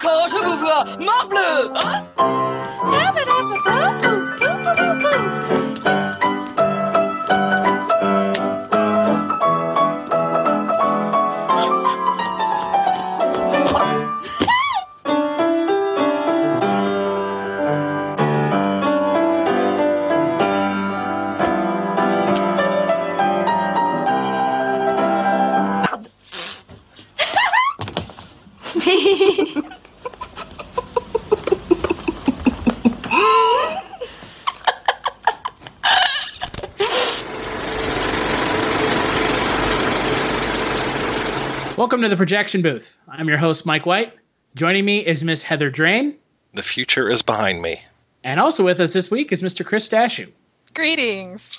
[0.00, 1.72] quand je vous vois, morbleu
[2.18, 2.31] hein
[42.12, 42.84] the projection booth.
[43.08, 44.12] I'm your host, Mike White.
[44.54, 46.14] Joining me is Miss Heather Drain.
[46.52, 47.80] The future is behind me.
[48.22, 49.64] And also with us this week is Mr.
[49.64, 50.30] Chris Stachiw.
[50.74, 51.58] Greetings.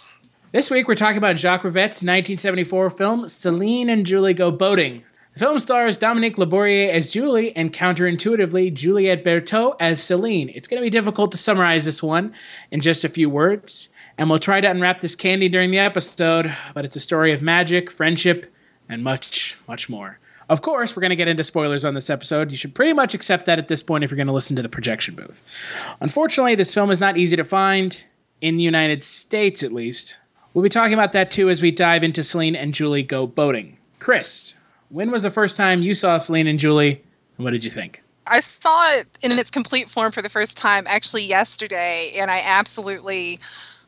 [0.52, 5.02] This week we're talking about Jacques Rivette's 1974 film Celine and Julie Go Boating.
[5.34, 10.50] The film stars Dominique Labourier as Julie and counterintuitively Juliet Berto as Celine.
[10.54, 12.36] It's going to be difficult to summarize this one
[12.70, 16.56] in just a few words, and we'll try to unwrap this candy during the episode,
[16.76, 18.54] but it's a story of magic, friendship,
[18.88, 20.20] and much, much more.
[20.50, 22.52] Of course, we're going to get into spoilers on this episode.
[22.52, 24.62] You should pretty much accept that at this point if you're going to listen to
[24.62, 25.40] the projection booth.
[26.02, 27.98] Unfortunately, this film is not easy to find,
[28.44, 30.18] in the United States at least.
[30.54, 33.78] We'll be talking about that too as we dive into Celine and Julie Go Boating.
[34.00, 34.54] Chris,
[34.90, 37.02] when was the first time you saw Celine and Julie,
[37.38, 38.04] and what did you think?
[38.28, 42.42] I saw it in its complete form for the first time actually yesterday, and I
[42.42, 43.40] absolutely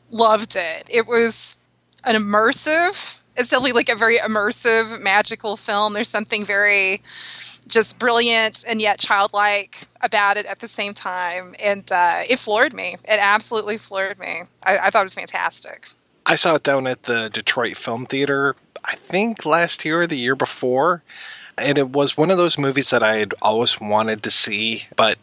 [0.09, 0.87] loved it.
[0.89, 1.57] It was
[2.05, 2.95] an immersive,
[3.35, 5.93] it's definitely like a very immersive, magical film.
[5.93, 7.01] There's something very
[7.67, 11.55] just brilliant and yet childlike about it at the same time.
[11.59, 12.97] And uh, it floored me.
[13.03, 14.43] It absolutely floored me.
[14.63, 15.87] I, I thought it was fantastic.
[16.25, 20.17] I saw it down at the Detroit Film Theater, I think last year or the
[20.17, 21.03] year before.
[21.57, 24.83] And it was one of those movies that I had always wanted to see.
[24.95, 25.17] But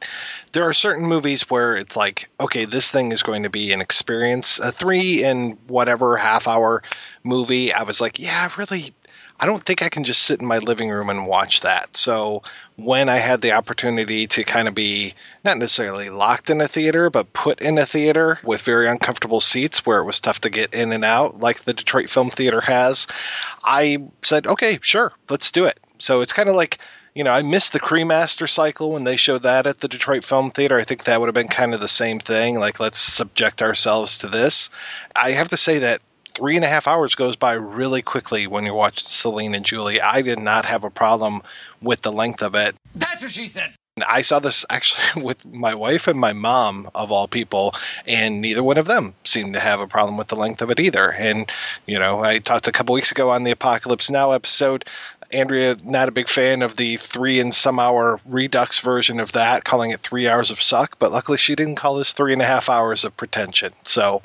[0.53, 3.81] there are certain movies where it's like, okay, this thing is going to be an
[3.81, 4.59] experience.
[4.59, 6.83] A three and whatever half hour
[7.23, 8.95] movie, I was like, yeah, I really,
[9.39, 11.97] I don't think I can just sit in my living room and watch that.
[11.97, 12.43] So
[12.77, 17.11] when I had the opportunity to kind of be not necessarily locked in a theater,
[17.11, 20.75] but put in a theater with very uncomfortable seats where it was tough to get
[20.75, 23.07] in and out, like the Detroit Film Theater has,
[23.63, 25.79] I said, okay, sure, let's do it.
[26.03, 26.79] So it's kind of like,
[27.15, 30.51] you know, I missed the Cremaster cycle when they showed that at the Detroit Film
[30.51, 30.79] Theater.
[30.79, 32.59] I think that would have been kind of the same thing.
[32.59, 34.69] Like, let's subject ourselves to this.
[35.15, 36.01] I have to say that
[36.35, 40.01] three and a half hours goes by really quickly when you watch Celine and Julie.
[40.01, 41.43] I did not have a problem
[41.81, 42.75] with the length of it.
[42.95, 43.73] That's what she said.
[44.07, 47.75] I saw this actually with my wife and my mom, of all people,
[48.07, 50.81] and neither one of them seemed to have a problem with the length of it
[50.81, 51.11] either.
[51.11, 51.51] And,
[51.87, 54.87] you know, I talked a couple weeks ago on the Apocalypse Now episode.
[55.33, 59.65] Andrea, not a big fan of the three and some hour redux version of that,
[59.65, 62.47] calling it three hours of suck, but luckily she didn't call this three and a
[62.47, 63.73] half hours of pretension.
[63.85, 64.23] So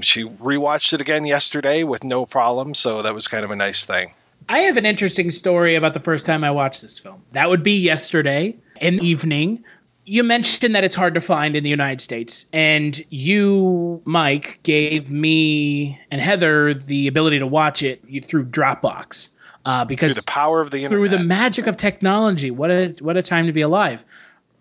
[0.00, 3.84] she rewatched it again yesterday with no problem, so that was kind of a nice
[3.84, 4.14] thing.
[4.48, 7.22] I have an interesting story about the first time I watched this film.
[7.32, 9.64] That would be yesterday in the evening.
[10.04, 15.10] You mentioned that it's hard to find in the United States, and you, Mike, gave
[15.10, 19.28] me and Heather the ability to watch it through Dropbox
[19.64, 20.90] uh, because Through the power of the internet.
[21.10, 22.50] through the magic of technology.
[22.50, 24.00] What a what a time to be alive!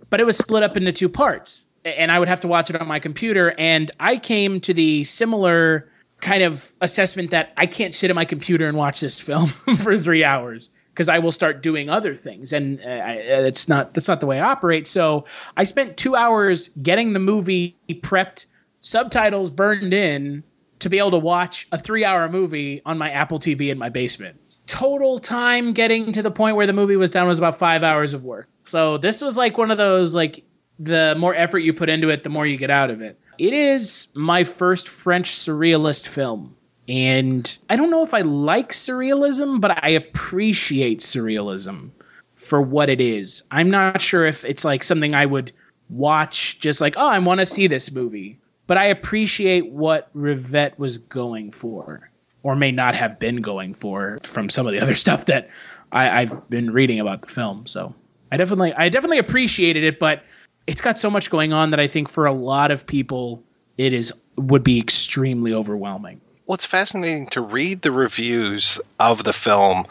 [0.09, 2.79] But it was split up into two parts, and I would have to watch it
[2.79, 3.53] on my computer.
[3.57, 5.89] And I came to the similar
[6.19, 9.53] kind of assessment that I can't sit at my computer and watch this film
[9.83, 13.93] for three hours because I will start doing other things, and uh, I, it's not
[13.93, 14.87] that's not the way I operate.
[14.87, 15.25] So
[15.57, 18.45] I spent two hours getting the movie prepped,
[18.81, 20.43] subtitles burned in,
[20.79, 24.37] to be able to watch a three-hour movie on my Apple TV in my basement.
[24.71, 28.13] Total time getting to the point where the movie was done was about five hours
[28.13, 28.47] of work.
[28.63, 30.45] So this was like one of those like
[30.79, 33.19] the more effort you put into it, the more you get out of it.
[33.37, 36.55] It is my first French surrealist film
[36.87, 41.91] And I don't know if I like surrealism, but I appreciate surrealism
[42.35, 43.43] for what it is.
[43.51, 45.53] I'm not sure if it's like something I would
[45.89, 48.39] watch just like, oh, I want to see this movie.
[48.67, 52.10] But I appreciate what Rivette was going for,
[52.43, 55.49] or may not have been going for from some of the other stuff that
[55.91, 57.67] I, I've been reading about the film.
[57.67, 57.93] So
[58.31, 60.23] I definitely, I definitely appreciated it, but
[60.67, 63.43] it's got so much going on that I think for a lot of people,
[63.77, 66.21] it is would be extremely overwhelming.
[66.45, 69.85] Well, it's fascinating to read the reviews of the film.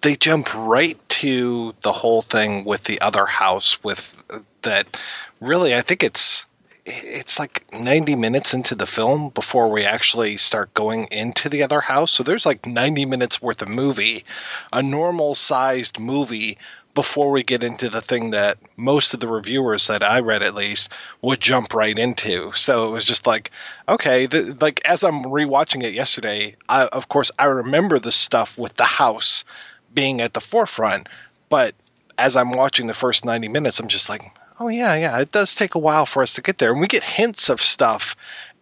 [0.00, 4.86] They jump right to the whole thing with the other house with uh, that
[5.40, 6.46] really I think it's
[6.92, 11.80] it's like 90 minutes into the film before we actually start going into the other
[11.80, 12.12] house.
[12.12, 14.24] So there's like 90 minutes worth of movie,
[14.72, 16.58] a normal sized movie
[16.94, 20.54] before we get into the thing that most of the reviewers that I read at
[20.54, 20.90] least
[21.22, 22.52] would jump right into.
[22.56, 23.52] So it was just like,
[23.88, 28.58] okay, the, like as I'm rewatching it yesterday, I, of course I remember the stuff
[28.58, 29.44] with the house
[29.94, 31.08] being at the forefront,
[31.48, 31.74] but
[32.18, 34.22] as I'm watching the first 90 minutes, I'm just like,
[34.60, 36.86] oh yeah, yeah, it does take a while for us to get there, and we
[36.86, 38.14] get hints of stuff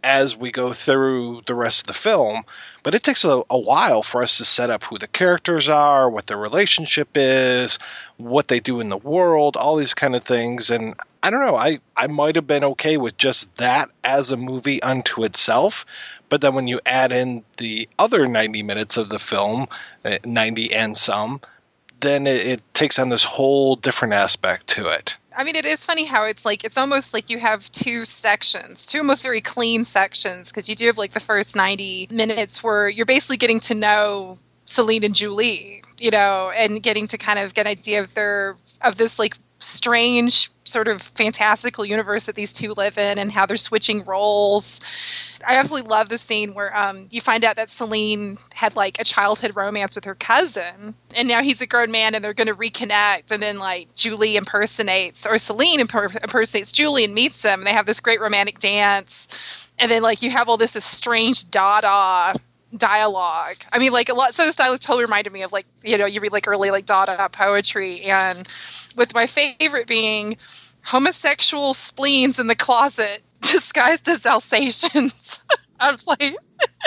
[0.02, 2.44] as we go through the rest of the film.
[2.84, 6.08] But it takes a, a, while for us to set up who the characters are,
[6.08, 7.80] what their relationship is,
[8.16, 10.70] what they do in the world, all these kind of things.
[10.70, 14.36] And I don't know, I, I might have been okay with just that as a
[14.36, 15.84] movie unto itself.
[16.28, 19.66] But then when you add in the other 90 minutes of the film,
[20.04, 21.40] uh, 90 and some,
[22.00, 25.17] then it, it takes on this whole different aspect to it.
[25.38, 28.84] I mean, it is funny how it's like it's almost like you have two sections,
[28.84, 32.88] two almost very clean sections, because you do have like the first 90 minutes where
[32.88, 37.54] you're basically getting to know Celine and Julie, you know, and getting to kind of
[37.54, 42.52] get an idea of their of this like strange sort of fantastical universe that these
[42.52, 44.80] two live in and how they're switching roles.
[45.46, 49.04] I absolutely love the scene where um, you find out that Celine had like a
[49.04, 52.54] childhood romance with her cousin, and now he's a grown man and they're going to
[52.54, 53.30] reconnect.
[53.30, 57.86] And then like Julie impersonates, or Celine impersonates Julie and meets them, and they have
[57.86, 59.28] this great romantic dance.
[59.78, 62.38] And then like you have all this, this strange Dada
[62.76, 63.56] dialogue.
[63.72, 64.34] I mean, like a lot.
[64.34, 66.86] So this dialogue totally reminded me of like you know you read like early like
[66.86, 68.48] Dada poetry, and
[68.96, 70.36] with my favorite being
[70.82, 75.12] homosexual spleens in the closet disguised as Alsatians.
[75.80, 76.34] I was like,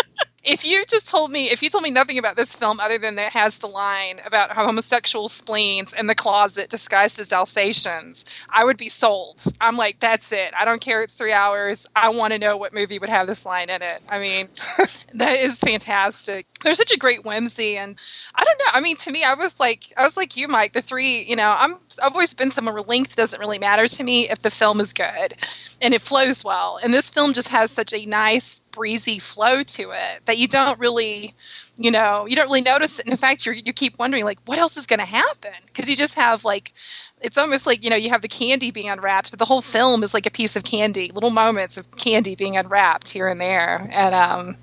[0.43, 3.15] if you just told me, if you told me nothing about this film other than
[3.15, 8.25] that it has the line about how homosexual spleens in the closet disguised as Alsatians,
[8.49, 9.37] I would be sold.
[9.59, 10.53] I'm like, that's it.
[10.57, 11.03] I don't care.
[11.03, 11.85] It's three hours.
[11.95, 14.01] I want to know what movie would have this line in it.
[14.09, 14.49] I mean,
[15.13, 16.47] that is fantastic.
[16.63, 17.95] There's such a great whimsy, and
[18.33, 18.71] I don't know.
[18.73, 20.73] I mean, to me, I was like, I was like you, Mike.
[20.73, 24.03] The three, you know, I'm I've always been someone where length doesn't really matter to
[24.03, 25.35] me if the film is good
[25.81, 26.79] and it flows well.
[26.81, 30.79] And this film just has such a nice breezy flow to it that you don't
[30.79, 31.33] really
[31.77, 33.05] you know you don't really notice it.
[33.05, 35.53] And in fact you you keep wondering like what else is going to happen?
[35.65, 36.73] Because you just have like
[37.21, 40.03] it's almost like you know you have the candy being unwrapped but the whole film
[40.03, 43.87] is like a piece of candy little moments of candy being unwrapped here and there.
[43.91, 44.57] And um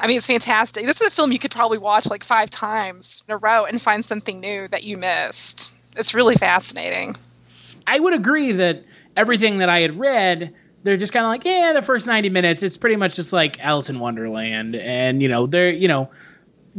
[0.00, 0.86] i mean it's fantastic.
[0.86, 3.80] This is a film you could probably watch like five times in a row and
[3.80, 5.70] find something new that you missed.
[5.96, 7.16] It's really fascinating.
[7.86, 8.84] I would agree that
[9.16, 12.62] everything that i had read they're just kind of like, yeah, the first 90 minutes,
[12.62, 14.76] it's pretty much just like Alice in Wonderland.
[14.76, 16.10] And, you know, they're, you know,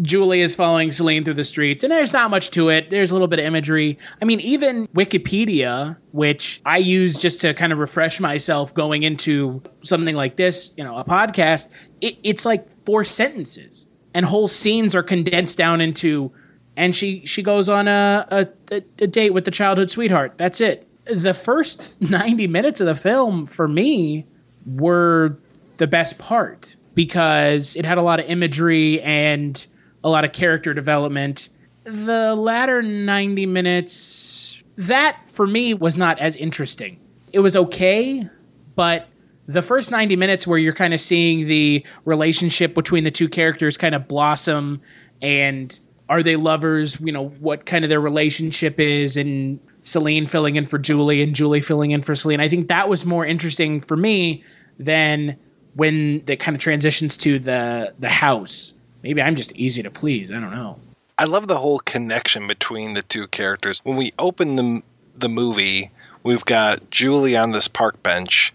[0.01, 2.89] Julie is following Celine through the streets, and there's not much to it.
[2.89, 3.99] There's a little bit of imagery.
[4.21, 9.61] I mean, even Wikipedia, which I use just to kind of refresh myself going into
[9.83, 11.67] something like this, you know, a podcast,
[12.01, 13.85] it, it's like four sentences,
[14.15, 16.31] and whole scenes are condensed down into.
[16.75, 20.33] And she she goes on a, a, a date with the childhood sweetheart.
[20.37, 24.25] That's it the first 90 minutes of the film for me
[24.65, 25.37] were
[25.77, 29.65] the best part because it had a lot of imagery and
[30.03, 31.49] a lot of character development.
[31.83, 36.99] The latter 90 minutes, that for me was not as interesting.
[37.31, 38.27] It was okay,
[38.75, 39.07] but
[39.47, 43.77] the first 90 minutes where you're kind of seeing the relationship between the two characters
[43.77, 44.81] kind of blossom
[45.21, 45.77] and
[46.09, 50.67] are they lovers, you know, what kind of their relationship is and Celine filling in
[50.67, 52.39] for Julie and Julie filling in for Celine.
[52.39, 54.43] I think that was more interesting for me
[54.79, 55.37] than
[55.75, 58.73] when it kind of transitions to the the house.
[59.01, 60.31] Maybe I'm just easy to please.
[60.31, 60.79] I don't know.
[61.17, 63.81] I love the whole connection between the two characters.
[63.83, 64.83] When we open the
[65.15, 65.91] the movie,
[66.23, 68.53] we've got Julie on this park bench,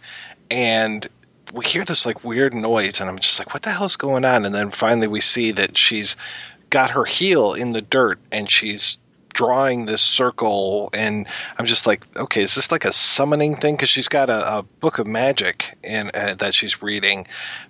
[0.51, 1.07] and
[1.53, 4.45] we hear this like weird noise, and I'm just like, "What the hell's going on?"
[4.47, 6.17] And then finally, we see that she's
[6.71, 8.99] got her heel in the dirt, and she's
[9.39, 13.77] drawing this circle, and I'm just like, okay, is this like a summoning thing?
[13.77, 17.29] Because she's got a, a, book of magic in uh, that she's reading,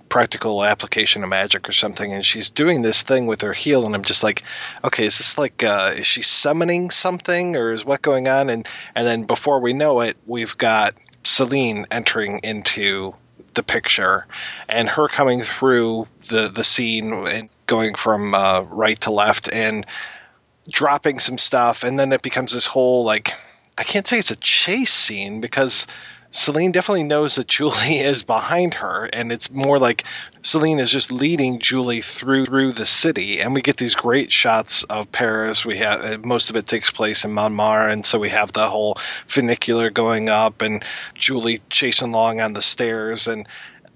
[0.08, 3.94] practical application of magic or something, and she's doing this thing with her heel, and
[3.94, 4.44] I'm just like,
[4.82, 8.48] okay, is this like uh, is she summoning something, or is what going on?
[8.48, 13.12] And and then before we know it, we've got Celine entering into
[13.58, 14.24] the picture
[14.68, 19.84] and her coming through the the scene and going from uh, right to left and
[20.70, 23.34] dropping some stuff and then it becomes this whole like
[23.76, 25.86] I can't say it's a chase scene because
[26.30, 30.04] Celine definitely knows that Julie is behind her, and it's more like
[30.42, 34.84] Celine is just leading Julie through through the city, and we get these great shots
[34.84, 35.64] of Paris.
[35.64, 38.68] We have uh, most of it takes place in Montmartre, and so we have the
[38.68, 43.48] whole funicular going up, and Julie chasing along on the stairs, and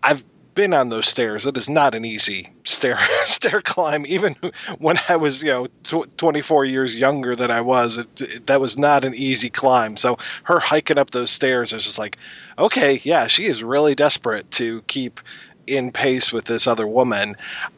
[0.03, 1.47] I've been on those stairs.
[1.47, 4.05] It is not an easy stair stair climb.
[4.07, 4.37] Even
[4.79, 8.61] when I was, you know, tw- 24 years younger than I was, it, it, that
[8.61, 9.97] was not an easy climb.
[9.97, 12.19] So her hiking up those stairs is just like,
[12.59, 15.21] okay, yeah, she is really desperate to keep
[15.67, 17.37] in pace with this other woman.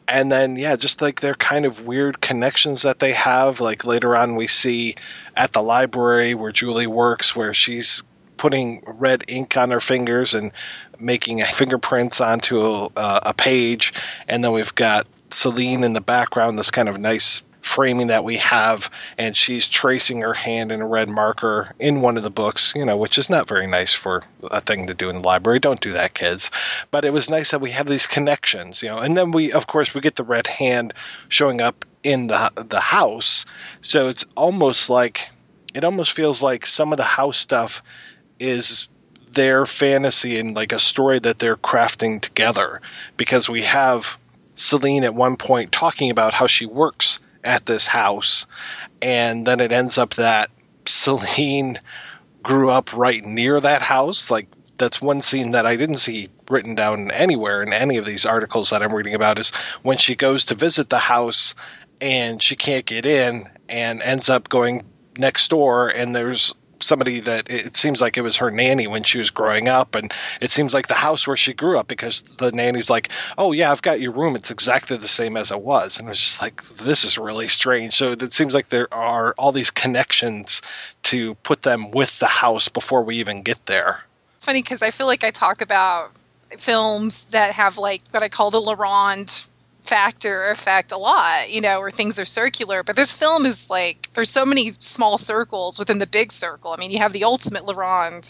[0.09, 3.61] And then, yeah, just like their kind of weird connections that they have.
[3.61, 4.97] Like later on, we see
[5.37, 8.03] at the library where Julie works, where she's
[8.37, 10.53] putting red ink on her fingers and
[10.99, 13.93] making fingerprints onto a, a page,
[14.29, 18.37] and then we've got Celine in the background, this kind of nice framing that we
[18.37, 22.75] have, and she's tracing her hand in a red marker in one of the books,
[22.77, 25.59] you know, which is not very nice for a thing to do in the library.
[25.61, 26.51] Don't do that, kids.
[26.91, 29.67] But it was nice that we have these connections, you know, and then we, of
[29.67, 30.93] course, we get the red hand
[31.29, 33.47] showing up in the the house,
[33.81, 35.31] so it's almost like
[35.75, 37.83] it almost feels like some of the house stuff
[38.39, 38.89] is
[39.35, 42.81] their fantasy and like a story that they're crafting together.
[43.17, 44.17] Because we have
[44.55, 48.47] Celine at one point talking about how she works at this house
[49.03, 50.51] and then it ends up that
[50.87, 51.79] Celine
[52.43, 54.31] grew up right near that house.
[54.31, 54.49] Like
[54.79, 58.71] that's one scene that I didn't see written down anywhere in any of these articles
[58.71, 59.51] that I'm reading about is
[59.83, 61.55] when she goes to visit the house
[62.01, 64.85] and she can't get in and ends up going
[65.17, 69.19] next door and there's somebody that it seems like it was her nanny when she
[69.19, 72.53] was growing up, and it seems like the house where she grew up because the
[72.53, 74.37] nanny's like, "Oh yeah, I've got your room.
[74.37, 77.95] It's exactly the same as it was," and it's just like this is really strange.
[77.95, 80.63] So it seems like there are all these connections
[81.05, 84.03] to put them with the house before we even get there.
[84.41, 86.13] Funny because I feel like I talk about
[86.59, 89.33] films that have like what I call the La Ronde
[89.85, 92.83] factor effect a lot, you know, where things are circular.
[92.83, 96.73] But this film is like there's so many small circles within the big circle.
[96.73, 98.29] I mean, you have the ultimate La Ronde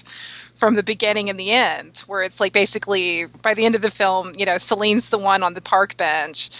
[0.58, 3.90] from the beginning and the end, where it's like basically by the end of the
[3.90, 6.50] film, you know, Celine's the one on the park bench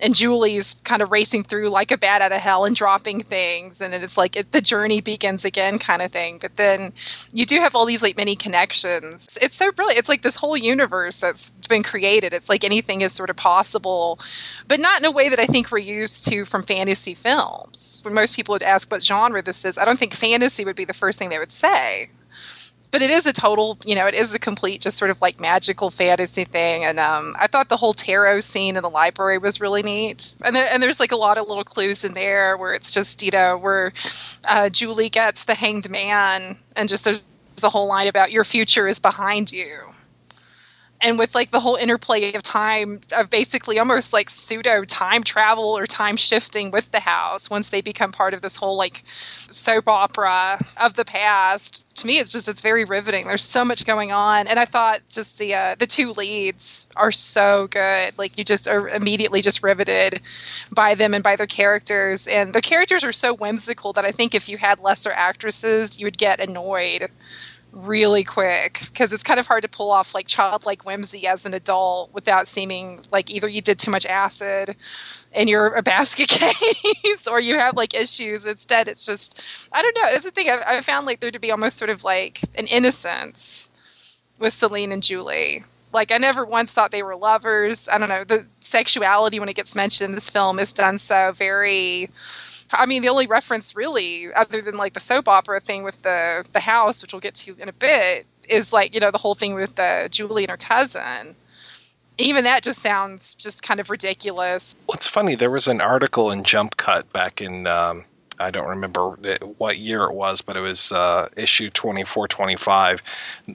[0.00, 3.80] and Julie's kind of racing through like a bat out of hell and dropping things,
[3.80, 6.38] and it's like it, the journey begins again kind of thing.
[6.38, 6.92] But then
[7.32, 9.28] you do have all these like many connections.
[9.40, 9.98] It's so brilliant.
[9.98, 12.32] It's like this whole universe that's been created.
[12.32, 14.18] It's like anything is sort of possible,
[14.68, 18.00] but not in a way that I think we're used to from fantasy films.
[18.02, 20.84] When most people would ask what genre this is, I don't think fantasy would be
[20.84, 22.10] the first thing they would say
[22.94, 25.40] but it is a total, you know, it is a complete, just sort of like
[25.40, 26.84] magical fantasy thing.
[26.84, 30.32] And um, I thought the whole tarot scene in the library was really neat.
[30.42, 33.32] And and there's like a lot of little clues in there where it's just, you
[33.32, 33.92] know, where
[34.44, 37.24] uh, Julie gets the hanged man, and just there's
[37.56, 39.93] the whole line about your future is behind you
[41.04, 45.76] and with like the whole interplay of time of basically almost like pseudo time travel
[45.76, 49.04] or time shifting with the house once they become part of this whole like
[49.50, 53.26] soap opera of the past to me it's just it's very riveting.
[53.26, 54.48] There's so much going on.
[54.48, 58.16] And i thought just the uh, the two leads are so good.
[58.18, 60.20] Like you just are immediately just riveted
[60.72, 62.26] by them and by their characters.
[62.26, 66.06] And the characters are so whimsical that i think if you had lesser actresses you
[66.06, 67.10] would get annoyed
[67.74, 71.54] really quick because it's kind of hard to pull off like childlike whimsy as an
[71.54, 74.76] adult without seeming like either you did too much acid
[75.32, 78.46] and you're a basket case or you have like issues.
[78.46, 79.40] Instead it's just
[79.72, 80.08] i don't know.
[80.08, 82.66] It's the thing I've, i found like there to be almost sort of like an
[82.66, 83.68] innocence
[84.38, 85.64] with celine and julie.
[85.92, 87.88] Like i never once thought they were lovers.
[87.90, 88.24] I don't know.
[88.24, 92.08] The sexuality when it gets mentioned in this film is done so very
[92.78, 96.44] I mean, the only reference really, other than like the soap opera thing with the
[96.52, 99.34] the house, which we'll get to in a bit, is like you know the whole
[99.34, 101.34] thing with uh, Julie and her cousin.
[102.16, 104.74] Even that just sounds just kind of ridiculous.
[104.86, 105.34] What's funny.
[105.34, 108.04] There was an article in Jump Cut back in um,
[108.38, 109.10] I don't remember
[109.58, 113.02] what year it was, but it was uh, issue 2425,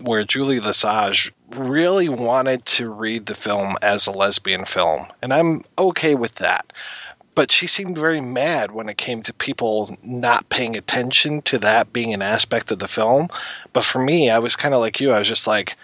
[0.01, 5.07] where Julie Lesage really wanted to read the film as a lesbian film.
[5.21, 6.71] And I'm okay with that
[7.39, 11.93] but she seemed very mad when it came to people not paying attention to that
[11.93, 13.29] being an aspect of the film.
[13.71, 15.13] But for me, I was kind of like you.
[15.13, 15.77] I was just like,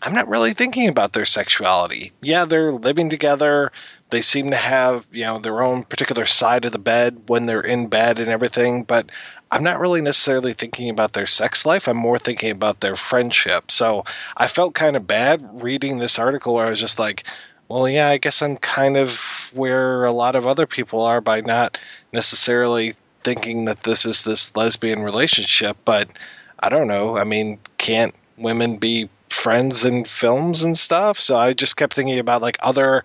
[0.00, 2.12] I'm not really thinking about their sexuality.
[2.20, 3.72] Yeah, they're living together.
[4.10, 7.60] They seem to have, you know, their own particular side of the bed when they're
[7.60, 9.10] in bed and everything, but
[9.50, 11.88] I'm not really necessarily thinking about their sex life.
[11.88, 13.72] I'm more thinking about their friendship.
[13.72, 14.04] So
[14.36, 17.24] I felt kind of bad reading this article where I was just like,
[17.70, 19.14] well, yeah, I guess I'm kind of
[19.52, 21.78] where a lot of other people are by not
[22.12, 25.76] necessarily thinking that this is this lesbian relationship.
[25.84, 26.10] But
[26.58, 27.16] I don't know.
[27.16, 31.20] I mean, can't women be friends in films and stuff?
[31.20, 33.04] So I just kept thinking about like other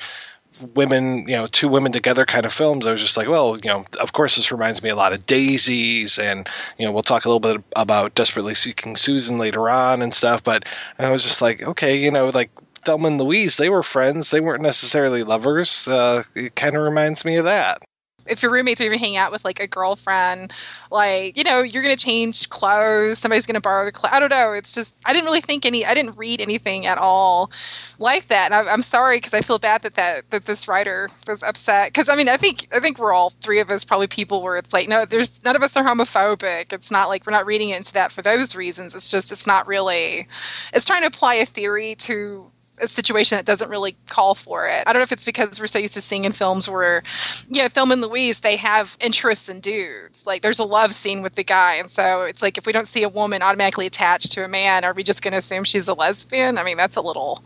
[0.73, 2.87] women, you know, two women together kind of films.
[2.87, 5.27] I was just like, well, you know, of course, this reminds me a lot of
[5.27, 10.01] Daisies, and you know, we'll talk a little bit about Desperately Seeking Susan later on
[10.01, 10.43] and stuff.
[10.43, 10.65] But
[10.97, 12.49] I was just like, okay, you know, like
[12.85, 14.31] Thelma and Louise, they were friends.
[14.31, 15.87] They weren't necessarily lovers.
[15.87, 17.83] Uh, it kind of reminds me of that.
[18.27, 20.51] If your roommates are even hanging out with like a girlfriend,
[20.89, 23.19] like you know, you're gonna change clothes.
[23.19, 24.13] Somebody's gonna borrow the clothes.
[24.13, 24.53] I don't know.
[24.53, 25.85] It's just I didn't really think any.
[25.85, 27.51] I didn't read anything at all
[27.99, 28.51] like that.
[28.51, 31.93] And I, I'm sorry because I feel bad that that that this writer was upset.
[31.93, 34.57] Because I mean, I think I think we're all three of us probably people where
[34.57, 36.73] it's like, no, there's none of us are homophobic.
[36.73, 38.95] It's not like we're not reading into that for those reasons.
[38.95, 40.27] It's just it's not really.
[40.73, 44.83] It's trying to apply a theory to a situation that doesn't really call for it.
[44.85, 47.03] I don't know if it's because we're so used to seeing in films where,
[47.49, 50.25] you know, Thelma and Louise, they have interests in dudes.
[50.25, 51.75] Like there's a love scene with the guy.
[51.75, 54.83] And so it's like if we don't see a woman automatically attached to a man,
[54.83, 56.57] are we just going to assume she's a lesbian?
[56.57, 57.43] I mean, that's a little,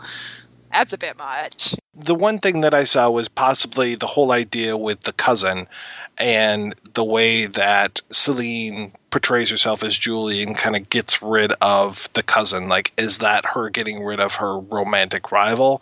[0.72, 1.76] that's a bit much.
[1.96, 5.68] The one thing that I saw was possibly the whole idea with the cousin
[6.18, 12.10] and the way that Celine portrays herself as Julie and kind of gets rid of
[12.14, 12.68] the cousin.
[12.68, 15.82] Like, is that her getting rid of her romantic rival?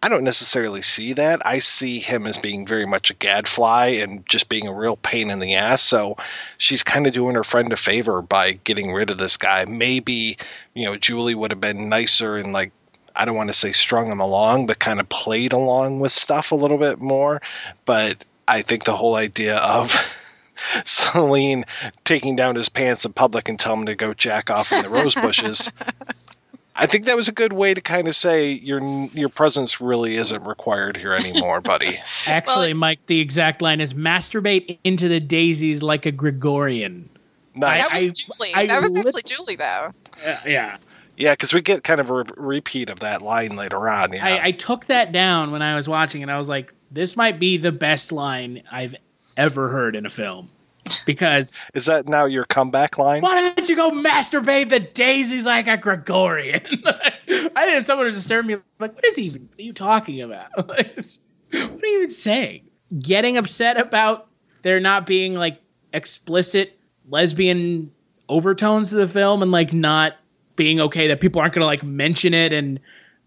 [0.00, 1.44] I don't necessarily see that.
[1.44, 5.30] I see him as being very much a gadfly and just being a real pain
[5.30, 5.82] in the ass.
[5.82, 6.18] So
[6.56, 9.64] she's kind of doing her friend a favor by getting rid of this guy.
[9.64, 10.38] Maybe,
[10.72, 12.70] you know, Julie would have been nicer and like
[13.18, 16.52] I don't want to say strung him along, but kind of played along with stuff
[16.52, 17.42] a little bit more.
[17.84, 20.16] But I think the whole idea of
[20.84, 21.64] Celine
[22.04, 24.88] taking down his pants in public and telling him to go jack off in the
[24.88, 25.72] rose bushes.
[26.76, 28.80] I think that was a good way to kind of say your
[29.12, 31.98] your presence really isn't required here anymore, buddy.
[32.26, 37.10] Actually, Well- Mike, the exact line is masturbate into the daisies like a Gregorian.
[37.56, 38.54] That was Julie.
[38.54, 39.92] I that was actually Julie, though.
[40.24, 40.76] Uh, yeah.
[41.18, 44.12] Yeah, because we get kind of a re- repeat of that line later on.
[44.12, 44.24] Yeah.
[44.24, 46.28] I, I took that down when I was watching it.
[46.28, 48.94] I was like, this might be the best line I've
[49.36, 50.48] ever heard in a film.
[51.04, 53.20] Because Is that now your comeback line?
[53.20, 56.62] why don't you go masturbate the daisies like a Gregorian?
[56.86, 60.22] I think someone was staring me like, what is he even what are you talking
[60.22, 60.50] about?
[61.50, 62.68] What are you even saying?
[62.98, 64.28] Getting upset about
[64.62, 65.62] there not being like
[65.94, 66.78] explicit
[67.08, 67.90] lesbian
[68.28, 70.12] overtones to the film and like not
[70.58, 72.78] being okay that people aren't gonna like mention it and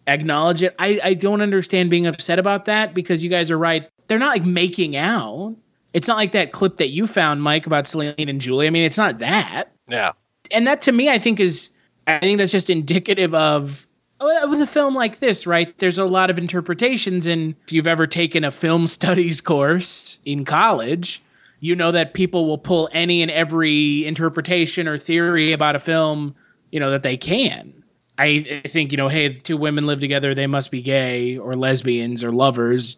[0.08, 0.76] acknowledge it.
[0.78, 3.90] I, I don't understand being upset about that because you guys are right.
[4.08, 5.56] They're not like making out.
[5.94, 8.68] It's not like that clip that you found, Mike, about Celine and Julie.
[8.68, 9.72] I mean, it's not that.
[9.88, 10.12] Yeah.
[10.52, 11.70] And that to me, I think is,
[12.08, 13.86] I think that's just indicative of
[14.22, 15.78] oh, with a film like this, right?
[15.80, 20.46] There's a lot of interpretations, and if you've ever taken a film studies course in
[20.46, 21.22] college,
[21.60, 26.36] you know that people will pull any and every interpretation or theory about a film,
[26.72, 27.84] you know, that they can.
[28.18, 31.56] I, I think, you know, hey, two women live together, they must be gay or
[31.56, 32.98] lesbians or lovers.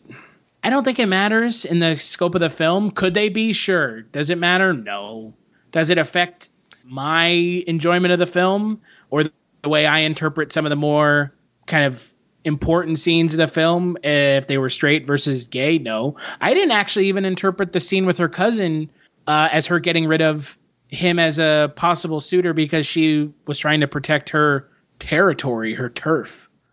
[0.63, 2.91] I don't think it matters in the scope of the film.
[2.91, 3.53] Could they be?
[3.53, 4.01] Sure.
[4.01, 4.73] Does it matter?
[4.73, 5.33] No.
[5.71, 6.49] Does it affect
[6.83, 7.27] my
[7.67, 11.33] enjoyment of the film or the way I interpret some of the more
[11.67, 12.03] kind of
[12.45, 15.77] important scenes of the film if they were straight versus gay?
[15.77, 16.17] No.
[16.41, 18.89] I didn't actually even interpret the scene with her cousin
[19.27, 20.57] uh, as her getting rid of
[20.93, 26.31] him as a possible suitor because she was trying to protect her territory, her turf.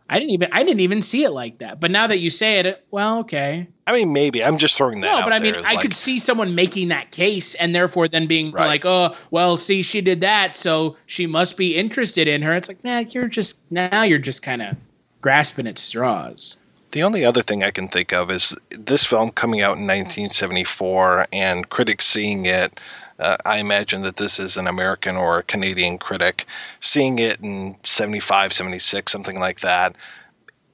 [0.09, 1.79] I didn't even I didn't even see it like that.
[1.79, 3.69] But now that you say it, well, okay.
[3.87, 4.43] I mean, maybe.
[4.43, 6.89] I'm just throwing that No, out but I mean, I like, could see someone making
[6.89, 8.67] that case and therefore then being Right.
[8.67, 12.57] like, oh, well, see, she did that, so she must be interested in her.
[12.57, 14.77] It's like, nah, you're just now you're just kind of
[15.23, 16.57] grasping at straws.
[16.91, 21.29] The only other thing I can think of is this film coming out in 1974
[21.33, 22.81] and critics seeing it.
[23.21, 26.47] Uh, I imagine that this is an American or a Canadian critic
[26.81, 29.97] seeing it in 75, 76, something like that.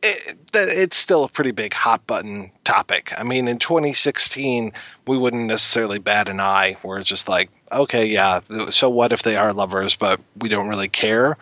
[0.02, 3.12] It, it's still a pretty big hot button topic.
[3.16, 4.72] I mean, in 2016,
[5.06, 6.76] we wouldn't necessarily bat an eye.
[6.82, 10.88] We're just like, okay, yeah, so what if they are lovers, but we don't really
[10.88, 11.36] care.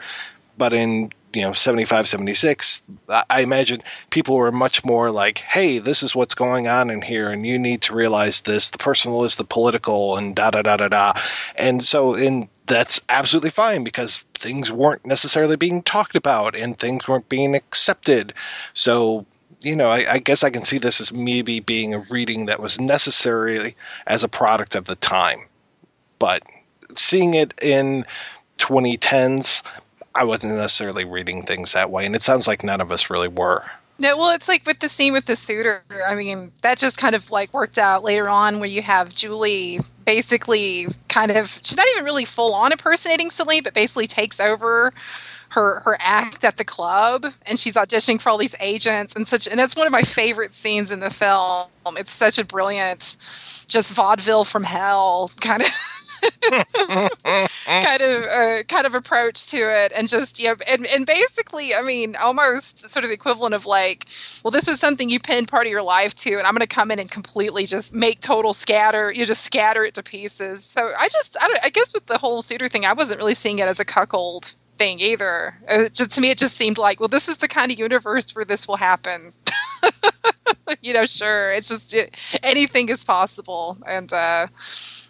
[0.56, 6.02] But in you know 75 76 I, imagine people were much more like hey this
[6.02, 8.70] is what's going on in here and you need to realize this.
[8.70, 11.20] The personal is the political and da da da da da.
[11.56, 17.06] And so in that's absolutely fine because things weren't necessarily being talked about and things
[17.06, 18.32] weren't being accepted.
[18.72, 19.26] So
[19.60, 22.60] you know, I, I, guess I can see this as maybe being a reading that
[22.60, 25.38] was necessary as a product of the time.
[26.18, 26.42] But
[26.94, 28.04] seeing it in
[28.58, 29.62] 2010s,
[30.14, 33.28] I wasn't necessarily reading things that way, and it sounds like none of us really
[33.28, 33.64] were.
[33.98, 35.82] No, well, it's like with the scene with the suitor.
[36.06, 39.80] I mean, that just kind of like worked out later on where you have Julie
[40.04, 44.92] basically kind of, she's not even really full on impersonating Celine, but basically takes over
[45.54, 49.46] her her act at the club and she's auditioning for all these agents and such
[49.46, 53.16] and that's one of my favorite scenes in the film it's such a brilliant
[53.68, 55.68] just vaudeville from hell kind of
[57.64, 61.74] kind of uh, kind of approach to it and just you know and, and basically
[61.74, 64.06] i mean almost sort of the equivalent of like
[64.42, 66.66] well this was something you pinned part of your life to and i'm going to
[66.66, 70.64] come in and completely just make total scatter you just scatter it to pieces.
[70.64, 73.58] So i just I, I guess with the whole suitor thing i wasn't really seeing
[73.58, 75.56] it as a cuckold thing either.
[75.68, 78.34] It just, to me it just seemed like well this is the kind of universe
[78.34, 79.32] where this will happen.
[80.80, 83.78] You know sure it's just it, anything is possible.
[83.86, 84.48] And uh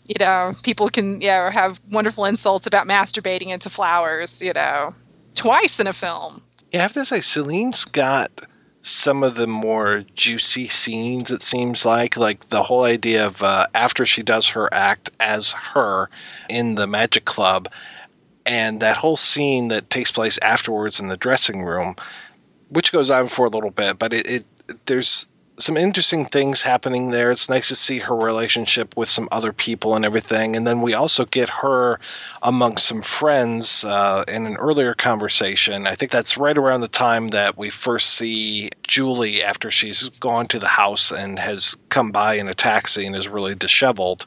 [0.05, 4.95] you know, people can, you know, have wonderful insults about masturbating into flowers, you know,
[5.35, 6.43] twice in a film.
[6.73, 8.31] Yeah, I have to say, Celine's got
[8.83, 12.19] some of the more juicy scenes, it seems like.
[12.19, 16.11] Like the whole idea of uh, after she does her act as her
[16.51, 17.71] in the Magic Club,
[18.45, 21.97] and that whole scene that takes place afterwards in the dressing room,
[22.69, 24.45] which goes on for a little bit, but it, it
[24.85, 27.31] there's some interesting things happening there.
[27.31, 30.57] It's nice to see her relationship with some other people and everything.
[30.57, 32.01] And then we also get her
[32.43, 35.87] among some friends uh, in an earlier conversation.
[35.87, 40.49] I think that's right around the time that we first see Julie after she's gone
[40.49, 44.27] to the house and has come by in a taxi and is really disheveled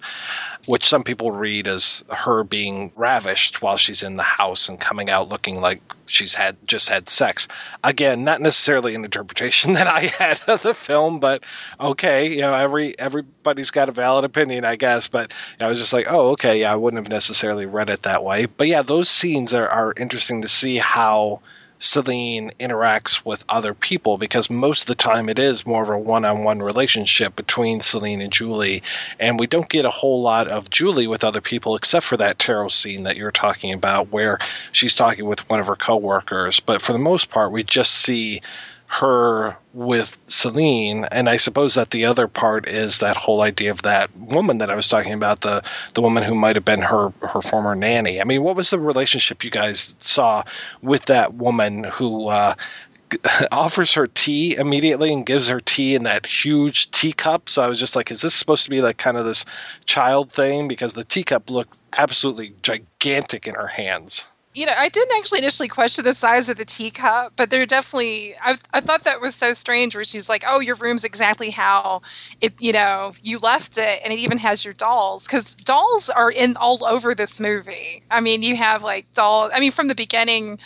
[0.67, 5.09] which some people read as her being ravished while she's in the house and coming
[5.09, 7.47] out looking like she's had just had sex.
[7.81, 11.43] Again, not necessarily an interpretation that I had of the film, but
[11.79, 15.07] okay, you know, every everybody's got a valid opinion, I guess.
[15.07, 17.89] But you know, I was just like, oh, okay, yeah, I wouldn't have necessarily read
[17.89, 18.45] it that way.
[18.45, 21.39] But yeah, those scenes are, are interesting to see how
[21.79, 25.97] Celine interacts with other people because most of the time it is more of a
[25.97, 28.83] one on one relationship between Celine and Julie.
[29.19, 32.39] And we don't get a whole lot of Julie with other people except for that
[32.39, 34.39] tarot scene that you're talking about where
[34.71, 36.59] she's talking with one of her coworkers.
[36.59, 38.41] But for the most part, we just see
[38.87, 43.83] her with Celine, and I suppose that the other part is that whole idea of
[43.83, 47.09] that woman that I was talking about, the the woman who might have been her
[47.21, 48.21] her former nanny.
[48.21, 50.45] I mean, what was the relationship you guys saw
[50.81, 52.55] with that woman who uh,
[53.51, 57.49] offers her tea immediately and gives her tea in that huge teacup?
[57.49, 59.43] So I was just like, is this supposed to be like kind of this
[59.85, 60.69] child thing?
[60.69, 64.25] Because the teacup looked absolutely gigantic in her hands
[64.57, 68.35] you know, I didn't actually initially question the size of the teacup, but they're definitely.
[68.41, 72.01] I, I thought that was so strange, where she's like, "Oh, your room's exactly how
[72.41, 76.31] it, you know, you left it, and it even has your dolls." Because dolls are
[76.31, 78.01] in all over this movie.
[78.09, 79.51] I mean, you have like dolls.
[79.53, 80.57] I mean, from the beginning,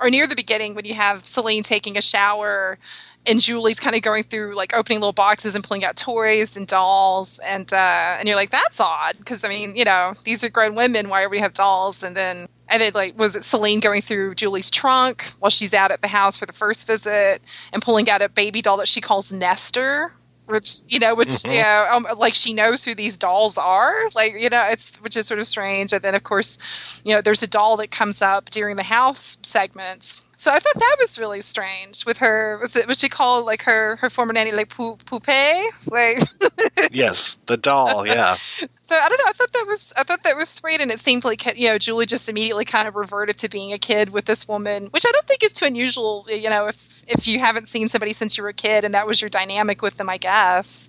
[0.00, 2.78] or near the beginning, when you have Celine taking a shower
[3.26, 6.66] and Julie's kind of going through like opening little boxes and pulling out toys and
[6.66, 10.48] dolls and uh and you're like that's odd because I mean you know these are
[10.48, 12.02] grown women why do we have dolls?
[12.02, 15.90] And then and then like was it Celine going through Julie's trunk while she's out
[15.90, 19.00] at the house for the first visit and pulling out a baby doll that she
[19.00, 20.12] calls Nestor
[20.46, 21.50] which you know which mm-hmm.
[21.50, 24.08] you know um, like she knows who these dolls are?
[24.14, 25.92] Like you know it's which is sort of strange.
[25.92, 26.58] And then of course
[27.04, 30.74] you know there's a doll that comes up during the house segments so I thought
[30.74, 32.58] that was really strange with her.
[32.60, 35.70] Was it was she called like her her former nanny like pou- poupée?
[35.86, 36.28] Like
[36.92, 38.06] yes, the doll.
[38.06, 38.36] Yeah.
[38.60, 39.24] so I don't know.
[39.28, 41.78] I thought that was I thought that was sweet, and it seemed like you know
[41.78, 45.12] Julie just immediately kind of reverted to being a kid with this woman, which I
[45.12, 46.26] don't think is too unusual.
[46.28, 49.06] You know, if if you haven't seen somebody since you were a kid and that
[49.06, 50.88] was your dynamic with them, I guess.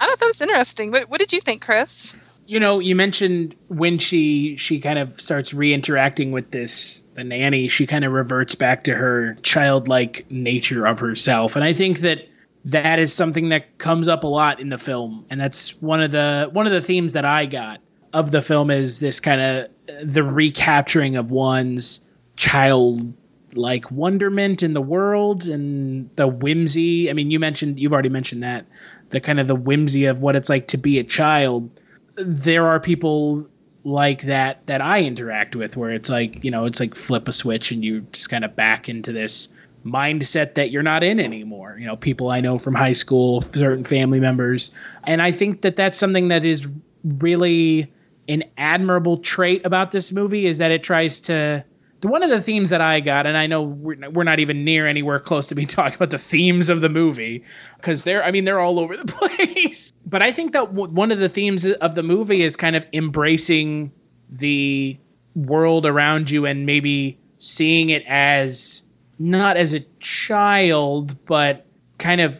[0.00, 0.90] I thought that was interesting.
[0.90, 2.12] What what did you think, Chris?
[2.46, 7.68] You know, you mentioned when she she kind of starts re-interacting with this the nanny,
[7.68, 11.56] she kind of reverts back to her childlike nature of herself.
[11.56, 12.18] And I think that
[12.66, 15.24] that is something that comes up a lot in the film.
[15.30, 17.80] And that's one of the one of the themes that I got
[18.12, 22.00] of the film is this kind of the recapturing of one's
[22.36, 23.12] child
[23.54, 27.08] like wonderment in the world and the whimsy.
[27.08, 28.66] I mean, you mentioned you've already mentioned that
[29.10, 31.70] the kind of the whimsy of what it's like to be a child.
[32.16, 33.48] There are people
[33.86, 37.32] like that that I interact with, where it's like you know it's like flip a
[37.32, 39.48] switch and you just kind of back into this
[39.84, 41.76] mindset that you're not in anymore.
[41.78, 44.72] You know, people I know from high school, certain family members,
[45.04, 46.66] and I think that that's something that is
[47.04, 47.92] really
[48.28, 51.64] an admirable trait about this movie is that it tries to
[52.02, 54.86] one of the themes that I got, and I know we're, we're not even near
[54.86, 57.44] anywhere close to be talking about the themes of the movie
[57.76, 59.92] because they're, I mean, they're all over the place.
[60.04, 62.84] but I think that w- one of the themes of the movie is kind of
[62.92, 63.92] embracing
[64.30, 64.98] the
[65.34, 68.82] world around you and maybe seeing it as
[69.18, 71.66] not as a child, but
[71.98, 72.36] kind of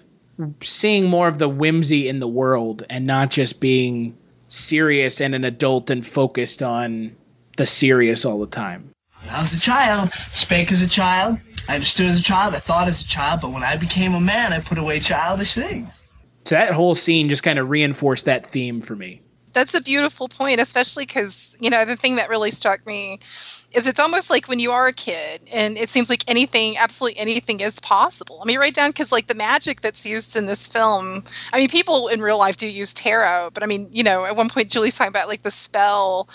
[0.63, 4.17] seeing more of the whimsy in the world and not just being
[4.49, 7.17] serious and an adult and focused on
[7.57, 8.91] the serious all the time.
[9.31, 12.89] I was a child, spake as a child, I understood as a child, I thought
[12.89, 16.05] as a child, but when I became a man, I put away childish things.
[16.45, 19.21] So that whole scene just kind of reinforced that theme for me.
[19.53, 23.21] That's a beautiful point, especially because, you know, the thing that really struck me
[23.73, 27.19] is it's almost like when you are a kid and it seems like anything absolutely
[27.19, 28.39] anything is possible.
[28.43, 31.69] I mean right down because like the magic that's used in this film i mean
[31.69, 34.71] people in real life do use tarot but i mean you know at one point
[34.71, 36.29] julie's talking about like the spell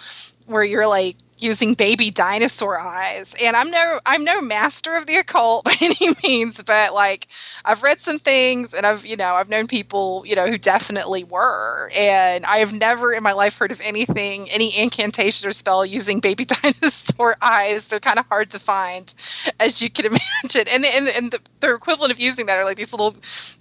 [0.46, 3.34] where you're like using baby dinosaur eyes.
[3.42, 7.28] And I'm no I'm no master of the occult by any means, but like
[7.66, 11.24] I've read some things and I've you know, I've known people, you know, who definitely
[11.24, 11.92] were.
[11.96, 16.20] And I have never in my life heard of anything, any incantation or spell using
[16.20, 17.86] baby dinosaur eyes.
[17.86, 19.14] They're kind of hard to find,
[19.60, 20.06] as you can
[20.44, 20.68] imagine.
[20.68, 23.16] And and, and the, the equivalent of using that are like these little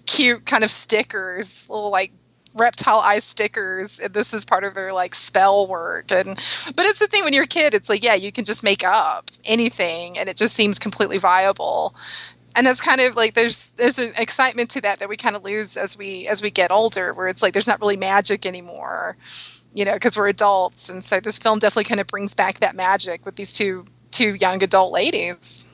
[0.07, 2.13] cute kind of stickers, little like
[2.55, 6.39] reptile eye stickers and this is part of their like spell work and
[6.75, 8.83] but it's the thing when you're a kid it's like yeah you can just make
[8.83, 11.95] up anything and it just seems completely viable.
[12.57, 15.45] And that's kind of like there's there's an excitement to that that we kind of
[15.45, 19.17] lose as we as we get older where it's like there's not really magic anymore
[19.73, 22.75] you know because we're adults and so this film definitely kind of brings back that
[22.75, 25.65] magic with these two two young adult ladies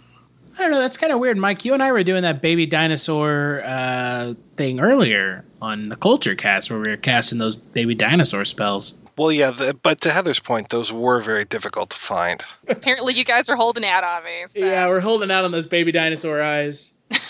[0.57, 0.81] I don't know.
[0.81, 1.65] That's kind of weird, Mike.
[1.65, 6.79] You and I were doing that baby dinosaur uh, thing earlier on the Kulturecast, where
[6.79, 8.95] we were casting those baby dinosaur spells.
[9.19, 12.43] Well, yeah, the, but to Heather's point, those were very difficult to find.
[12.69, 14.45] Apparently, you guys are holding out on me.
[14.55, 14.67] So.
[14.67, 16.93] Yeah, we're holding out on those baby dinosaur eyes.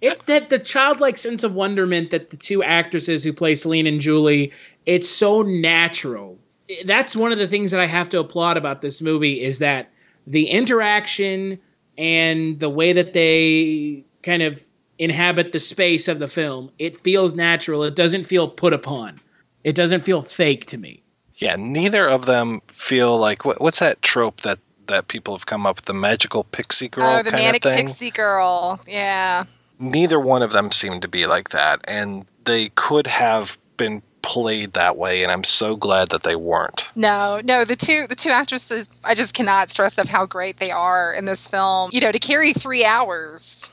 [0.00, 4.00] it that the childlike sense of wonderment that the two actresses who play Celine and
[4.00, 4.52] Julie,
[4.84, 6.38] it's so natural.
[6.84, 9.90] That's one of the things that I have to applaud about this movie is that
[10.26, 11.60] the interaction
[11.98, 14.58] and the way that they kind of
[14.98, 17.82] inhabit the space of the film, it feels natural.
[17.84, 19.16] It doesn't feel put upon.
[19.64, 21.02] It doesn't feel fake to me.
[21.34, 25.66] Yeah, neither of them feel like what, what's that trope that that people have come
[25.66, 27.86] up with the magical pixie oh, girl oh, the kind manic of thing.
[27.88, 28.80] pixie girl.
[28.86, 29.44] Yeah.
[29.78, 34.74] Neither one of them seem to be like that, and they could have been played
[34.74, 36.86] that way and I'm so glad that they weren't.
[36.94, 40.70] No, no, the two the two actresses I just cannot stress enough how great they
[40.70, 41.90] are in this film.
[41.94, 43.64] You know, to carry 3 hours.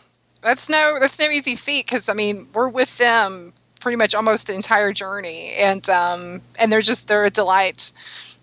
[0.41, 4.47] That's no that's no easy feat cuz I mean, we're with them pretty much almost
[4.47, 7.91] the entire journey and um and they're just they're a delight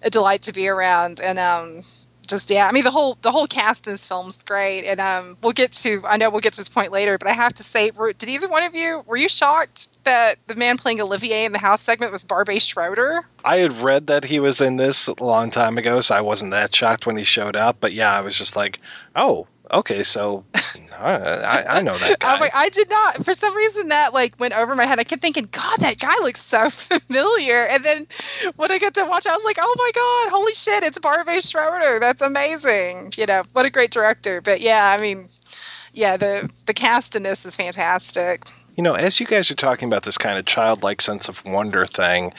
[0.02, 1.82] a delight to be around and um
[2.26, 5.36] just yeah, I mean the whole the whole cast in this film's great, and um,
[5.42, 7.62] we'll get to I know we'll get to this point later, but I have to
[7.62, 11.44] say, were, did either one of you were you shocked that the man playing Olivier
[11.44, 13.24] in the house segment was Barbet Schroeder?
[13.44, 16.52] I had read that he was in this a long time ago, so I wasn't
[16.52, 17.76] that shocked when he showed up.
[17.80, 18.80] But yeah, I was just like,
[19.16, 22.36] oh, okay, so uh, I, I know that guy.
[22.36, 23.24] I, like, I did not.
[23.24, 24.98] For some reason, that like went over my head.
[24.98, 27.64] I kept thinking, God, that guy looks so familiar.
[27.66, 28.06] And then
[28.56, 31.44] when I got to watch, I was like, Oh my God, holy shit, it's Barbet
[31.44, 31.98] Schroeder.
[32.00, 33.14] That's amazing.
[33.16, 34.40] You know, what a great director.
[34.40, 35.28] But yeah, I mean,
[35.92, 38.44] yeah, the the cast in this is fantastic.
[38.76, 41.84] You know, as you guys are talking about this kind of childlike sense of wonder
[41.86, 42.32] thing,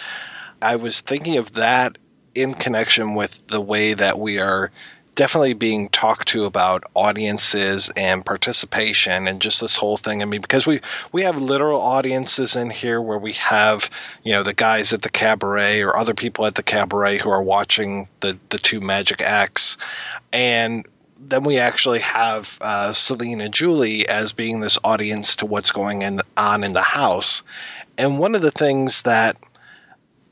[0.61, 1.97] I was thinking of that
[2.33, 4.71] in connection with the way that we are
[5.15, 10.21] definitely being talked to about audiences and participation and just this whole thing.
[10.21, 13.89] I mean, because we we have literal audiences in here where we have
[14.23, 17.43] you know the guys at the cabaret or other people at the cabaret who are
[17.43, 19.77] watching the the two magic acts,
[20.31, 20.85] and
[21.19, 26.01] then we actually have uh, Celine and Julie as being this audience to what's going
[26.01, 27.43] in, on in the house.
[27.97, 29.37] And one of the things that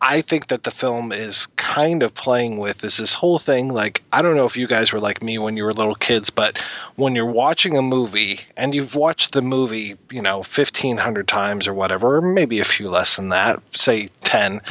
[0.03, 3.69] I think that the film is kind of playing with is this whole thing.
[3.69, 6.31] Like, I don't know if you guys were like me when you were little kids,
[6.31, 6.57] but
[6.95, 11.75] when you're watching a movie and you've watched the movie, you know, 1500 times or
[11.75, 14.61] whatever, or maybe a few less than that, say 10,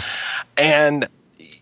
[0.56, 1.08] and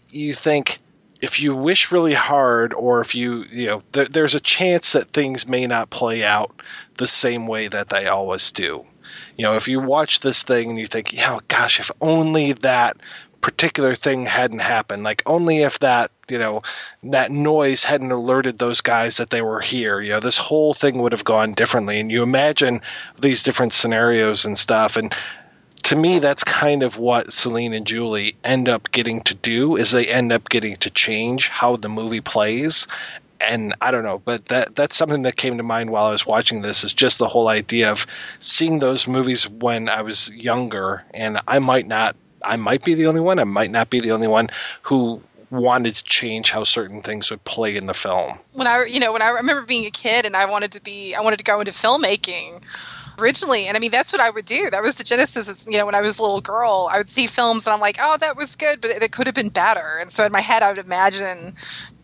[0.09, 0.79] you think,
[1.21, 5.13] if you wish really hard, or if you, you know, th- there's a chance that
[5.13, 6.63] things may not play out
[6.97, 8.87] the same way that they always do.
[9.37, 12.97] You know, if you watch this thing and you think, yeah, gosh, if only that
[13.41, 15.03] particular thing hadn't happened.
[15.03, 16.63] Like only if that, you know,
[17.05, 21.01] that noise hadn't alerted those guys that they were here, you know, this whole thing
[21.01, 22.01] would have gone differently.
[22.01, 22.83] And you imagine
[23.21, 24.97] these different scenarios and stuff.
[24.97, 25.15] And
[25.85, 29.93] to me, that's kind of what Celine and Julie end up getting to do is
[29.93, 32.87] they end up getting to change how the movie plays.
[33.41, 36.27] And I don't know, but that that's something that came to mind while I was
[36.27, 38.05] watching this is just the whole idea of
[38.41, 43.07] seeing those movies when I was younger, and I might not I might be the
[43.07, 44.49] only one, I might not be the only one
[44.83, 48.39] who wanted to change how certain things would play in the film.
[48.53, 51.15] When I, you know, when I remember being a kid and I wanted to be,
[51.15, 52.61] I wanted to go into filmmaking
[53.19, 54.71] originally, and I mean that's what I would do.
[54.71, 55.49] That was the genesis.
[55.49, 57.81] Is, you know, when I was a little girl, I would see films and I'm
[57.81, 59.99] like, oh, that was good, but it could have been better.
[59.99, 61.57] And so in my head, I would imagine,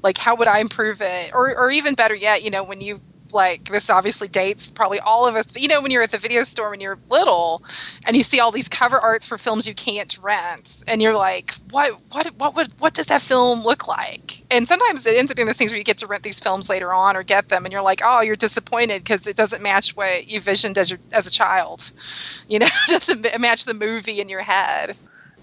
[0.03, 3.01] like, how would I improve it, or, or even better yet, you know, when you
[3.35, 6.19] like this obviously dates probably all of us but you know when you're at the
[6.19, 7.63] video store when you're little
[8.05, 11.55] and you see all these cover arts for films you can't rent and you're like
[11.71, 14.43] what what what would what does that film look like?
[14.51, 16.69] And sometimes it ends up being those things where you get to rent these films
[16.69, 19.97] later on or get them and you're like oh you're disappointed because it doesn't match
[19.97, 21.91] what you visioned as your as a child
[22.49, 24.97] you know it doesn't match the movie in your head.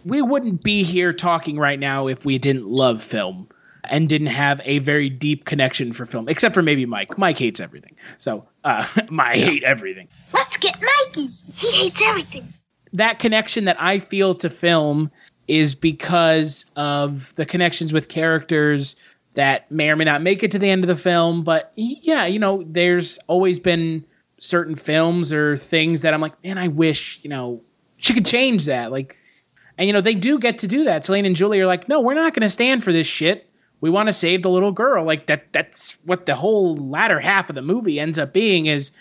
[0.04, 3.48] We wouldn't be here talking right now if we didn't love film
[3.84, 7.17] and didn't have a very deep connection for film, except for maybe Mike.
[7.17, 7.96] Mike hates everything.
[8.17, 8.88] So, uh,
[9.20, 10.08] I hate everything.
[10.34, 11.30] Let's get Mikey.
[11.54, 12.54] He hates everything.
[12.94, 15.12] That connection that I feel to film
[15.48, 18.96] is because of the connections with characters
[19.34, 21.44] that may or may not make it to the end of the film.
[21.44, 24.06] But yeah, you know, there's always been
[24.39, 27.62] certain films or things that I'm like, man, I wish, you know,
[27.98, 28.91] she could change that.
[28.91, 29.15] Like,
[29.78, 31.06] and you know, they do get to do that.
[31.06, 33.48] Celine and Julie are like, no, we're not going to stand for this shit
[33.82, 35.04] we want to save the little girl.
[35.04, 38.91] Like that that's what the whole latter half of the movie ends up being is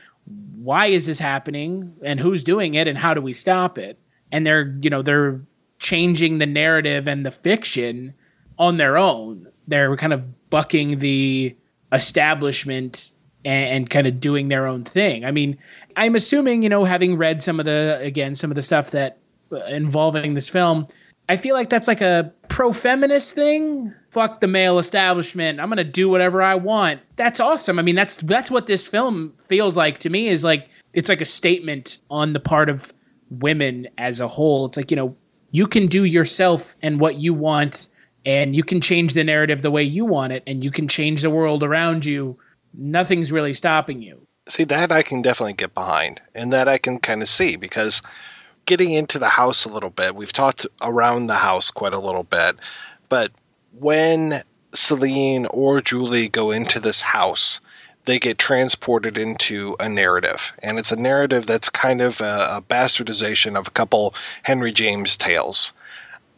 [0.57, 3.99] why is this happening and who's doing it and how do we stop it?
[4.33, 5.41] And they're, you know, they're
[5.79, 8.15] changing the narrative and the fiction
[8.59, 9.49] on their own.
[9.69, 11.57] They're kind of bucking the
[11.93, 13.13] establishment
[13.45, 15.25] and, and kind of doing their own thing.
[15.25, 15.59] I mean,
[15.97, 19.19] I'm assuming, you know, having read some of the again some of the stuff that
[19.53, 20.87] uh, involving this film,
[21.31, 23.95] I feel like that's like a pro feminist thing.
[24.11, 25.61] Fuck the male establishment.
[25.61, 27.03] I'm gonna do whatever I want.
[27.15, 27.79] That's awesome.
[27.79, 30.29] I mean, that's that's what this film feels like to me.
[30.29, 32.93] Is like it's like a statement on the part of
[33.31, 34.67] women as a whole.
[34.67, 35.15] It's like you know
[35.53, 37.87] you can do yourself and what you want,
[38.27, 41.23] and you can change the narrative the way you want it, and you can change
[41.23, 42.41] the world around you.
[42.75, 44.27] Nothing's really stopping you.
[44.49, 48.03] See that I can definitely get behind, and that I can kind of see because
[48.67, 52.23] getting into the house a little bit, we've talked around the house quite a little
[52.23, 52.57] bit,
[53.09, 53.33] but
[53.79, 54.43] when
[54.73, 57.61] Celine or Julie go into this house,
[58.05, 60.53] they get transported into a narrative.
[60.63, 65.17] And it's a narrative that's kind of a, a bastardization of a couple Henry James
[65.17, 65.73] tales.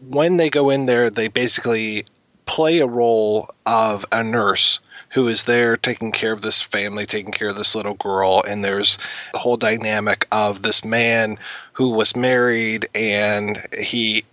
[0.00, 2.06] When they go in there, they basically
[2.46, 4.80] play a role of a nurse
[5.12, 8.64] who is there taking care of this family, taking care of this little girl, and
[8.64, 8.98] there's
[9.32, 11.38] the whole dynamic of this man
[11.74, 14.24] who was married and he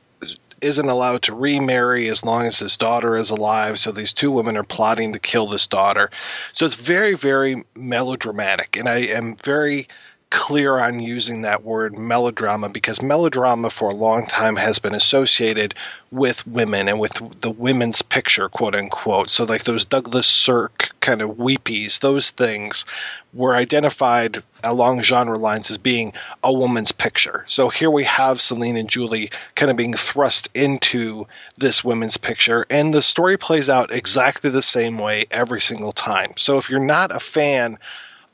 [0.62, 3.80] isn't allowed to remarry as long as his daughter is alive.
[3.80, 6.12] So these two women are plotting to kill this daughter.
[6.54, 9.88] So it's very, very melodramatic, and I am very
[10.30, 15.74] clear on using that word melodrama because melodrama for a long time has been associated
[16.12, 19.30] with women and with the women's picture, quote unquote.
[19.30, 22.86] So, like those Douglas Sirk kind of weepies, those things
[23.34, 26.14] were identified along genre lines as being
[26.44, 27.44] a woman's picture.
[27.48, 31.26] So, here we have Celine and Julie kind of being thrust into
[31.58, 36.34] this women's picture, and the story plays out exactly the same way every single time.
[36.38, 37.80] So, if you're not a fan,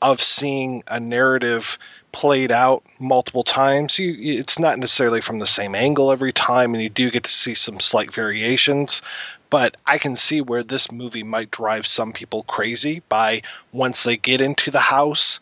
[0.00, 1.78] of seeing a narrative
[2.12, 3.98] played out multiple times.
[3.98, 7.32] You, it's not necessarily from the same angle every time, and you do get to
[7.32, 9.02] see some slight variations.
[9.50, 14.16] But I can see where this movie might drive some people crazy by once they
[14.16, 15.40] get into the house,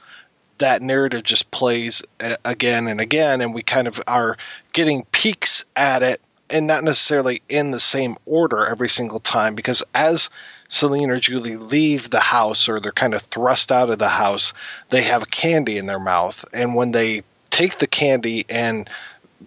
[0.58, 4.36] that narrative just plays uh, again and again, and we kind of are
[4.72, 9.82] getting peaks at it and not necessarily in the same order every single time because
[9.94, 10.30] as
[10.74, 14.52] Celine or Julie leave the house or they're kind of thrust out of the house,
[14.90, 16.44] they have candy in their mouth.
[16.52, 18.90] And when they take the candy and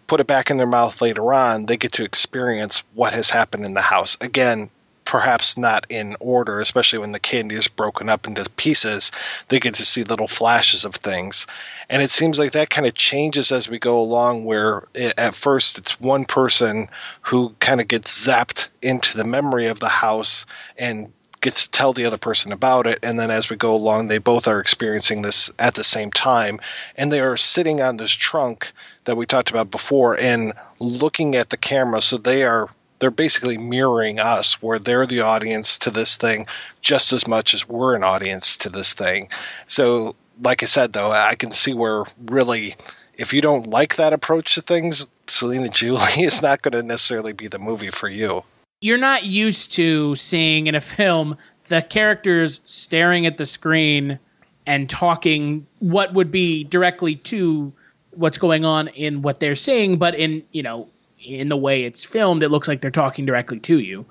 [0.07, 3.65] put it back in their mouth later on, they get to experience what has happened
[3.65, 4.17] in the house.
[4.21, 4.69] Again,
[5.03, 9.11] perhaps not in order, especially when the candy is broken up into pieces.
[9.47, 11.47] They get to see little flashes of things.
[11.89, 15.33] And it seems like that kind of changes as we go along, where it, at
[15.33, 16.89] first it's one person
[17.21, 20.45] who kind of gets zapped into the memory of the house
[20.77, 21.13] and
[21.53, 22.99] to tell the other person about it.
[23.03, 26.59] And then as we go along, they both are experiencing this at the same time.
[26.95, 28.71] And they are sitting on this trunk
[29.05, 32.01] that we talked about before and looking at the camera.
[32.01, 32.69] So they are
[32.99, 36.47] they're basically mirroring us, where they're the audience to this thing
[36.81, 39.29] just as much as we're an audience to this thing.
[39.67, 42.75] So, like I said, though, I can see where really,
[43.15, 47.33] if you don't like that approach to things, Selena Julie is not going to necessarily
[47.33, 48.43] be the movie for you.
[48.79, 51.37] You're not used to seeing in a film
[51.69, 54.19] the characters staring at the screen
[54.65, 57.73] and talking what would be directly to
[58.11, 60.89] what's going on in what they're seeing, but in you know
[61.23, 64.05] in the way it's filmed, it looks like they're talking directly to you.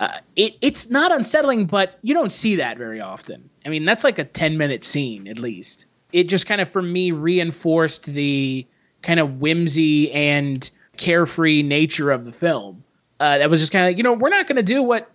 [0.00, 3.48] Uh, it, it's not unsettling, but you don't see that very often.
[3.64, 5.86] I mean, that's like a 10 minute scene at least.
[6.12, 8.66] It just kind of, for me, reinforced the
[9.02, 12.83] kind of whimsy and carefree nature of the film.
[13.20, 15.10] Uh, that was just kind of you know, we're not going to do what.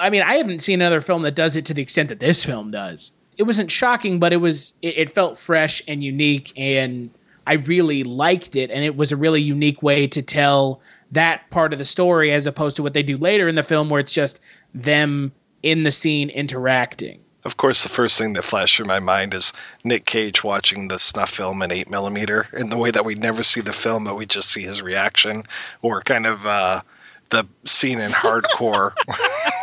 [0.00, 2.44] I mean, I haven't seen another film that does it to the extent that this
[2.44, 3.12] film does.
[3.36, 4.74] It wasn't shocking, but it was.
[4.82, 7.10] It, it felt fresh and unique, and
[7.46, 8.70] I really liked it.
[8.70, 10.80] And it was a really unique way to tell
[11.12, 13.90] that part of the story as opposed to what they do later in the film
[13.90, 14.38] where it's just
[14.74, 15.32] them
[15.62, 17.20] in the scene interacting.
[17.42, 20.98] Of course, the first thing that flashed through my mind is Nick Cage watching the
[20.98, 24.16] snuff film in 8 millimeter in the way that we never see the film, but
[24.16, 25.44] we just see his reaction,
[25.80, 26.82] or kind of uh,
[27.30, 28.92] the scene in hardcore.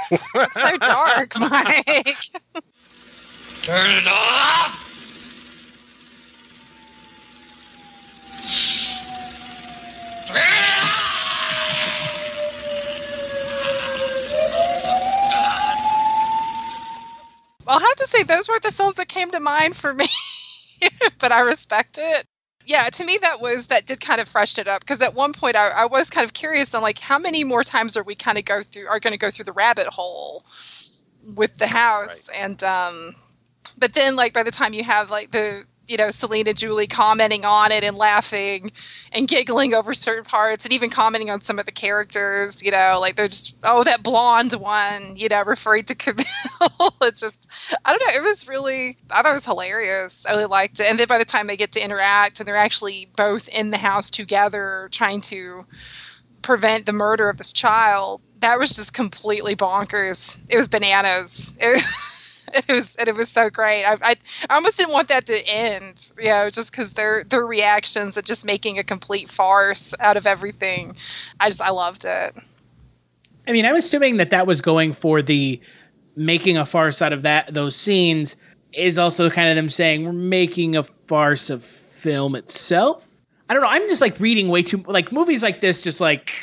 [0.58, 2.18] so dark, Mike.
[3.62, 4.84] Turn it off!
[17.68, 20.08] I'll have to say those were the films that came to mind for me,
[21.20, 22.26] but I respect it.
[22.68, 25.34] Yeah, to me that was that did kind of freshen it up because at one
[25.34, 28.16] point I, I was kind of curious on like how many more times are we
[28.16, 30.46] kind of go through are going to go through the rabbit hole
[31.36, 32.30] with the house Right.
[32.36, 33.16] and um
[33.78, 37.46] but then like by the time you have like the you know Selena Julie commenting
[37.46, 38.72] on it and laughing
[39.12, 42.98] and giggling over certain parts and even commenting on some of the characters you know
[43.00, 46.26] like they're just oh that blonde one you know referring to Camille.
[47.02, 47.46] It's just
[47.86, 50.24] I don't know it was really I thought it was hilarious.
[50.26, 50.86] I really liked it.
[50.86, 53.78] And then by the time they get to interact and they're actually both in the
[53.78, 55.66] house together trying to
[56.42, 60.36] prevent the murder of this child that was just completely bonkers.
[60.50, 61.54] It was bananas.
[61.60, 61.84] It,
[62.54, 64.16] it was and it was so great I, I
[64.50, 68.26] I almost didn't want that to end you know just because their their reactions and
[68.26, 70.96] just making a complete farce out of everything
[71.40, 72.36] I just I loved it
[73.48, 75.60] I mean, I'm assuming that that was going for the
[76.16, 78.36] making a farce out of that those scenes
[78.74, 83.04] is also kind of them saying we're making a farce of film itself.
[83.50, 83.70] I don't know.
[83.70, 86.34] I'm just like reading way too like movies like this just like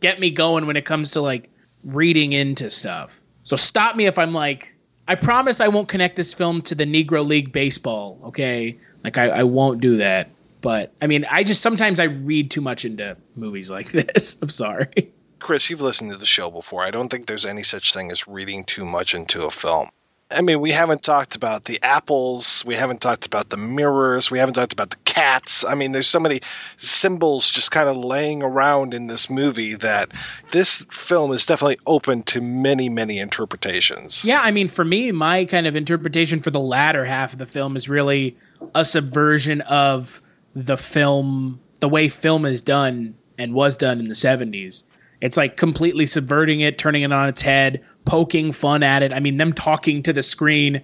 [0.00, 1.48] get me going when it comes to like
[1.84, 3.10] reading into stuff.
[3.44, 4.71] So stop me if I'm like
[5.06, 8.78] I promise I won't connect this film to the Negro League baseball, okay?
[9.02, 10.30] Like I, I won't do that.
[10.60, 14.36] But I mean, I just sometimes I read too much into movies like this.
[14.40, 15.12] I'm sorry.
[15.40, 16.84] Chris, you've listened to the show before.
[16.84, 19.90] I don't think there's any such thing as reading too much into a film.
[20.32, 22.64] I mean, we haven't talked about the apples.
[22.64, 24.30] We haven't talked about the mirrors.
[24.30, 25.64] We haven't talked about the cats.
[25.64, 26.40] I mean, there's so many
[26.76, 30.10] symbols just kind of laying around in this movie that
[30.50, 34.24] this film is definitely open to many, many interpretations.
[34.24, 37.46] Yeah, I mean, for me, my kind of interpretation for the latter half of the
[37.46, 38.36] film is really
[38.74, 40.20] a subversion of
[40.54, 44.84] the film, the way film is done and was done in the 70s.
[45.20, 49.12] It's like completely subverting it, turning it on its head, poking fun at it.
[49.12, 50.82] I mean, them talking to the screen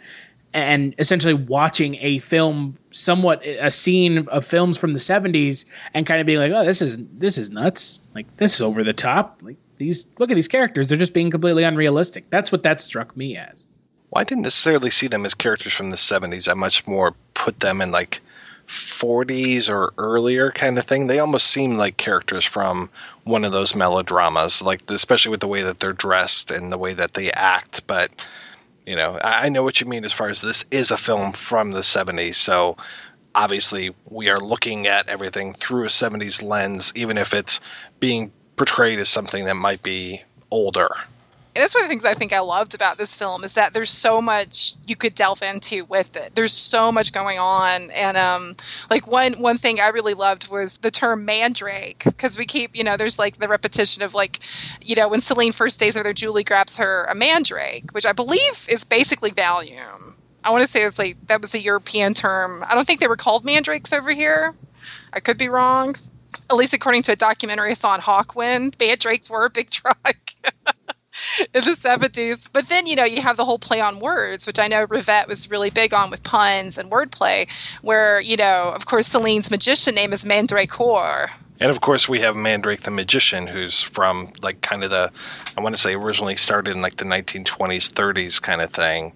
[0.55, 6.21] and essentially watching a film, somewhat a scene of films from the 70s, and kind
[6.21, 8.01] of being like, "Oh, this is this is nuts!
[8.15, 9.41] Like this is over the top!
[9.43, 13.17] Like these look at these characters; they're just being completely unrealistic." That's what that struck
[13.17, 13.67] me as.
[14.11, 16.49] Well, I didn't necessarily see them as characters from the 70s.
[16.49, 18.23] I much more put them in like
[18.69, 21.07] 40s or earlier kind of thing.
[21.07, 22.91] They almost seem like characters from
[23.25, 26.95] one of those melodramas, like especially with the way that they're dressed and the way
[26.95, 27.87] that they act.
[27.87, 28.11] But
[28.87, 31.71] you know, I, know what you mean as far as this is a film from
[31.73, 32.79] the 70s, so
[33.35, 37.61] obviously we are looking at everything through a 70s lens, even if it's
[38.01, 40.89] being portrayed as something that might be older.
[41.59, 43.75] And that's one of the things I think I loved about this film is that
[43.75, 46.37] there's so much you could delve into with it.
[46.37, 48.55] There's so much going on, and um,
[48.91, 52.85] like one one thing I really loved was the term mandrake because we keep you
[52.85, 54.39] know there's like the repetition of like
[54.81, 58.13] you know when Celine first stays with her, Julie grabs her a mandrake, which I
[58.13, 60.13] believe is basically Valium.
[60.45, 62.65] I want to say it's like that was a European term.
[62.69, 64.55] I don't think they were called mandrakes over here.
[65.13, 65.97] I could be wrong.
[66.51, 69.97] At least according to a documentary I saw on Hawkwind, mandrakes were a big drug.
[71.55, 72.41] in the 70s.
[72.53, 75.29] But then, you know, you have the whole play on words, which I know Rivette
[75.29, 77.49] was really big on with puns and wordplay,
[77.83, 81.31] where, you know, of course, Celine's magician name is Mandragore.
[81.61, 85.11] And of course, we have Mandrake the Magician, who's from like kind of the,
[85.57, 89.13] I want to say originally started in like the 1920s, 30s kind of thing.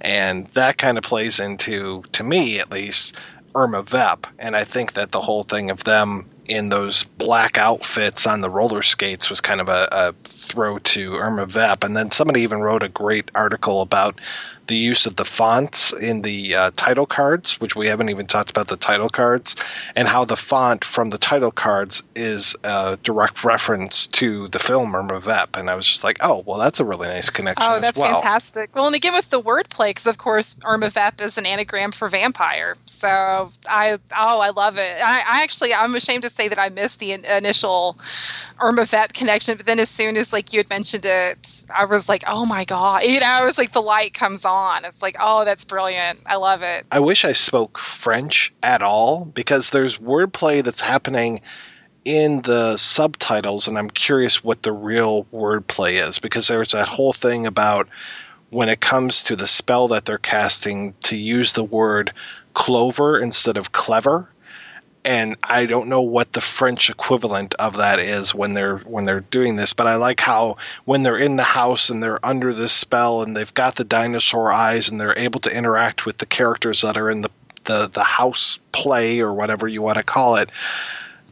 [0.00, 3.16] And that kind of plays into, to me at least,
[3.54, 4.26] Irma Vep.
[4.38, 8.50] And I think that the whole thing of them in those black outfits on the
[8.50, 11.84] roller skates was kind of a, a throw to Irma Vep.
[11.84, 14.20] And then somebody even wrote a great article about
[14.66, 18.50] the use of the fonts in the uh, title cards, which we haven't even talked
[18.50, 19.56] about the title cards,
[19.94, 24.94] and how the font from the title cards is a direct reference to the film
[24.94, 25.56] Irma Vep.
[25.56, 28.20] And I was just like, oh, well, that's a really nice connection Oh, that's well.
[28.20, 28.74] fantastic.
[28.74, 32.08] Well, and again with the wordplay, because of course Irma Vep is an anagram for
[32.08, 32.76] vampire.
[32.86, 35.00] So I, oh, I love it.
[35.00, 37.98] I, I actually, I'm ashamed to say that I missed the in- initial
[38.60, 41.38] Irma Vep connection, but then as soon as like you had mentioned it,
[41.68, 44.55] I was like, oh my god, you know, I was like the light comes on.
[44.84, 46.20] It's like, oh, that's brilliant.
[46.26, 46.86] I love it.
[46.90, 51.40] I wish I spoke French at all because there's wordplay that's happening
[52.04, 57.12] in the subtitles, and I'm curious what the real wordplay is because there's that whole
[57.12, 57.88] thing about
[58.50, 62.12] when it comes to the spell that they're casting to use the word
[62.54, 64.28] clover instead of clever.
[65.06, 69.20] And I don't know what the French equivalent of that is when they're when they're
[69.20, 72.72] doing this, but I like how when they're in the house and they're under this
[72.72, 76.82] spell and they've got the dinosaur eyes and they're able to interact with the characters
[76.82, 77.30] that are in the
[77.66, 80.50] the, the house play or whatever you want to call it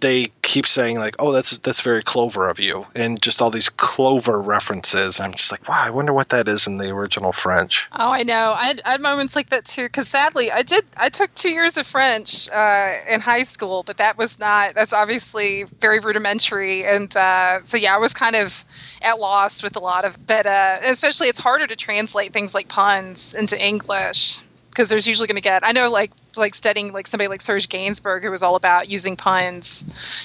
[0.05, 3.71] they keep saying like oh that's that's very clover of you and just all these
[3.71, 7.89] clover references i'm just like wow i wonder what that is in the original french
[7.93, 8.53] Oh, I know.
[8.53, 9.85] I had, I had moments like that too.
[9.85, 10.85] Because sadly, I did.
[10.97, 14.75] I took two years of French uh, in high school, but that was not.
[14.75, 18.53] That's obviously very rudimentary, and uh, so yeah, I was kind of
[19.01, 20.27] at loss with a lot of.
[20.27, 24.41] But uh, especially, it's harder to translate things like puns into English
[24.75, 25.65] because there's usually going to get.
[25.65, 29.17] I know, like like studying like somebody like Serge Gainsbourg, who was all about using
[29.17, 29.85] puns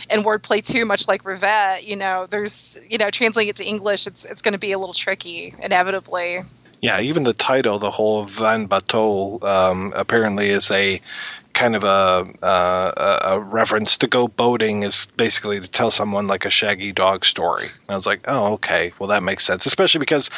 [0.10, 1.86] and wordplay too, much like Rivette.
[1.86, 4.80] You know, there's you know translating it to English, it's it's going to be a
[4.80, 6.42] little tricky inevitably.
[6.82, 11.02] Yeah, even the title, the whole Van Bateau, um, apparently is a
[11.60, 16.46] kind of a, a a reference to go boating is basically to tell someone like
[16.46, 17.66] a shaggy dog story.
[17.66, 20.30] And I was like, oh, okay, well that makes sense, especially because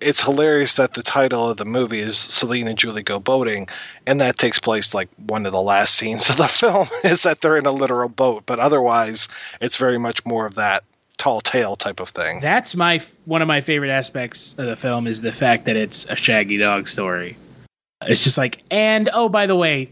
[0.00, 3.66] it's hilarious that the title of the movie is Celine and Julie Go Boating,
[4.06, 7.40] and that takes place like one of the last scenes of the film is that
[7.40, 9.26] they're in a literal boat, but otherwise
[9.60, 10.84] it's very much more of that
[11.16, 12.38] tall tale type of thing.
[12.38, 16.04] That's my one of my favorite aspects of the film is the fact that it's
[16.04, 17.36] a Shaggy Dog story.
[18.00, 19.90] It's just like, and oh, by the way,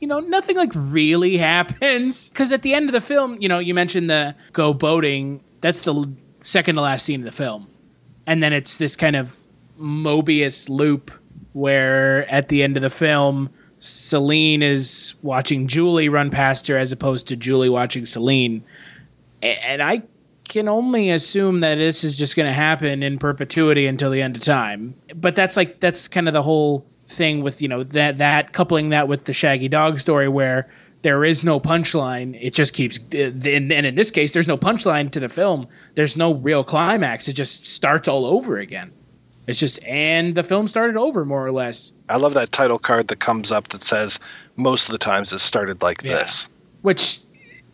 [0.00, 3.58] you know, nothing like really happens because at the end of the film, you know,
[3.58, 5.42] you mentioned the go boating.
[5.60, 6.10] That's the
[6.42, 7.68] second to last scene of the film,
[8.26, 9.30] and then it's this kind of
[9.78, 11.10] Mobius loop
[11.52, 16.92] where at the end of the film, Celine is watching Julie run past her as
[16.92, 18.64] opposed to Julie watching Celine,
[19.42, 20.02] and I
[20.44, 24.36] can only assume that this is just going to happen in perpetuity until the end
[24.36, 24.94] of time.
[25.14, 28.90] But that's like that's kind of the whole thing with you know that that coupling
[28.90, 30.70] that with the Shaggy Dog story where
[31.02, 32.38] there is no punchline.
[32.40, 35.66] It just keeps uh, and, and in this case there's no punchline to the film.
[35.94, 37.28] There's no real climax.
[37.28, 38.92] It just starts all over again.
[39.46, 41.92] It's just and the film started over more or less.
[42.08, 44.18] I love that title card that comes up that says
[44.56, 46.16] most of the times it started like Yeah.
[46.18, 46.48] this.
[46.82, 47.20] which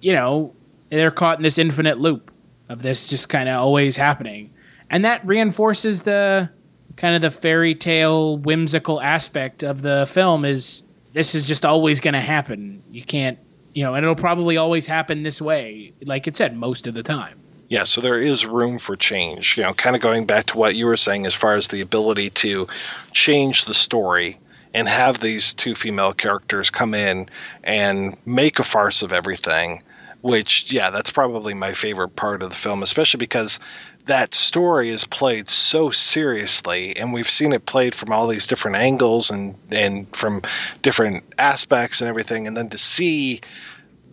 [0.01, 0.55] you know
[0.91, 2.30] they're caught in this infinite loop
[2.68, 4.51] of this just kind of always happening
[4.91, 6.49] and that reinforces the
[6.97, 10.82] kind of the fairy tale whimsical aspect of the film is
[11.12, 13.38] this is just always going to happen you can't
[13.74, 17.03] you know and it'll probably always happen this way like it said most of the
[17.03, 17.38] time
[17.68, 19.57] Yeah, so there is room for change.
[19.57, 21.80] You know, kind of going back to what you were saying as far as the
[21.80, 22.68] ability to
[23.12, 24.38] change the story
[24.72, 27.28] and have these two female characters come in
[27.64, 29.82] and make a farce of everything.
[30.22, 33.59] Which, yeah, that's probably my favorite part of the film, especially because
[34.07, 38.76] that story is played so seriously, and we've seen it played from all these different
[38.76, 40.42] angles and and from
[40.82, 43.40] different aspects and everything, and then to see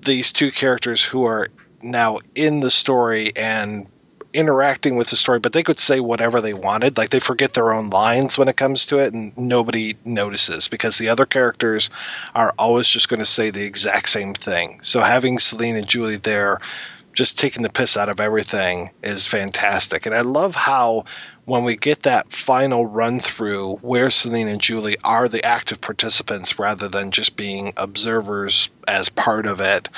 [0.04, 1.48] these two characters who are
[1.82, 3.88] now in the story and
[4.34, 6.98] interacting with the story, but they could say whatever they wanted.
[6.98, 10.98] Like they forget their own lines when it comes to it, and nobody notices because
[10.98, 11.92] the other characters
[12.34, 14.80] are always just going to say the exact same thing.
[14.82, 16.60] So having Celine and Julie there
[17.14, 20.06] just taking the piss out of everything is fantastic.
[20.06, 21.06] And I love how
[21.46, 26.60] when we get that final run through where Celine and Julie are the active participants
[26.60, 29.90] rather than just being observers as part of it,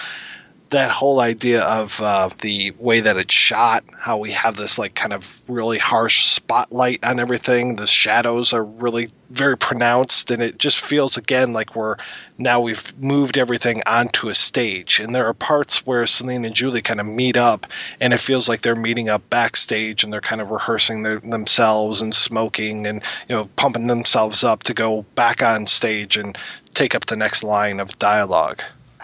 [0.70, 4.95] that whole idea of uh, the way that it's shot, how we have this like
[4.95, 7.76] kind of really harsh spotlight on everything.
[7.76, 11.97] The shadows are really very pronounced, and it just feels again like we're
[12.38, 14.99] now we've moved everything onto a stage.
[14.99, 17.68] And there are parts where Celine and Julie kind of meet up,
[17.99, 22.01] and it feels like they're meeting up backstage and they're kind of rehearsing their, themselves
[22.01, 26.38] and smoking and you know pumping themselves up to go back on stage and
[26.74, 28.61] take up the next line of dialogue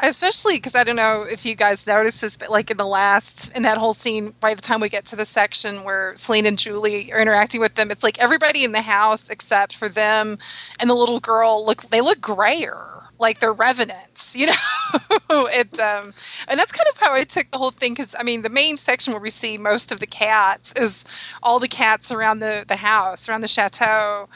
[0.10, 3.50] especially because I don't know if you guys noticed this, but like in the last,
[3.56, 6.60] in that whole scene, by the time we get to the section where Celine and
[6.60, 10.40] Julie are interacting with them, it's like everybody in the house except for them
[10.80, 13.01] and the little girl look, they look grayer.
[13.22, 14.54] Like they're revenants, you know.
[15.30, 16.14] it, um,
[16.48, 17.94] and that's kind of how I took the whole thing.
[17.94, 21.06] Because I mean, the main section where we see most of the cats is
[21.42, 24.28] all the cats around the the house, around the chateau,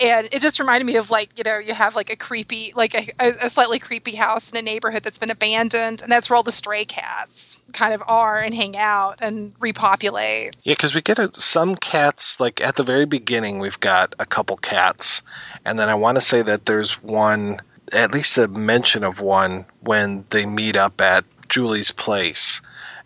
[0.00, 2.94] and it just reminded me of like you know you have like a creepy like
[2.94, 6.42] a, a, slightly creepy house in a neighborhood that's been abandoned and that's where all
[6.42, 11.18] the stray cats kind of are and hang out and repopulate yeah because we get
[11.18, 15.22] a, some cats like at the very beginning we've got a couple cats
[15.64, 17.60] and then i want to say that there's one
[17.92, 22.60] at least a mention of one when they meet up at julie's place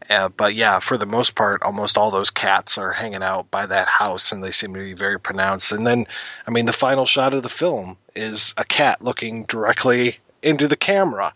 [0.09, 3.66] uh, but yeah, for the most part, almost all those cats are hanging out by
[3.66, 5.72] that house, and they seem to be very pronounced.
[5.72, 6.07] And then,
[6.47, 10.76] I mean, the final shot of the film is a cat looking directly into the
[10.76, 11.34] camera.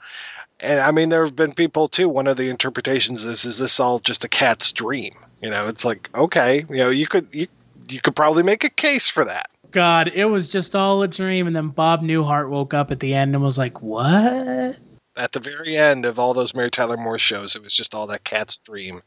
[0.60, 2.08] And I mean, there have been people too.
[2.08, 5.14] One of the interpretations is, is this all just a cat's dream?
[5.42, 7.46] You know, it's like okay, you know, you could you
[7.88, 9.50] you could probably make a case for that.
[9.70, 13.14] God, it was just all a dream, and then Bob Newhart woke up at the
[13.14, 14.76] end and was like, "What?"
[15.16, 18.06] at the very end of all those Mary Tyler Moore shows, it was just all
[18.08, 19.02] that cat's dream.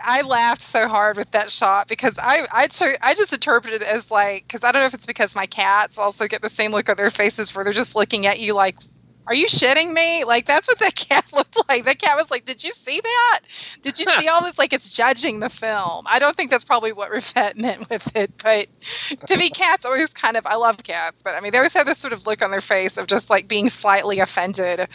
[0.00, 3.88] I laughed so hard with that shot because I I, took, I just interpreted it
[3.88, 6.70] as like because I don't know if it's because my cats also get the same
[6.70, 8.76] look on their faces where they're just looking at you like
[9.28, 10.24] are you shitting me?
[10.24, 11.84] Like that's what that cat looked like.
[11.84, 13.40] That cat was like, "Did you see that?
[13.82, 16.06] Did you see all this?" Like it's judging the film.
[16.08, 18.68] I don't think that's probably what Rivette meant with it, but
[19.26, 20.46] to me, cats always kind of.
[20.46, 22.62] I love cats, but I mean, they always have this sort of look on their
[22.62, 24.88] face of just like being slightly offended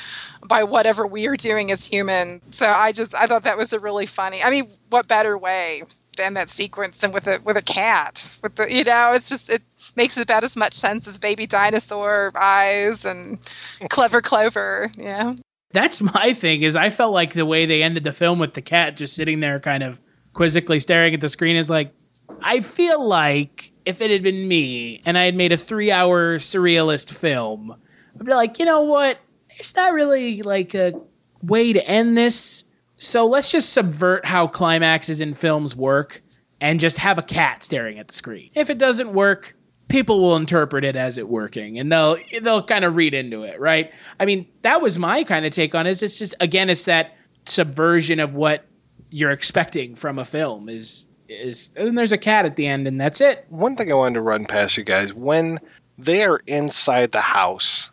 [0.47, 2.41] by whatever we are doing as humans.
[2.51, 4.43] So I just I thought that was a really funny.
[4.43, 5.83] I mean, what better way
[6.15, 8.25] than that sequence than with a with a cat?
[8.41, 9.61] With the you know, it's just it
[9.95, 13.39] makes about as much sense as baby dinosaur eyes and
[13.89, 14.91] clever clover.
[14.97, 15.35] Yeah.
[15.71, 18.61] That's my thing is I felt like the way they ended the film with the
[18.61, 19.97] cat just sitting there kind of
[20.33, 21.93] quizzically staring at the screen is like
[22.41, 26.39] I feel like if it had been me and I had made a three hour
[26.39, 27.75] surrealist film,
[28.19, 29.19] I'd be like, you know what?
[29.57, 30.93] It's not really like a
[31.41, 32.63] way to end this.
[33.03, 36.21] So let's just subvert how climaxes in films work
[36.61, 38.49] and just have a cat staring at the screen.
[38.55, 39.55] If it doesn't work,
[39.89, 43.59] people will interpret it as it working and they'll they'll kind of read into it,
[43.59, 43.91] right?
[44.19, 46.01] I mean, that was my kind of take on it.
[46.01, 48.65] It's just again, it's that subversion of what
[49.09, 52.99] you're expecting from a film is is and there's a cat at the end and
[52.99, 53.45] that's it.
[53.49, 55.59] One thing I wanted to run past you guys when
[55.97, 57.91] they are inside the house,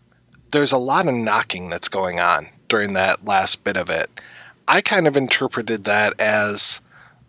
[0.53, 4.09] there's a lot of knocking that's going on during that last bit of it.
[4.71, 6.81] I kind of interpreted that as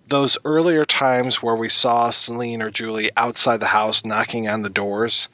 [0.08, 4.70] those earlier times where we saw Celine or Julie outside the house knocking on the
[4.70, 5.28] doors,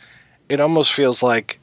[0.48, 1.60] it almost feels like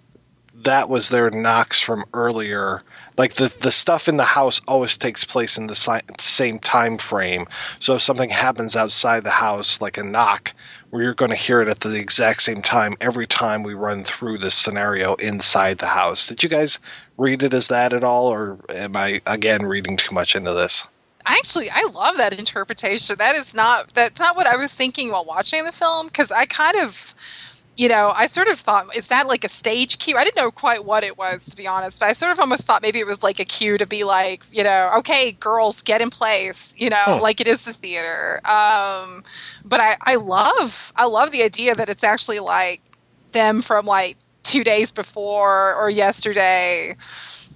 [0.56, 2.82] that was their knocks from earlier.
[3.16, 6.98] Like the the stuff in the house always takes place in the si- same time
[6.98, 7.46] frame.
[7.80, 10.52] So if something happens outside the house, like a knock,
[10.94, 14.04] where you're going to hear it at the exact same time every time we run
[14.04, 16.28] through this scenario inside the house.
[16.28, 16.78] Did you guys
[17.18, 20.86] read it as that at all, or am I again reading too much into this?
[21.26, 23.16] actually I love that interpretation.
[23.18, 26.46] That is not that's not what I was thinking while watching the film because I
[26.46, 26.94] kind of
[27.76, 30.16] you know, I sort of thought, is that like a stage cue?
[30.16, 32.62] I didn't know quite what it was, to be honest, but I sort of almost
[32.64, 36.00] thought maybe it was like a cue to be like, you know, okay, girls, get
[36.00, 37.20] in place, you know, Huh.
[37.20, 38.40] like it is the theater.
[38.46, 39.24] Um,
[39.64, 42.82] but I, I love, I love the idea that it's actually like
[43.32, 46.96] them from like two days before or yesterday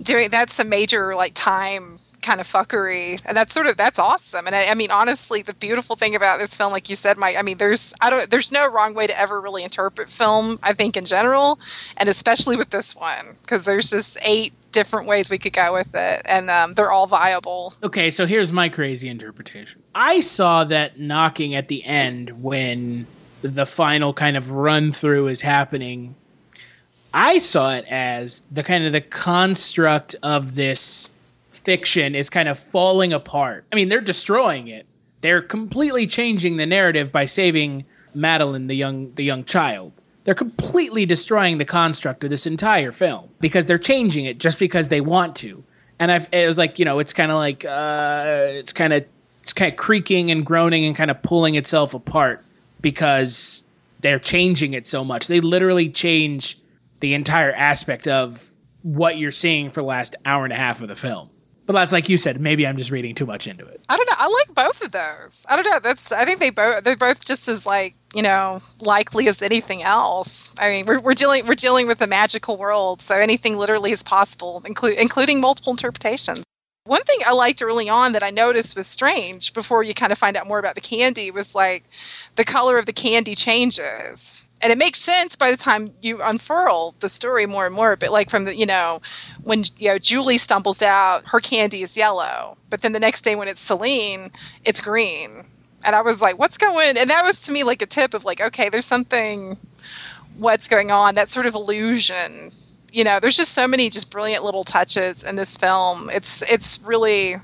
[0.02, 1.98] doing, that's a major like time
[2.28, 5.54] kind of fuckery and that's sort of that's awesome and I, I mean honestly the
[5.54, 8.52] beautiful thing about this film like you said mike i mean there's i don't there's
[8.52, 11.58] no wrong way to ever really interpret film i think in general
[11.96, 15.94] and especially with this one because there's just eight different ways we could go with
[15.94, 19.82] it and um, they're all viable Okay, so here's my crazy interpretation.
[19.94, 23.06] I saw that knocking at the end when
[23.42, 26.14] the final kind of run through is happening.
[27.14, 31.08] I saw it as the kind of the construct of this
[31.68, 33.66] fiction is kind of falling apart.
[33.70, 34.86] I mean, they're destroying it.
[35.20, 39.92] They're completely changing the narrative by saving Madeline, the young the young child.
[40.24, 44.88] They're completely destroying the construct of this entire film because they're changing it just because
[44.88, 45.62] they want to.
[45.98, 49.04] and I it was like you know it's kind of like uh, it's kind of
[49.42, 52.42] it's kind of creaking and groaning and kind of pulling itself apart
[52.80, 53.62] because
[54.00, 55.26] they're changing it so much.
[55.26, 56.58] They literally change
[57.00, 58.50] the entire aspect of
[58.80, 61.28] what you're seeing for the last hour and a half of the film.
[61.68, 63.82] But that's like you said, maybe I'm just reading too much into it.
[63.90, 64.16] I don't know.
[64.16, 65.44] I like both of those.
[65.44, 65.78] I don't know.
[65.80, 69.82] That's I think they both they're both just as like you know likely as anything
[69.82, 70.48] else.
[70.58, 74.02] I mean, we're we're dealing we're dealing with a magical world, so anything literally is
[74.02, 76.42] possible, include including multiple interpretations.
[76.84, 80.16] One thing I liked early on that I noticed was strange before you kind of
[80.16, 81.84] find out more about the candy was like
[82.36, 86.94] the color of the candy changes and it makes sense by the time you unfurl
[87.00, 89.00] the story more and more but like from the you know
[89.42, 93.34] when you know julie stumbles out her candy is yellow but then the next day
[93.34, 94.30] when it's celine
[94.64, 95.44] it's green.
[95.84, 98.24] And i was like what's going and that was to me like a tip of
[98.24, 99.56] like okay there's something
[100.38, 101.14] what's going on?
[101.16, 102.52] That sort of illusion.
[102.90, 106.08] You know there's just so many just brilliant little touches in this film.
[106.08, 107.36] It's it's really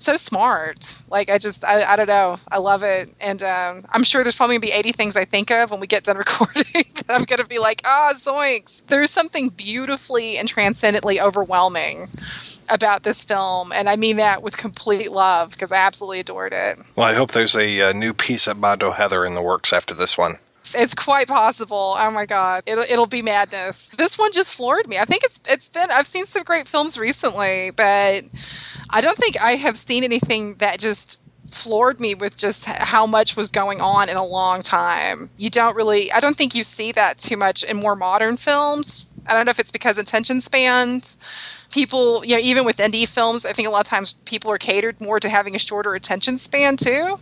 [0.00, 0.94] so smart.
[1.08, 2.38] Like I just I, I don't know.
[2.50, 5.50] I love it, and um, I'm sure there's probably gonna be 80 things I think
[5.50, 8.80] of when we get done recording that I'm gonna be like, ah, oh, zoinks.
[8.88, 12.08] There's something beautifully and transcendently overwhelming
[12.68, 16.78] about this film, and I mean that with complete love because I absolutely adored it.
[16.96, 19.94] Well, I hope there's a, a new piece at Mondo Heather in the works after
[19.94, 20.38] this one.
[20.74, 21.96] It's quite possible.
[21.98, 23.90] Oh my god, it'll it'll be madness.
[23.96, 24.98] This one just floored me.
[24.98, 28.24] I think it's it's been I've seen some great films recently, but
[28.88, 31.18] I don't think I have seen anything that just
[31.50, 35.30] floored me with just how much was going on in a long time.
[35.36, 39.06] You don't really I don't think you see that too much in more modern films.
[39.26, 41.16] I don't know if it's because attention spans
[41.70, 44.58] people, you know, even with indie films, I think a lot of times people are
[44.58, 47.18] catered more to having a shorter attention span too.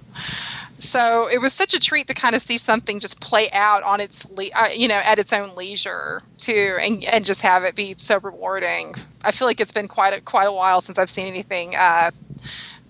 [0.78, 4.00] So it was such a treat to kind of see something just play out on
[4.00, 7.74] its, le- uh, you know, at its own leisure too, and and just have it
[7.74, 8.94] be so rewarding.
[9.22, 12.12] I feel like it's been quite a quite a while since I've seen anything uh,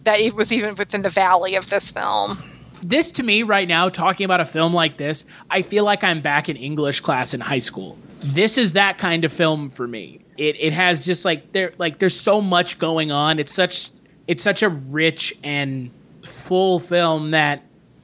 [0.05, 2.43] that it was even within the valley of this film.
[2.83, 6.21] This to me right now, talking about a film like this, I feel like I'm
[6.23, 7.99] back in English class in high school.
[8.21, 10.21] This is that kind of film for me.
[10.37, 13.39] It it has just like there like there's so much going on.
[13.39, 13.91] It's such
[14.27, 15.91] it's such a rich and
[16.45, 17.63] full film that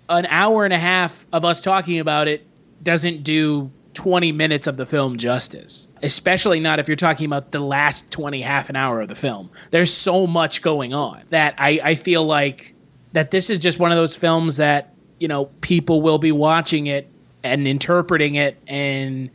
[0.08, 2.46] an hour and a half of us talking about it
[2.82, 5.88] doesn't do 20 minutes of the film justice.
[6.02, 9.50] Especially not if you're talking about the last 20 half an hour of the film.
[9.70, 12.74] There's so much going on that I, I feel like
[13.12, 16.86] that this is just one of those films that, you know, people will be watching
[16.86, 17.08] it
[17.42, 19.30] and interpreting it and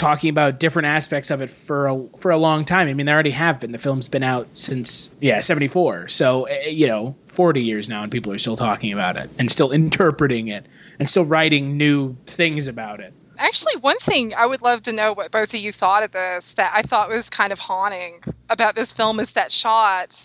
[0.00, 2.88] talking about different aspects of it for a for a long time.
[2.88, 3.70] I mean, they already have been.
[3.70, 6.08] The film's been out since yeah, 74.
[6.08, 9.50] So, eh, you know, 40 years now and people are still talking about it and
[9.50, 10.66] still interpreting it
[10.98, 13.12] and still writing new things about it.
[13.38, 16.52] Actually, one thing I would love to know what both of you thought of this
[16.56, 20.16] that I thought was kind of haunting about this film is that shot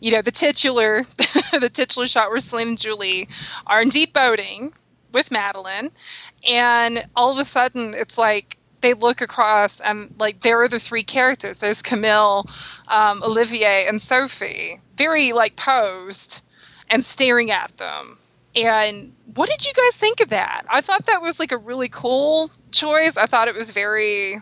[0.00, 1.04] you know, the titular,
[1.52, 3.28] the titular shot where Celine and Julie
[3.66, 4.72] are indeed boating
[5.12, 5.90] with Madeline,
[6.42, 10.80] and all of a sudden it's like they look across and like there are the
[10.80, 11.58] three characters.
[11.58, 12.46] There's Camille,
[12.88, 16.40] um, Olivier, and Sophie, very like posed
[16.88, 18.18] and staring at them.
[18.56, 20.64] And what did you guys think of that?
[20.68, 23.16] I thought that was like a really cool choice.
[23.16, 24.40] I thought it was very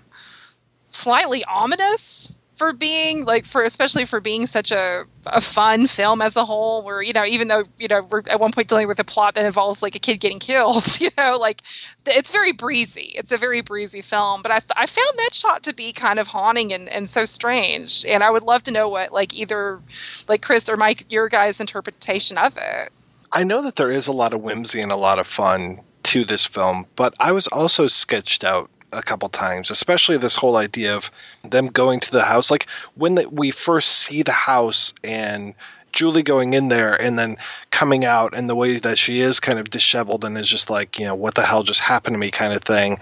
[0.89, 2.29] slightly ominous
[2.59, 6.83] for being like for especially for being such a, a fun film as a whole
[6.83, 9.37] where you know even though you know we're at one point dealing with a plot
[9.37, 11.63] that involves like a kid getting killed you know like
[12.05, 13.13] it's very breezy.
[13.15, 16.27] It's a very breezy film but i, I found that shot to be kind of
[16.27, 19.81] haunting and, and so strange and i would love to know what like either
[20.27, 22.93] like chris or mike your guys interpretation of it.
[23.31, 26.25] I know that there is a lot of whimsy and a lot of fun to
[26.25, 30.97] this film but i was also sketched out a couple times, especially this whole idea
[30.97, 31.11] of
[31.43, 32.51] them going to the house.
[32.51, 35.55] Like when the, we first see the house and
[35.93, 37.39] Julie going in there and then
[37.71, 40.99] coming out and the way that she is kind of disheveled and is just like,
[40.99, 42.99] you know, what the hell just happened to me kind of thing.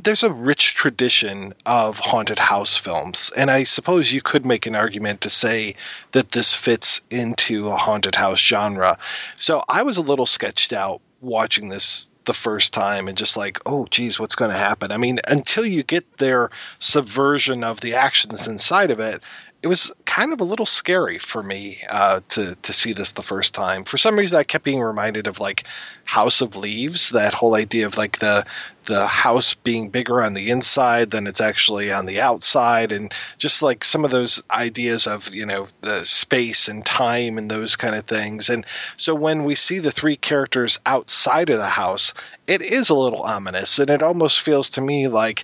[0.00, 4.76] There's a rich tradition of haunted house films, and I suppose you could make an
[4.76, 5.74] argument to say
[6.12, 8.98] that this fits into a haunted house genre.
[9.36, 13.58] So I was a little sketched out watching this the first time and just like,
[13.66, 14.92] oh, geez, what's going to happen?
[14.92, 19.22] I mean, until you get their subversion of the actions inside of it,
[19.60, 23.24] it was kind of a little scary for me uh, to to see this the
[23.24, 23.84] first time.
[23.84, 25.64] For some reason, I kept being reminded of like
[26.04, 28.46] House of Leaves, that whole idea of like the
[28.84, 33.60] the house being bigger on the inside than it's actually on the outside, and just
[33.60, 37.96] like some of those ideas of you know the space and time and those kind
[37.96, 38.50] of things.
[38.50, 38.64] And
[38.96, 42.14] so when we see the three characters outside of the house,
[42.46, 45.42] it is a little ominous, and it almost feels to me like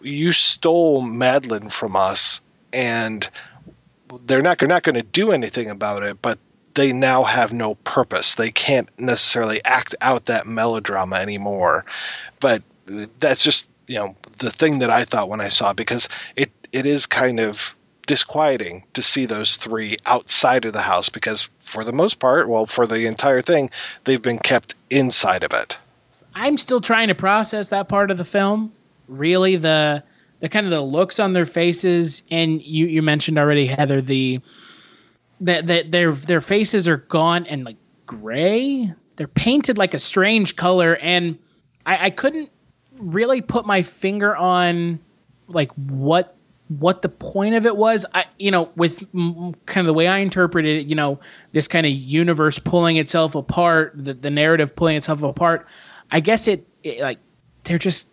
[0.00, 2.40] you stole Madeline from us
[2.74, 3.28] and
[4.26, 6.38] they're not they're not going to do anything about it, but
[6.74, 8.34] they now have no purpose.
[8.34, 11.84] They can't necessarily act out that melodrama anymore.
[12.40, 12.62] But
[13.18, 16.50] that's just you know the thing that I thought when I saw it because it
[16.72, 17.74] it is kind of
[18.06, 22.66] disquieting to see those three outside of the house because for the most part, well,
[22.66, 23.70] for the entire thing,
[24.04, 25.78] they've been kept inside of it.
[26.34, 28.72] I'm still trying to process that part of the film.
[29.08, 30.02] Really, the
[30.44, 34.42] the kind of the looks on their faces, and you you mentioned already, Heather, the
[35.40, 38.92] that that their their faces are gone and like gray.
[39.16, 41.38] They're painted like a strange color, and
[41.86, 42.50] I, I couldn't
[42.98, 45.00] really put my finger on
[45.48, 46.36] like what
[46.68, 48.04] what the point of it was.
[48.12, 51.20] I you know with kind of the way I interpreted it, you know,
[51.52, 55.66] this kind of universe pulling itself apart, the the narrative pulling itself apart.
[56.10, 57.18] I guess it, it like
[57.64, 58.04] they're just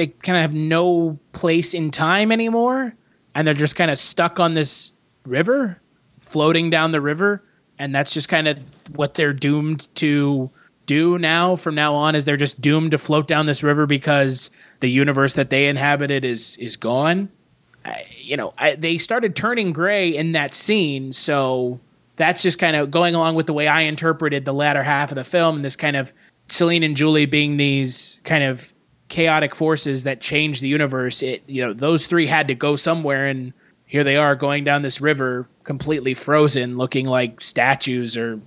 [0.00, 2.94] they kind of have no place in time anymore,
[3.34, 4.92] and they're just kind of stuck on this
[5.26, 5.78] river,
[6.20, 7.42] floating down the river,
[7.78, 8.58] and that's just kind of
[8.94, 10.48] what they're doomed to
[10.86, 11.54] do now.
[11.56, 14.48] From now on, is they're just doomed to float down this river because
[14.80, 17.28] the universe that they inhabited is is gone.
[17.84, 21.78] I, you know, I, they started turning gray in that scene, so
[22.16, 25.16] that's just kind of going along with the way I interpreted the latter half of
[25.16, 25.56] the film.
[25.56, 26.10] And this kind of
[26.48, 28.66] Celine and Julie being these kind of
[29.10, 31.22] chaotic forces that change the universe.
[31.22, 33.52] It you know those three had to go somewhere, and
[33.84, 38.40] here they are going down this river, completely frozen, looking like statues or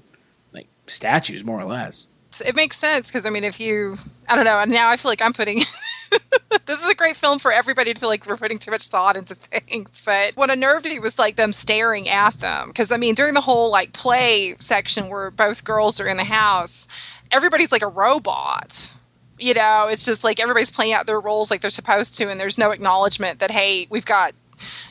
[0.54, 2.08] like statues more or less.
[2.44, 5.22] It makes sense because I mean, if you, I don't know, now I feel like
[5.22, 5.66] I'm putting.
[6.66, 9.18] this is a great film for everybody to feel like we're putting too much thought
[9.18, 9.36] into
[9.68, 10.02] things.
[10.04, 12.70] But what unnerved me was like them staring at them.
[12.70, 16.24] Because I mean, during the whole like play section where both girls are in the
[16.24, 16.88] house,
[17.32, 18.74] everybody's like a robot.
[19.40, 22.40] You know, it's just like everybody's playing out their roles like they're supposed to, and
[22.40, 24.34] there's no acknowledgement that hey, we've got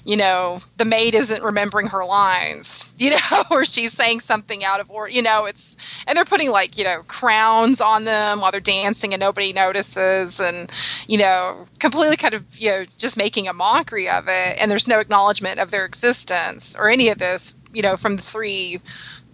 [0.04, 4.80] you know, the maid isn't remembering her lines, you know, or she's saying something out
[4.80, 5.76] of order, you know, it's,
[6.06, 10.40] and they're putting like, you know, crowns on them while they're dancing and nobody notices
[10.40, 10.70] and,
[11.06, 14.56] you know, completely kind of, you know, just making a mockery of it.
[14.58, 18.22] And there's no acknowledgement of their existence or any of this, you know, from the
[18.22, 18.80] three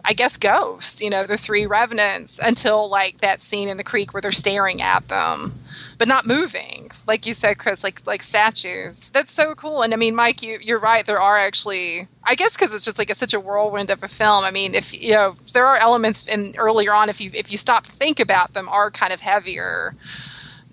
[0.05, 4.15] I guess ghosts, you know, the three revenants until like that scene in the creek
[4.15, 5.61] where they're staring at them,
[5.99, 6.91] but not moving.
[7.07, 9.11] Like you said, Chris, like like statues.
[9.13, 9.83] That's so cool.
[9.83, 11.05] And I mean, Mike, you you're right.
[11.05, 14.09] There are actually, I guess, because it's just like it's such a whirlwind of a
[14.09, 14.45] film.
[14.45, 17.59] I mean, if you know, there are elements in earlier on, if you if you
[17.59, 19.95] stop to think about them, are kind of heavier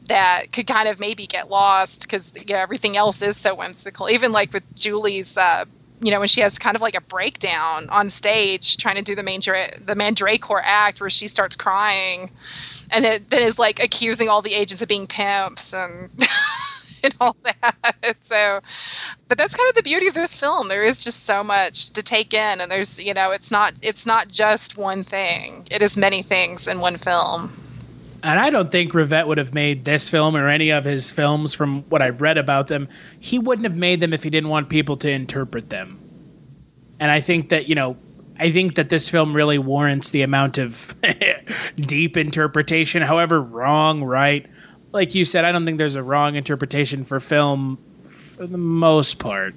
[0.07, 4.09] that could kind of maybe get lost because you know everything else is so whimsical.
[4.09, 5.65] Even like with Julie's uh,
[6.05, 9.15] you know, when she has kind of like a breakdown on stage trying to do
[9.15, 12.29] the main the Mandragore act where she starts crying,
[12.91, 16.11] and it then is like accusing all the agents of being pimps and
[17.03, 18.17] and all that.
[18.21, 18.59] So,
[19.27, 20.67] but that's kind of the beauty of this film.
[20.67, 24.05] There is just so much to take in, and there's you know, it's not it's
[24.05, 25.67] not just one thing.
[25.71, 27.64] It is many things in one film.
[28.25, 31.53] And I don't think Rivette would have made this film or any of his films
[31.53, 32.89] from what I've read about them.
[33.19, 35.99] He wouldn't have made them if he didn't want people to interpret them.
[36.99, 37.95] And I think that, you know,
[38.39, 40.95] I think that this film really warrants the amount of
[41.75, 44.47] deep interpretation, however wrong, right?
[44.91, 47.77] Like you said, I don't think there's a wrong interpretation for film
[48.35, 49.53] for the most part.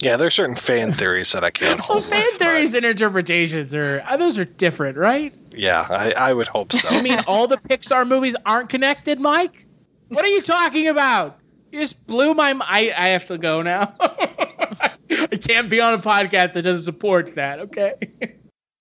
[0.00, 2.04] Yeah, there are certain fan theories that I can't Well, hold.
[2.06, 5.34] fan with, but- theories and interpretations are uh, those are different, right?
[5.52, 6.90] Yeah, I, I would hope so.
[6.90, 9.66] You mean all the Pixar movies aren't connected, Mike?
[10.08, 11.38] What are you talking about?
[11.72, 12.50] You just blew my.
[12.50, 13.94] m- I I have to go now.
[14.00, 17.58] I can't be on a podcast that doesn't support that.
[17.60, 17.94] Okay.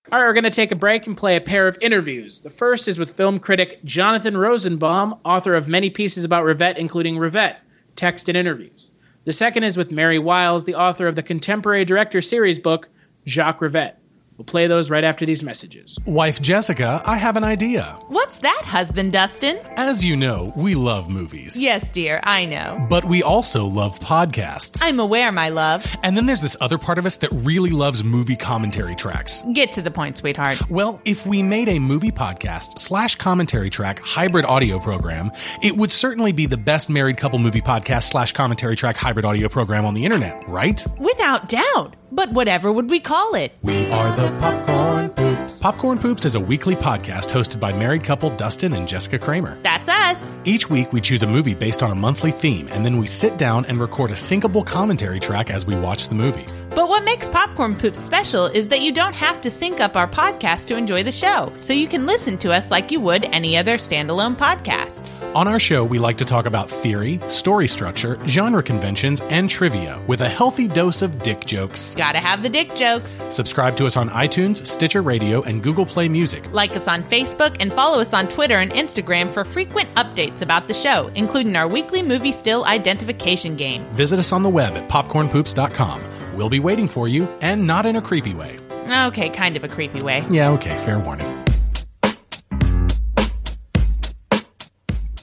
[0.10, 2.40] All right, we're going to take a break and play a pair of interviews.
[2.40, 7.16] The first is with film critic Jonathan Rosenbaum, author of many pieces about Rivette, including
[7.18, 7.58] Rivette,
[7.98, 8.92] text and interviews.
[9.28, 12.88] The second is with Mary Wiles, the author of the contemporary director series book
[13.28, 13.98] Jacques Rivette.
[14.38, 15.98] We'll play those right after these messages.
[16.06, 17.98] Wife Jessica, I have an idea.
[18.08, 19.58] What's that, husband Dustin?
[19.78, 21.60] As you know, we love movies.
[21.60, 22.86] Yes, dear, I know.
[22.88, 24.78] But we also love podcasts.
[24.84, 25.88] I'm aware, my love.
[26.04, 29.42] And then there's this other part of us that really loves movie commentary tracks.
[29.54, 30.70] Get to the point, sweetheart.
[30.70, 35.32] Well, if we made a movie podcast slash commentary track hybrid audio program,
[35.64, 39.50] it would certainly be the best married couple movie podcast slash commentary track hybrid audio
[39.50, 40.86] program on the internet, right?
[41.00, 41.96] Without doubt.
[42.10, 43.52] But whatever would we call it?
[43.62, 45.60] We are the Popcorn Poops.
[45.60, 49.58] Popcorn Poops is a weekly podcast hosted by married couple Dustin and Jessica Kramer.
[49.64, 50.18] That's us.
[50.44, 53.38] Each week, we choose a movie based on a monthly theme, and then we sit
[53.38, 56.46] down and record a syncable commentary track as we watch the movie.
[56.76, 60.08] But what makes Popcorn Poops special is that you don't have to sync up our
[60.08, 63.58] podcast to enjoy the show, so you can listen to us like you would any
[63.58, 65.10] other standalone podcast.
[65.36, 70.00] On our show, we like to talk about theory, story structure, genre conventions, and trivia
[70.08, 71.94] with a healthy dose of dick jokes.
[71.96, 73.20] Gotta have the dick jokes.
[73.30, 76.52] Subscribe to us on iTunes, Stitcher Radio, and Google Play Music.
[76.52, 80.68] Like us on Facebook and follow us on Twitter and Instagram for frequent updates about
[80.68, 83.86] the show, including our weekly movie still identification game.
[83.92, 86.02] Visit us on the web at popcornpoops.com.
[86.36, 88.60] We'll be waiting for you, and not in a creepy way.
[89.08, 90.26] Okay, kind of a creepy way.
[90.30, 91.44] Yeah, okay, fair warning.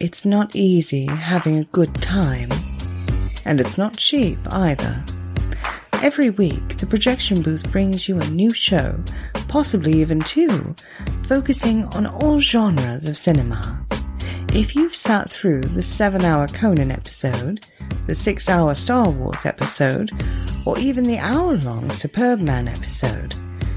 [0.00, 2.50] It's not easy having a good time.
[3.46, 5.02] And it's not cheap either.
[6.04, 9.02] Every week, the projection booth brings you a new show,
[9.48, 10.76] possibly even two,
[11.22, 13.82] focusing on all genres of cinema.
[14.52, 17.64] If you've sat through the seven hour Conan episode,
[18.04, 20.12] the six hour Star Wars episode,
[20.66, 23.34] or even the hour long Superbman episode,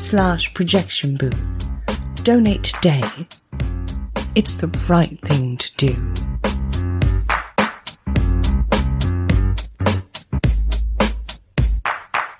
[0.00, 1.64] slash projection booth.
[2.24, 3.02] Donate today.
[4.34, 6.14] It's the right thing to do.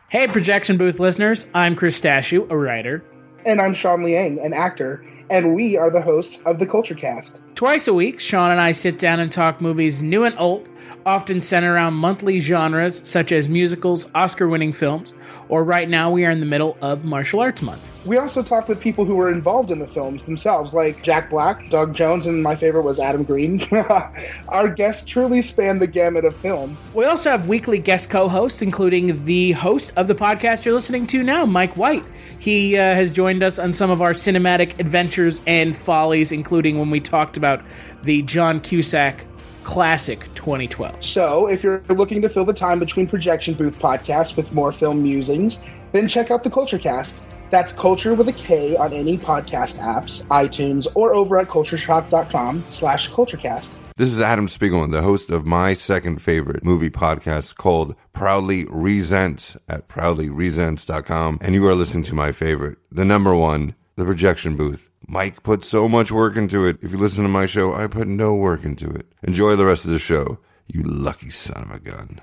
[0.09, 1.47] Hey, projection booth listeners.
[1.55, 3.05] I'm Chris Stachiw, a writer.
[3.45, 7.41] And I'm Sean Liang, an actor, and we are the hosts of the Kulturecast.
[7.55, 10.69] Twice a week, Sean and I sit down and talk movies new and old,
[11.07, 15.15] often centered around monthly genres such as musicals, Oscar winning films,
[15.49, 17.91] or right now we are in the middle of martial arts month.
[18.07, 21.69] We also talked with people who were involved in the films themselves, like Jack Black,
[21.69, 23.61] Doug Jones, and my favorite was Adam Green.
[24.49, 26.79] Our guests truly span the gamut of film.
[26.95, 31.07] We also have weekly guest co hosts, including the host of the podcast you're listening
[31.09, 32.05] to now, Mike White.
[32.39, 36.91] He uh, has joined us on some of our cinematic adventures and follies, including when
[36.91, 37.63] we talked about
[38.03, 39.27] the John Cusack
[39.71, 41.05] classic 2012.
[41.05, 45.01] So, if you're looking to fill the time between projection booth podcasts with more film
[45.01, 45.61] musings,
[45.93, 47.23] then check out the Kulturecast.
[47.51, 53.11] That's culture with a K on any podcast apps, iTunes, or over at cultureshock.com slash
[53.11, 53.69] kulturecast.
[53.97, 59.57] This is Adam Spiegelman, the host of my second favorite movie podcast called Proudly Resent
[59.69, 61.39] at proudlyresents.com.
[61.41, 64.90] And you are listening to my favorite, the number one, The Projection Booth.
[65.11, 66.79] Mike put so much work into it.
[66.83, 69.11] If you listen to my show, I put no work into it.
[69.25, 70.39] Enjoy the rest of the show,
[70.69, 72.21] you lucky son of a gun.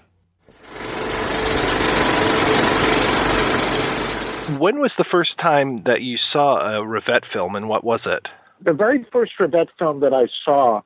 [4.57, 8.29] When was the first time that you saw a Rivette film, and what was it?
[8.61, 10.81] The very first Rivette film that I saw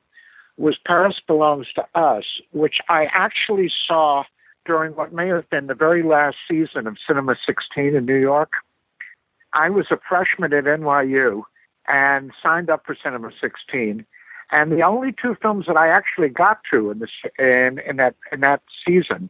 [0.56, 4.24] was Paris Belongs to Us, which I actually saw
[4.66, 8.54] during what may have been the very last season of Cinema 16 in New York.
[9.52, 11.44] I was a freshman at NYU
[11.92, 14.04] and signed up for Cinema 16.
[14.50, 18.16] And the only two films that I actually got to in, this, in, in, that,
[18.32, 19.28] in that season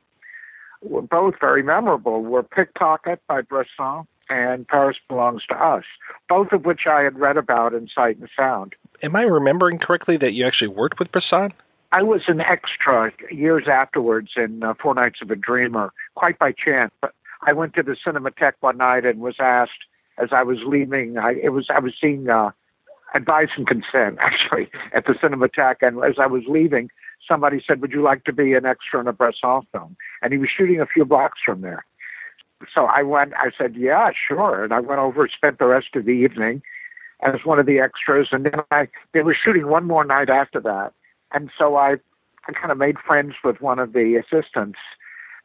[0.80, 5.84] were both very memorable, were Pickpocket by Bresson and Paris Belongs to Us,
[6.28, 8.74] both of which I had read about in Sight and Sound.
[9.02, 11.52] Am I remembering correctly that you actually worked with Bresson?
[11.90, 16.52] I was an extra years afterwards in uh, Four Nights of a Dreamer, quite by
[16.52, 16.92] chance.
[17.00, 19.84] But I went to the Cinematheque one night and was asked
[20.18, 21.18] as I was leaving.
[21.18, 22.50] I it was I was seeing uh,
[23.14, 26.90] Advice and Consent actually at the Cinematheque, and as I was leaving,
[27.26, 30.38] somebody said, "Would you like to be an extra in a Bresson film?" And he
[30.38, 31.84] was shooting a few blocks from there.
[32.72, 33.34] So I went.
[33.34, 36.62] I said, "Yeah, sure." And I went over, spent the rest of the evening
[37.22, 40.60] as one of the extras, and then I they were shooting one more night after
[40.60, 40.92] that,
[41.32, 41.96] and so I
[42.48, 44.78] I kind of made friends with one of the assistants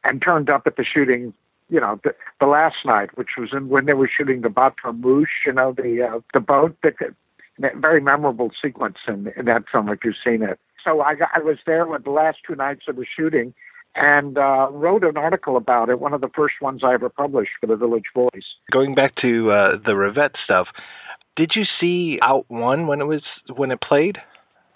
[0.04, 1.32] and turned up at the shooting.
[1.70, 4.92] You know, the, the last night, which was in, when they were shooting the Bateau
[4.92, 6.94] Mouche, you know, the uh, the boat that
[7.58, 10.58] me- very memorable sequence in, in that film if you've seen it.
[10.82, 13.52] So I, got, I was there with the last two nights of the shooting
[13.94, 17.52] and uh, wrote an article about it, one of the first ones I ever published
[17.60, 18.54] for the Village Voice.
[18.70, 20.68] Going back to uh, the Rivette stuff,
[21.36, 23.22] did you see Out One when it was
[23.54, 24.18] when it played?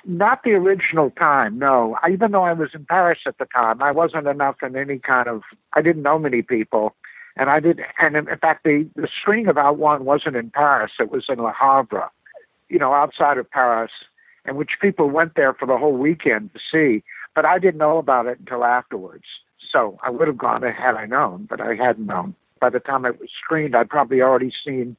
[0.04, 1.96] Not the original time, no.
[2.02, 4.98] I, even though I was in Paris at the time, I wasn't enough in any
[4.98, 5.42] kind of.
[5.74, 6.94] I didn't know many people,
[7.36, 7.80] and I did.
[7.98, 11.40] And in, fact, the the screening of Out One wasn't in Paris; it was in
[11.40, 12.10] Le Havre,
[12.68, 13.92] you know, outside of Paris,
[14.44, 17.04] and which people went there for the whole weekend to see.
[17.34, 19.24] But I didn't know about it until afterwards.
[19.70, 22.34] So I would have gone had I known, but I hadn't known.
[22.60, 24.96] By the time it was screened, I'd probably already seen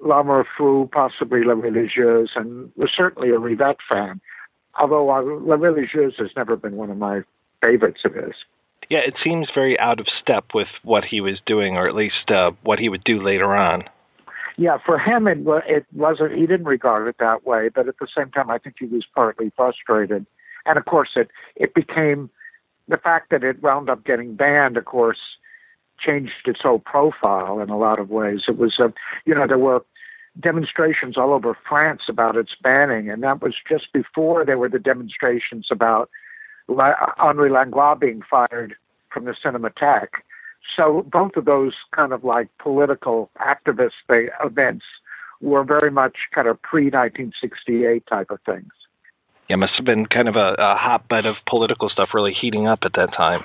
[0.00, 4.20] L'Amour Fou, possibly La Religieuse, and was certainly a Rivette fan.
[4.78, 7.22] Although uh, La Religieuse has never been one of my
[7.60, 8.34] favorites of his.
[8.90, 12.30] Yeah, it seems very out of step with what he was doing, or at least
[12.30, 13.84] uh, what he would do later on.
[14.56, 16.32] Yeah, for him, it, it wasn't.
[16.32, 19.04] He didn't regard it that way, but at the same time, I think he was
[19.14, 20.26] partly frustrated.
[20.66, 22.30] And of course, it it became
[22.88, 24.76] the fact that it wound up getting banned.
[24.76, 25.20] Of course,
[25.98, 28.42] changed its whole profile in a lot of ways.
[28.48, 28.88] It was, uh,
[29.24, 29.84] you know, there were
[30.40, 34.78] demonstrations all over France about its banning, and that was just before there were the
[34.78, 36.10] demonstrations about
[36.68, 38.76] Henri Langlois being fired
[39.12, 40.22] from the Cinematheque.
[40.76, 43.92] So both of those kind of like political activist
[44.44, 44.84] events
[45.40, 48.70] were very much kind of pre 1968 type of things.
[49.48, 52.80] Yeah, must have been kind of a, a hotbed of political stuff really heating up
[52.82, 53.42] at that time.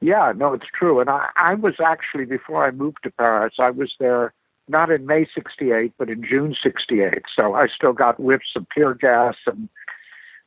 [0.00, 1.00] Yeah, no, it's true.
[1.00, 4.32] And I, I was actually, before I moved to Paris, I was there
[4.68, 7.22] not in May 68, but in June 68.
[7.34, 9.68] So I still got whiffs of tear gas, and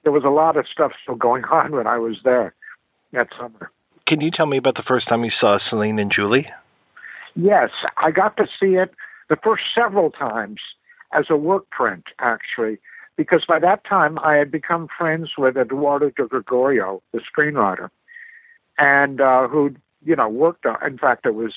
[0.04, 2.54] there was a lot of stuff still going on when I was there
[3.12, 3.72] that summer.
[4.08, 6.47] Can you tell me about the first time you saw Celine and Julie?
[7.36, 8.93] Yes, I got to see it
[9.30, 10.60] the first several times
[11.14, 12.80] as a work print, actually,
[13.16, 17.89] because by that time I had become friends with Eduardo de Gregorio, the screenwriter,
[18.78, 20.78] and uh, who, you know, worked on.
[20.86, 21.53] In fact, it was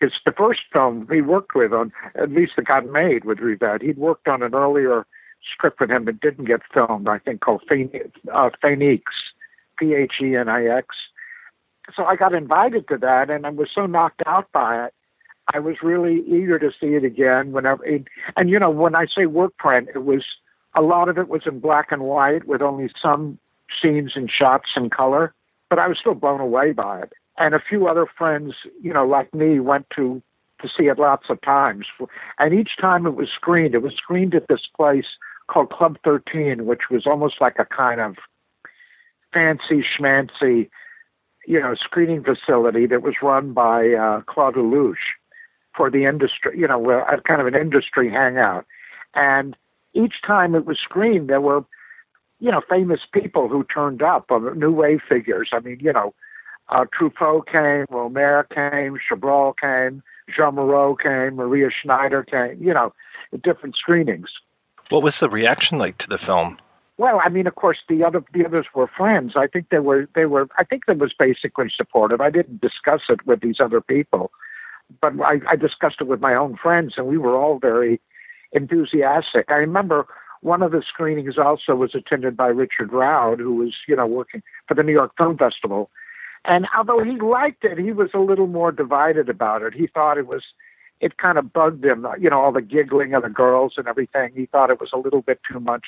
[0.00, 3.82] it's the first film he worked with on, at least it got made with Rivette.
[3.82, 5.06] He'd worked on an earlier
[5.52, 9.12] script with him that didn't get filmed, I think, called Phoenix, uh, Phoenix,
[9.78, 10.94] P H E N I X.
[11.96, 14.94] So I got invited to that, and I was so knocked out by it.
[15.54, 17.52] I was really eager to see it again.
[17.52, 18.04] Whenever, it,
[18.36, 20.24] and you know, when I say work print, it was
[20.74, 23.38] a lot of it was in black and white with only some
[23.80, 25.32] scenes and shots in color.
[25.70, 27.12] But I was still blown away by it.
[27.36, 30.22] And a few other friends, you know, like me, went to
[30.60, 31.86] to see it lots of times.
[32.38, 35.06] And each time it was screened, it was screened at this place
[35.46, 38.16] called Club 13, which was almost like a kind of
[39.32, 40.68] fancy schmancy,
[41.46, 44.96] you know, screening facility that was run by uh, Claude Lelouch
[45.76, 48.66] for the industry, you know, a kind of an industry hangout.
[49.14, 49.56] And
[49.94, 51.64] each time it was screened, there were,
[52.40, 55.50] you know, famous people who turned up, uh, new wave figures.
[55.52, 56.14] I mean, you know,
[56.68, 60.02] uh, Truffaut came, Rohmer came, Chabrol came,
[60.34, 62.92] Jeanne Moreau came, Maria Schneider came, you know,
[63.32, 64.28] at different screenings.
[64.90, 66.58] What was the reaction like to the film?
[66.98, 69.34] Well, I mean, of course, the other the others were friends.
[69.36, 70.48] I think they were they were.
[70.58, 72.20] I think that was basically supportive.
[72.20, 74.32] I didn't discuss it with these other people,
[75.00, 78.00] but I, I discussed it with my own friends, and we were all very
[78.52, 79.44] enthusiastic.
[79.48, 80.08] I remember
[80.40, 84.42] one of the screenings also was attended by Richard Roud, who was you know working
[84.66, 85.90] for the New York Film Festival,
[86.44, 89.74] and although he liked it, he was a little more divided about it.
[89.74, 90.42] He thought it was
[91.00, 94.32] it kind of bugged him, you know, all the giggling of the girls and everything.
[94.34, 95.84] He thought it was a little bit too much.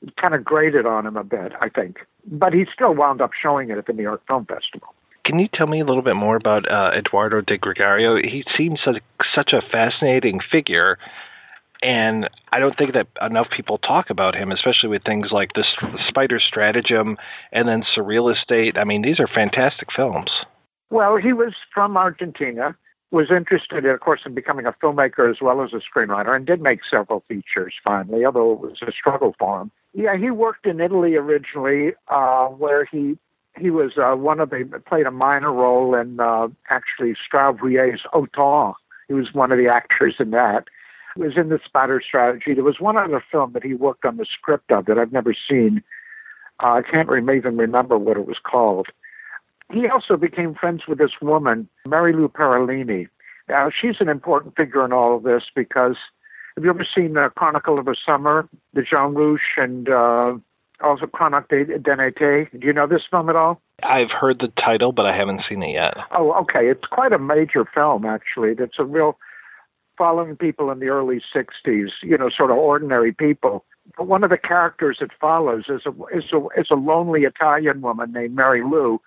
[0.00, 1.98] It kind of grated on him a bit, I think.
[2.26, 4.94] But he still wound up showing it at the New York Film Festival.
[5.24, 8.16] Can you tell me a little bit more about uh, Eduardo de Gregorio?
[8.16, 8.98] He seems such,
[9.34, 10.98] such a fascinating figure,
[11.82, 15.64] and I don't think that enough people talk about him, especially with things like the
[16.08, 17.18] Spider Stratagem
[17.50, 18.78] and then Surreal Estate.
[18.78, 20.30] I mean, these are fantastic films.
[20.90, 22.76] Well, he was from Argentina,
[23.10, 26.62] was interested, of course, in becoming a filmmaker as well as a screenwriter, and did
[26.62, 29.70] make several features finally, although it was a struggle for him.
[29.94, 33.18] Yeah, he worked in Italy originally, uh, where he
[33.58, 38.74] he was uh, one of the played a minor role in uh, actually Straub-Huillet's Othon.
[39.08, 40.68] He was one of the actors in that.
[41.16, 42.54] Was in the Spider Strategy.
[42.54, 45.34] There was one other film that he worked on the script of that I've never
[45.34, 45.82] seen.
[46.60, 48.86] Uh, I can't re- even remember what it was called.
[49.70, 53.08] He also became friends with this woman, Marilù Parolini.
[53.48, 55.96] Now, she's an important figure in all of this because
[56.56, 60.34] have you ever seen uh, Chronicle of a Summer, the Jean Rouch, and uh,
[60.82, 62.48] also Chronique d'un été?
[62.58, 63.60] Do you know this film at all?
[63.82, 65.96] I've heard the title, but I haven't seen it yet.
[66.12, 66.68] Oh, okay.
[66.68, 68.54] It's quite a major film, actually.
[68.58, 69.18] It's a real
[70.02, 73.64] following people in the early 60s, you know, sort of ordinary people.
[73.96, 77.82] But one of the characters it follows is a, is a, is a lonely Italian
[77.82, 79.00] woman named Mary Lou,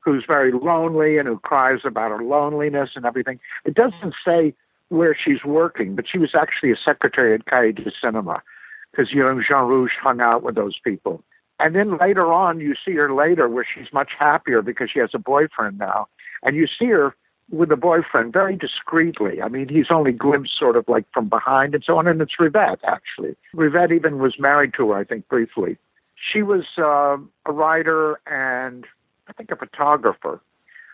[0.00, 3.40] who's very lonely and who cries about her loneliness and everything.
[3.64, 4.52] It doesn't say
[4.90, 8.42] where she's working, but she was actually a secretary at Cahiers du Cinema
[8.90, 11.24] because, you know, Jean Rouch hung out with those people.
[11.60, 15.12] And then later on, you see her later where she's much happier because she has
[15.14, 16.08] a boyfriend now.
[16.42, 17.16] And you see her
[17.52, 19.42] with a boyfriend very discreetly.
[19.42, 22.08] I mean, he's only glimpsed sort of like from behind and so on.
[22.08, 23.36] And it's Rivette, actually.
[23.54, 25.76] Rivette even was married to her, I think, briefly.
[26.16, 28.86] She was uh, a writer and
[29.28, 30.40] I think a photographer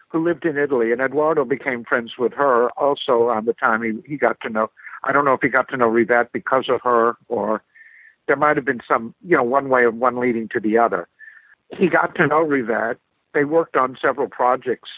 [0.09, 0.91] who lived in Italy.
[0.91, 4.71] And Eduardo became friends with her also around the time he, he got to know.
[5.05, 7.63] I don't know if he got to know Rivette because of her or
[8.27, 11.09] there might have been some, you know, one way of one leading to the other.
[11.77, 12.97] He got to know Rivette.
[13.33, 14.91] They worked on several projects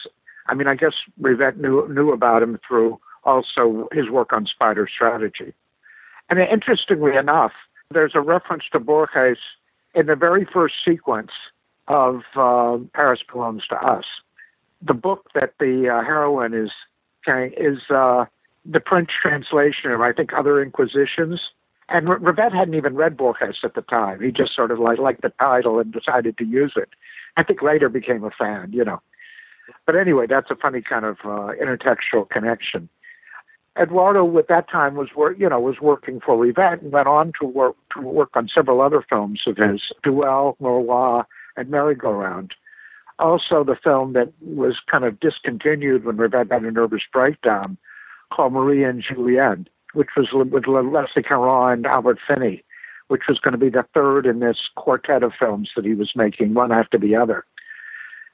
[0.50, 4.88] I mean, I guess Rivette knew knew about him through also his work on spider
[4.92, 5.54] strategy.
[6.28, 7.52] And interestingly enough,
[7.90, 9.38] there's a reference to Borges
[9.94, 11.30] in the very first sequence
[11.88, 14.04] of uh, Paris Belongs to Us.
[14.82, 16.70] The book that the uh, heroine is
[17.24, 18.24] carrying is uh,
[18.64, 21.40] the French translation of, I think, Other Inquisitions.
[21.88, 24.20] And R- Rivette hadn't even read Borges at the time.
[24.20, 26.88] He just sort of like liked the title and decided to use it.
[27.36, 29.00] I think later became a fan, you know.
[29.86, 32.88] But anyway, that's a funny kind of uh, intertextual connection.
[33.80, 37.32] Eduardo, at that time, was work, you know, was working for Rivette and went on
[37.40, 41.24] to work to work on several other films of his, Duel, Noroît,
[41.56, 42.52] and Merry-Go-Round.
[43.18, 47.76] Also, the film that was kind of discontinued when Rivette had a nervous breakdown,
[48.32, 52.64] called Marie and Julienne, which was with Leslie Caron and Albert Finney,
[53.08, 56.12] which was going to be the third in this quartet of films that he was
[56.16, 57.44] making, one after the other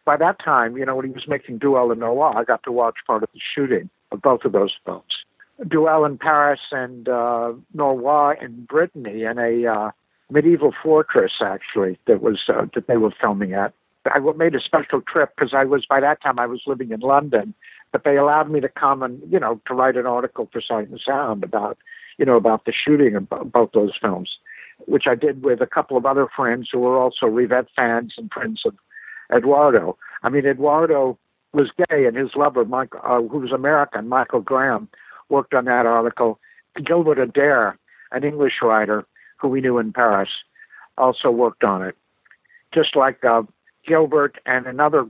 [0.06, 2.72] by that time, you know, when he was making Duel and Noir, I got to
[2.72, 5.24] watch part of the shooting of both of those films.
[5.68, 9.90] Duel in Paris and uh, Noroît in Brittany in a uh,
[10.30, 13.74] medieval fortress, actually, that was uh, that they were filming at.
[14.06, 17.00] I made a special trip because I was by that time I was living in
[17.00, 17.54] London,
[17.90, 20.88] but they allowed me to come and you know to write an article for Sight
[20.88, 21.76] and Sound about
[22.16, 24.38] you know about the shooting of both those films,
[24.86, 28.30] which I did with a couple of other friends who were also Rivette fans and
[28.30, 28.74] friends of
[29.34, 29.96] Eduardo.
[30.22, 31.18] I mean, Eduardo
[31.52, 34.88] was gay, and his lover, Mike, uh, who was American, Michael Graham,
[35.28, 36.38] worked on that article.
[36.84, 37.78] Gilbert Adair,
[38.12, 39.06] an English writer
[39.38, 40.28] who we knew in Paris,
[40.98, 41.96] also worked on it.
[42.72, 43.42] Just like uh,
[43.86, 45.06] Gilbert and another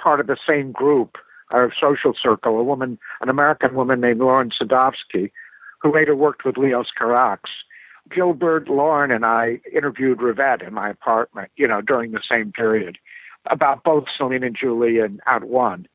[0.00, 1.16] part of the same group,
[1.50, 5.32] our social circle, a woman, an American woman named Lauren Sedofsky,
[5.80, 7.40] who later worked with Leos Carax.
[8.14, 12.98] Gilbert, Lauren, and I interviewed Rivette in my apartment, you know, during the same period
[13.46, 15.86] about both Celine and Julie and Out One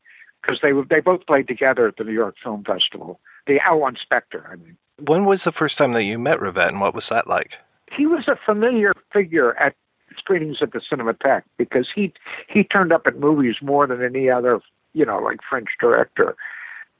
[0.42, 3.20] because they they both played together at the New York Film Festival.
[3.48, 4.78] The Out One Spectre, I mean.
[5.06, 7.52] When was the first time that you met Rivette, and what was that like?
[7.92, 9.76] He was a familiar figure at
[10.18, 12.14] screenings at the Cinematheque because he
[12.48, 14.62] he turned up at movies more than any other,
[14.94, 16.36] you know, like French director.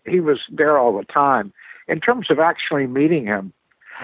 [0.06, 1.54] He was there all the time.
[1.88, 3.54] In terms of actually meeting him,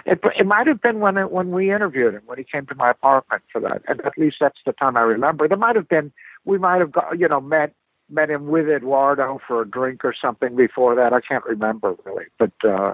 [0.06, 2.76] it, it might have been when it, when we interviewed him when he came to
[2.76, 3.82] my apartment for that.
[3.88, 5.48] And at least that's the time I remember.
[5.48, 6.12] There might have been
[6.46, 7.74] we might have got, you know met
[8.10, 11.14] met him with Eduardo for a drink or something before that.
[11.14, 12.94] I can't remember really, but uh,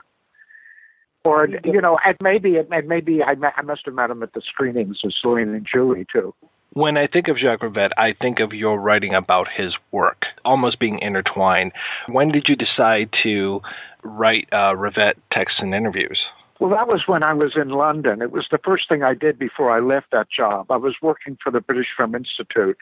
[1.23, 4.33] or you know, and maybe it maybe I, met, I must have met him at
[4.33, 6.33] the screenings of Celine and Julie too.
[6.73, 10.79] When I think of Jacques Rivette, I think of your writing about his work, almost
[10.79, 11.71] being intertwined.
[12.07, 13.61] When did you decide to
[14.03, 16.19] write uh, Rivette texts and interviews?
[16.59, 18.21] Well, that was when I was in London.
[18.21, 20.71] It was the first thing I did before I left that job.
[20.71, 22.77] I was working for the British Film Institute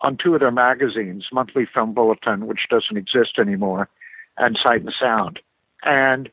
[0.00, 3.88] on two of their magazines, Monthly Film Bulletin, which doesn't exist anymore,
[4.36, 5.40] and Sight and Sound.
[5.82, 6.30] And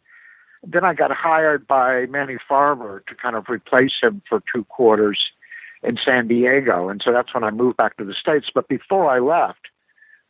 [0.63, 5.31] then I got hired by Manny Farber to kind of replace him for two quarters
[5.83, 6.89] in San Diego.
[6.89, 8.47] And so that's when I moved back to the States.
[8.53, 9.67] But before I left,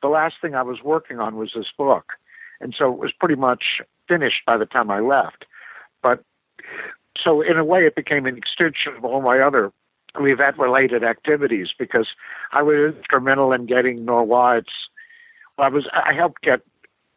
[0.01, 2.13] the last thing I was working on was this book.
[2.59, 5.45] And so it was pretty much finished by the time I left.
[6.01, 6.23] But
[7.21, 9.71] so in a way, it became an extension of all my other
[10.15, 12.07] Rivette related activities because
[12.51, 14.89] I was instrumental in getting Noroît's.
[15.57, 16.61] I was I helped get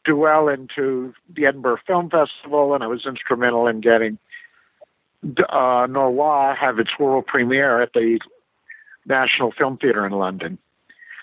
[0.07, 4.19] Duell into the Edinburgh Film Festival, and I was instrumental in getting
[5.49, 8.21] uh, have its world premiere at the
[9.07, 10.59] National Film Theatre in London.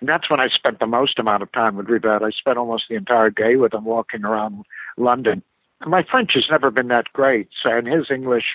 [0.02, 2.22] And that's when I spent the most amount of time with Rivette.
[2.22, 4.66] I spent almost the entire day with him walking around
[4.98, 5.42] London.
[5.86, 8.46] My French has never been that great, so, and his English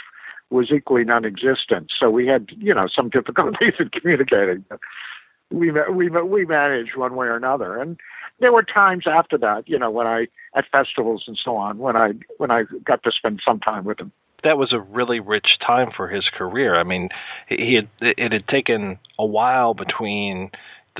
[0.50, 1.92] was equally non-existent.
[1.96, 4.64] So we had, you know, some difficulties in communicating.
[5.50, 7.80] we we we managed one way or another.
[7.80, 7.98] And
[8.40, 11.96] there were times after that, you know, when I at festivals and so on, when
[11.96, 14.12] I when I got to spend some time with him.
[14.42, 16.76] that was a really rich time for his career.
[16.76, 17.10] I mean,
[17.48, 20.50] he had it had taken a while between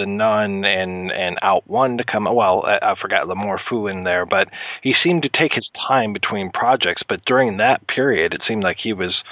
[0.01, 2.24] the Nun and and Out One to come.
[2.24, 4.48] Well, I, I forgot L'Amour Fou in there, but
[4.82, 7.02] he seemed to take his time between projects.
[7.09, 9.22] But during that period, it seemed like he was.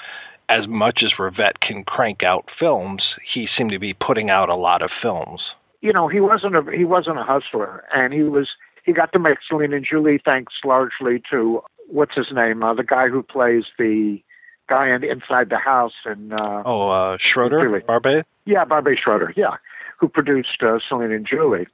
[0.51, 3.03] As much as Rivette can crank out films,
[3.35, 5.43] he seemed to be putting out a lot of films.
[5.83, 8.49] you know, he wasn't a he wasn't a hustler, and he was
[8.85, 12.83] he got to make Celine and Julie thanks largely to what's his name, uh, the
[12.83, 14.23] guy who plays the
[14.71, 17.83] guy in, inside the house and uh, Oh, uh, Schroeder.
[17.87, 18.25] Barbet.
[18.47, 19.57] yeah, Barbet Schroeder, yeah,
[19.99, 21.67] who produced uh, Celine and Julie.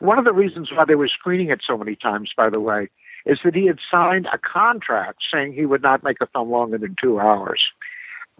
[0.00, 2.88] One of the reasons why they were screening it so many times, by the way,
[3.24, 6.78] is that he had signed a contract saying he would not make a film longer
[6.78, 7.68] than two hours.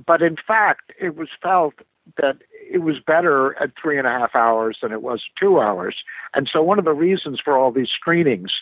[0.04, 1.74] But in fact, it was felt
[2.16, 2.36] that
[2.70, 5.96] it was better at three and a half hours than it was two hours.
[6.34, 8.52] And so one of the reasons for all these screenings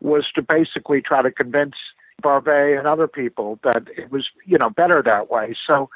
[0.00, 1.74] was to basically try to convince
[2.22, 5.56] Barbet and other people that it was, you know, better that way.
[5.66, 5.88] So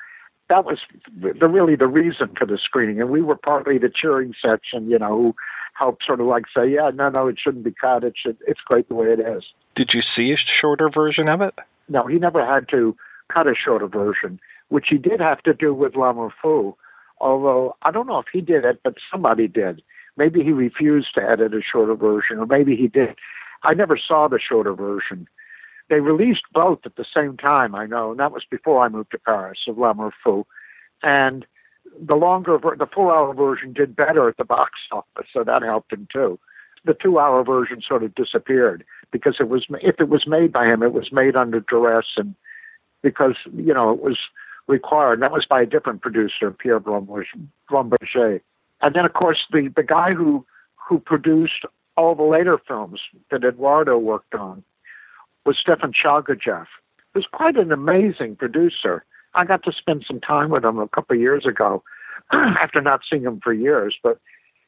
[0.48, 0.78] that was
[1.20, 3.00] the really the reason for the screening.
[3.00, 5.34] And we were partly the cheering section, you know, who
[5.74, 8.04] helped sort of like say, yeah, no, no, it shouldn't be cut.
[8.04, 9.44] It should, it's great the way it is.
[9.74, 11.54] Did you see a shorter version of it?
[11.88, 12.96] No, he never had to
[13.32, 14.38] cut a shorter version,
[14.68, 16.76] which he did have to do with L'Amour Fou.
[17.20, 19.82] Although I don't know if he did it, but somebody did.
[20.16, 23.16] Maybe he refused to edit a shorter version, or maybe he did.
[23.62, 25.26] I never saw the shorter version.
[25.94, 29.12] They released both at the same time, I know, and that was before I moved
[29.12, 30.44] to Paris of L'Amour Fou.
[31.04, 31.46] And
[32.04, 36.08] the longer, the four-hour version did better at the box office, so that helped him
[36.12, 36.40] too.
[36.84, 40.82] The two-hour version sort of disappeared because it was, if it was made by him,
[40.82, 42.34] it was made under duress and
[43.00, 44.18] because you know it was
[44.66, 45.12] required.
[45.12, 48.40] And that was by a different producer, Pierre Braunberger.
[48.80, 50.44] And then, of course, the the guy who
[50.74, 51.64] who produced
[51.96, 53.00] all the later films
[53.30, 54.64] that Eduardo worked on
[55.44, 56.66] was Stéphane Tchalgadjieff.
[57.12, 59.04] He was quite an amazing producer.
[59.34, 61.82] I got to spend some time with him a couple of years ago,
[62.32, 63.96] after not seeing him for years.
[64.02, 64.18] But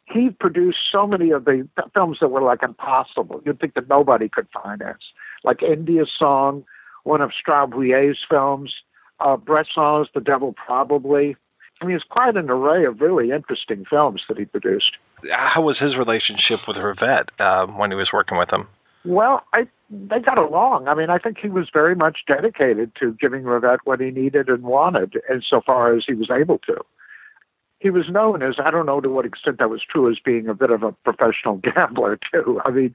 [0.07, 3.43] he produced so many of the films that were like impossible.
[3.45, 5.03] You'd think that nobody could finance,
[5.45, 6.65] like India's Song,
[7.05, 8.75] one of Straub-Huillet's films,
[9.21, 11.37] uh, Bresson's The Devil Probably.
[11.81, 14.97] I mean, it's quite an array of really interesting films that he produced.
[15.31, 18.67] How was his relationship with Rivette uh, when he was working with him?
[19.07, 20.89] Well, I they got along.
[20.89, 24.49] I mean, I think he was very much dedicated to giving Rivette what he needed
[24.49, 26.79] and wanted, insofar as he was able to.
[27.79, 30.49] He was known as I don't know to what extent that was true as being
[30.49, 32.61] a bit of a professional gambler too.
[32.65, 32.95] I mean,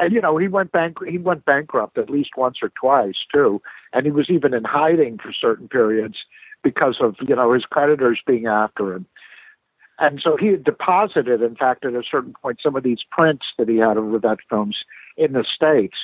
[0.00, 3.62] and you know he went bank he went bankrupt at least once or twice too,
[3.92, 6.16] and he was even in hiding for certain periods
[6.64, 9.06] because of you know his creditors being after him.
[9.98, 13.46] And so he had deposited, in fact, at a certain point, some of these prints
[13.58, 14.78] that he had of Rivette films
[15.16, 15.96] in the States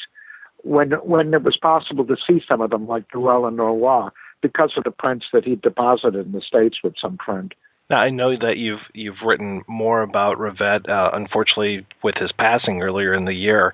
[0.62, 4.10] when when it was possible to see some of them, like and Noroît,
[4.40, 7.54] because of the prints that he deposited in the States with some friend.
[7.90, 12.82] Now I know that you've you've written more about Rivette, uh, unfortunately with his passing
[12.82, 13.72] earlier in the year.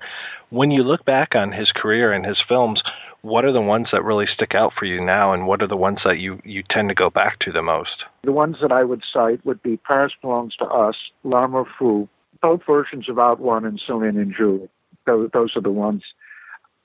[0.51, 2.81] When you look back on his career and his films,
[3.23, 5.75] what are the ones that really stick out for you now, and what are the
[5.75, 8.05] ones that you you tend to go back to the most?
[8.23, 12.07] The ones that I would cite would be Paris Belongs to Us, L'Amour Fou,
[12.41, 14.69] both versions of Out One and Celine and Julie.
[15.05, 16.03] Those, those are the ones.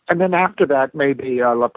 [0.09, 1.69] And then after that, maybe uh, La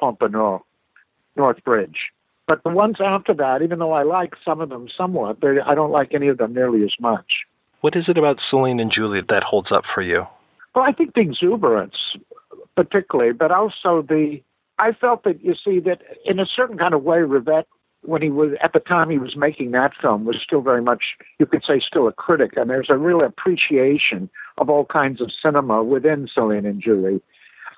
[1.35, 2.11] North Bridge.
[2.47, 5.91] But the ones after that, even though I like some of them somewhat, I don't
[5.91, 7.45] like any of them nearly as much.
[7.81, 10.25] What is it about Celine and Juliet that holds up for you?
[10.75, 12.15] Well, I think the exuberance,
[12.75, 14.41] particularly, but also the.
[14.79, 17.65] I felt that you see that in a certain kind of way, Rivette,
[18.03, 21.15] when he was at the time he was making that film, was still very much
[21.39, 25.31] you could say still a critic, and there's a real appreciation of all kinds of
[25.31, 27.21] cinema within Celine and Julie.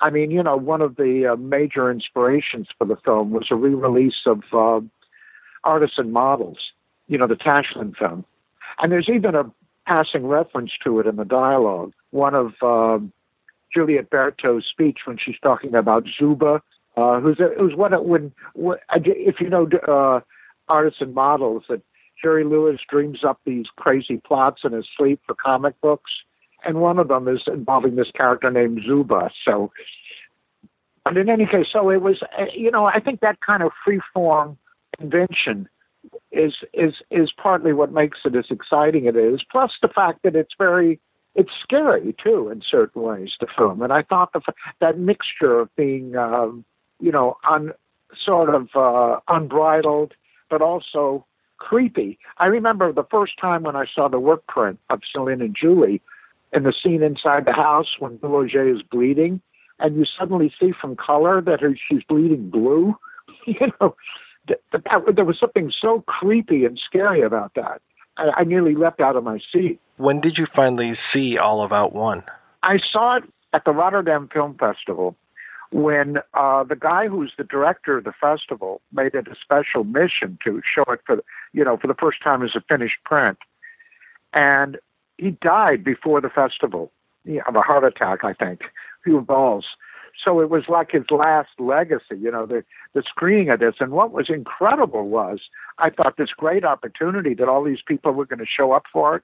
[0.02, 3.56] I mean, you know, one of the uh, major inspirations for the film was a
[3.56, 4.82] re-release of uh,
[5.64, 6.58] Artists and Models,
[7.08, 8.26] you know, the Tashlin film,
[8.82, 9.50] and there's even a
[9.88, 11.94] passing reference to it in the dialogue.
[12.12, 13.14] One of um,
[13.74, 16.62] Juliet Berto's speech when she's talking about Zuba,
[16.98, 20.22] uh, who's a, who's what it when, if you know uh,
[20.68, 21.82] artists and models that
[22.22, 26.12] Jerry Lewis dreams up these crazy plots in his sleep for comic books,
[26.64, 29.30] and one of them is involving this character named Zuba.
[29.44, 29.72] So,
[31.04, 33.72] but in any case, so it was uh, you know I think that kind of
[33.84, 34.58] free form
[35.00, 35.68] invention
[36.32, 39.42] is is is partly what makes it as exciting it is.
[39.52, 41.00] Plus the fact that it's very
[41.36, 44.42] it's scary too in certain ways the film, and I thought the,
[44.80, 46.64] that mixture of being um,
[47.00, 47.72] you know un,
[48.18, 50.14] sort of uh, unbridled,
[50.50, 51.26] but also
[51.58, 52.20] creepy.
[52.38, 56.02] I remember the first time when I saw the work print of Celine and Julie
[56.54, 59.42] in the scene inside the house when Bulle Ogier is bleeding,
[59.80, 62.96] and you suddenly see from color that her, she's bleeding blue.
[63.48, 63.96] You know,
[64.48, 67.80] that, that, there was something so creepy and scary about that.
[68.18, 69.80] I, I nearly leapt out of my seat.
[69.98, 72.24] When did you finally see All About One?
[72.64, 73.24] I saw it
[73.54, 75.16] at the Rotterdam Film Festival
[75.72, 80.38] when uh, the guy who's the director of the festival made it a special mission
[80.44, 81.24] to show it for
[81.54, 83.38] you know for the first time as a finished print,
[84.34, 84.78] and
[85.18, 86.92] he died before the festival
[87.24, 88.64] you know, of a heart attack, I think,
[89.06, 89.66] Huub Bals.
[90.24, 92.64] So it was like his last legacy, you know, the
[92.94, 93.76] the screening of this.
[93.80, 95.42] And what was incredible was
[95.78, 99.18] I thought this great opportunity that all these people were going to show up for
[99.18, 99.24] it.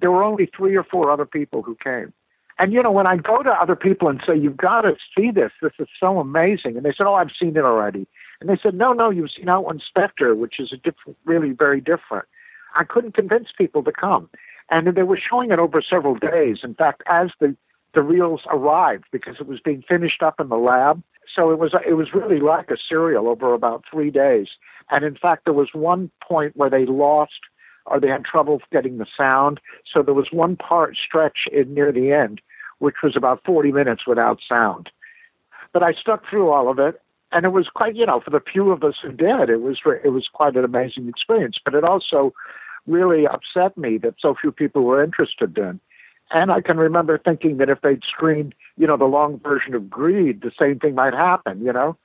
[0.00, 2.12] There were only three or four other people who came.
[2.58, 5.30] And you know, when I go to other people and say, "You've got to see
[5.30, 5.52] this.
[5.60, 8.06] This is so amazing," and they said, "Oh, I've seen it already,"
[8.40, 11.50] and they said, "No, no, you've seen Out One Spectre, which is a different, really
[11.50, 12.26] very different."
[12.76, 14.28] I couldn't convince people to come,
[14.70, 16.58] and they were showing it over several days.
[16.62, 17.56] In fact, as the
[17.94, 21.00] the reels arrived, because it was being finished up in the lab,
[21.32, 24.48] so it was it was really like a serial over about three days.
[24.90, 27.40] And in fact, there was one point where they lost
[27.86, 29.60] or they had trouble getting the sound.
[29.92, 32.40] So there was one part stretch in near the end,
[32.78, 34.90] which was about 40 minutes without sound.
[35.72, 37.00] But I stuck through all of it,
[37.32, 39.80] and it was quite, you know, for the few of us who did, it was
[40.04, 41.58] it was quite an amazing experience.
[41.62, 42.32] But it also
[42.86, 45.80] really upset me that so few people were interested in.
[46.30, 49.90] And I can remember thinking that if they'd screened, you know, the long version of
[49.90, 51.64] Greed, the same thing might happen.
[51.64, 51.96] You know,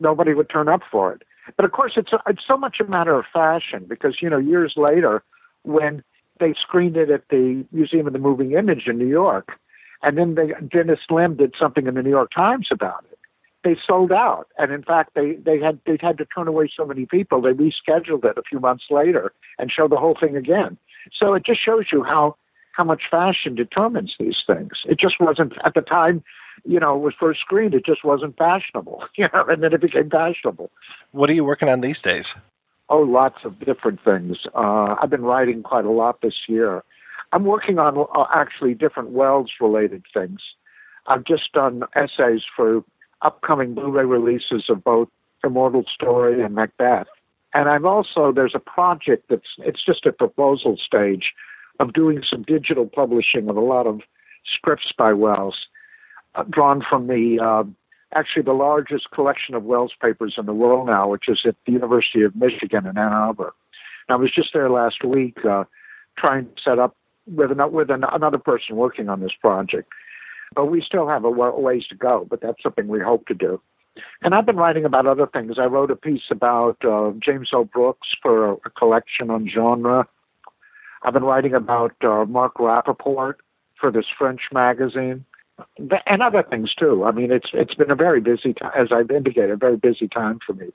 [0.00, 1.22] nobody would turn up for it.
[1.56, 4.74] But of course, it's it's so much a matter of fashion because you know years
[4.76, 5.22] later,
[5.62, 6.02] when
[6.40, 9.58] they screened it at the Museum of the Moving Image in New York,
[10.02, 13.18] and then they, Dennis Lim did something in the New York Times about it.
[13.64, 16.84] They sold out, and in fact, they they had they had to turn away so
[16.84, 17.40] many people.
[17.40, 20.78] They rescheduled it a few months later and showed the whole thing again.
[21.12, 22.36] So it just shows you how
[22.72, 24.72] how much fashion determines these things.
[24.86, 26.22] It just wasn't at the time
[26.64, 29.80] you know, it was first screened, it just wasn't fashionable, you know, and then it
[29.80, 30.70] became fashionable.
[31.12, 32.24] What are you working on these days?
[32.88, 34.38] Oh, lots of different things.
[34.54, 36.82] Uh, I've been writing quite a lot this year.
[37.32, 40.40] I'm working on uh, actually different Welles related things.
[41.06, 42.82] I've just done essays for
[43.22, 45.08] upcoming Blu-ray releases of both
[45.44, 47.06] Immortal Story and Macbeth.
[47.54, 51.32] And I've also there's a project that's it's just a proposal stage
[51.80, 54.00] of doing some digital publishing of a lot of
[54.44, 55.77] scripts by Welles uh,
[56.44, 57.64] drawn from the uh,
[58.14, 61.72] actually the largest collection of Welles papers in the world now, which is at the
[61.72, 63.54] University of Michigan in Ann Arbor.
[64.08, 65.64] And I was just there last week uh,
[66.16, 66.96] trying to set up
[67.26, 69.90] with, an, with an, another person working on this project.
[70.54, 73.60] But we still have a ways to go, but that's something we hope to do.
[74.22, 75.58] And I've been writing about other things.
[75.58, 77.64] I wrote a piece about uh, James L.
[77.64, 80.06] Brooks for a, a, collection on genre.
[81.02, 83.34] I've been writing about uh, Mark Rappaport
[83.78, 85.24] for this French magazine
[86.06, 87.04] and other things too.
[87.04, 90.08] I mean, it's it's been a very busy time, as I've indicated, a very busy
[90.08, 90.68] time for me.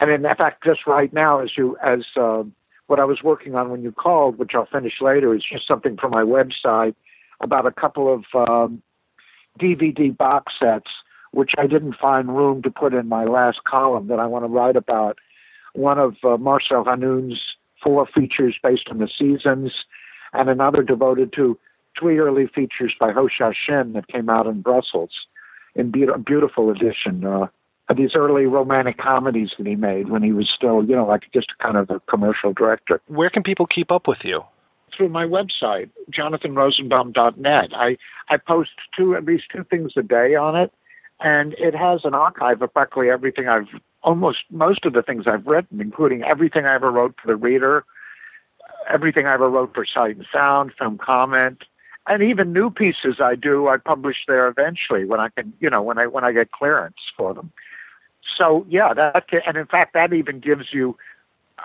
[0.00, 2.42] And in fact, just right now, as you as uh,
[2.86, 5.96] what I was working on when you called, which I'll finish later, is just something
[5.96, 6.94] for my website
[7.40, 8.82] about a couple of um,
[9.60, 10.90] DVD box sets,
[11.32, 14.48] which I didn't find room to put in my last column that I want to
[14.48, 15.18] write about.
[15.74, 17.40] One of uh, Marcel Hanoun's
[17.82, 19.72] four features based on the seasons,
[20.32, 21.58] and another devoted to
[21.98, 25.10] three early features by Hou Hsiao-hsien that came out in Brussels
[25.74, 27.24] in be- beautiful edition.
[27.24, 27.46] Uh,
[27.94, 31.56] these early romantic comedies that he made when he was still, you know, like just
[31.58, 33.00] kind of a commercial director.
[33.06, 34.42] Where can people keep up with you?
[34.96, 37.70] Through my website, jonathanrosenbaum.net.
[37.74, 37.96] I,
[38.28, 40.72] I post two, at least two things a day on it,
[41.20, 43.68] and it has an archive of practically everything I've,
[44.02, 47.84] almost most of the things I've written, including everything I ever wrote for the reader,
[48.88, 51.62] everything I ever wrote for Sight and Sound, Film Comment,
[52.08, 55.82] and even new pieces I do, I publish there eventually when I can, you know,
[55.82, 57.52] when I when I get clearance for them.
[58.36, 60.96] So yeah, that and in fact that even gives you,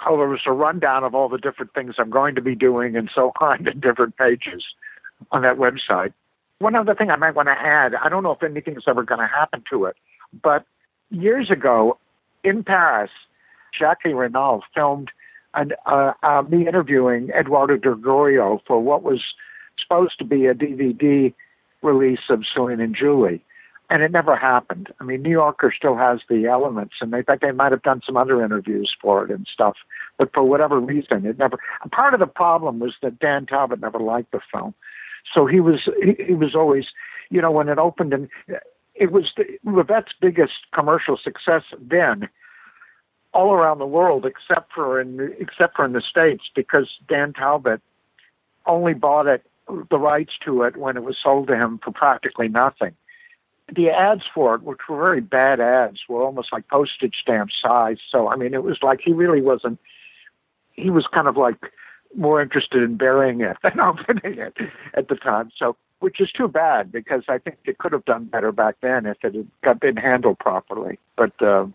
[0.06, 3.10] oh, was a rundown of all the different things I'm going to be doing and
[3.14, 4.64] so on in different pages
[5.32, 6.14] on that website.
[6.60, 9.20] One other thing I might want to add, I don't know if anything's ever going
[9.20, 9.96] to happen to it,
[10.42, 10.66] but
[11.10, 11.98] years ago
[12.44, 13.12] in Paris,
[13.78, 15.12] Jacques Renault filmed
[15.54, 19.22] an, uh, uh, me interviewing Eduardo Gregorio for what was
[19.82, 21.34] supposed to be a DVD
[21.82, 23.44] release of Celine and Julie,
[23.90, 24.94] and it never happened.
[24.99, 28.02] I mean, New Yorker still has the elements, and they think they might have done
[28.06, 29.76] some other interviews for it and stuff,
[30.18, 31.58] but for whatever reason, it never.
[31.91, 34.74] Part of the problem was that Dan Talbot never liked the film,
[35.34, 36.86] so he was he, he was always,
[37.30, 38.30] you know, when it opened and
[38.95, 42.30] it was the, Rivette's biggest commercial success then
[43.34, 47.82] all around the world except for in except for in the states because Dan Talbot
[48.66, 49.44] only bought it
[49.89, 52.93] the rights to it when it was sold to him for practically nothing.
[53.73, 57.98] The ads for it, which were very bad ads, were almost like postage stamp size.
[58.10, 59.80] So I mean, it was like he really wasn't.
[60.73, 61.72] He was kind of like
[62.15, 64.57] more interested in burying it than opening it
[64.93, 65.52] at the time.
[65.57, 69.06] So, which is too bad because I think it could have done better back then
[69.06, 70.99] if it had been handled properly.
[71.15, 71.68] But uh,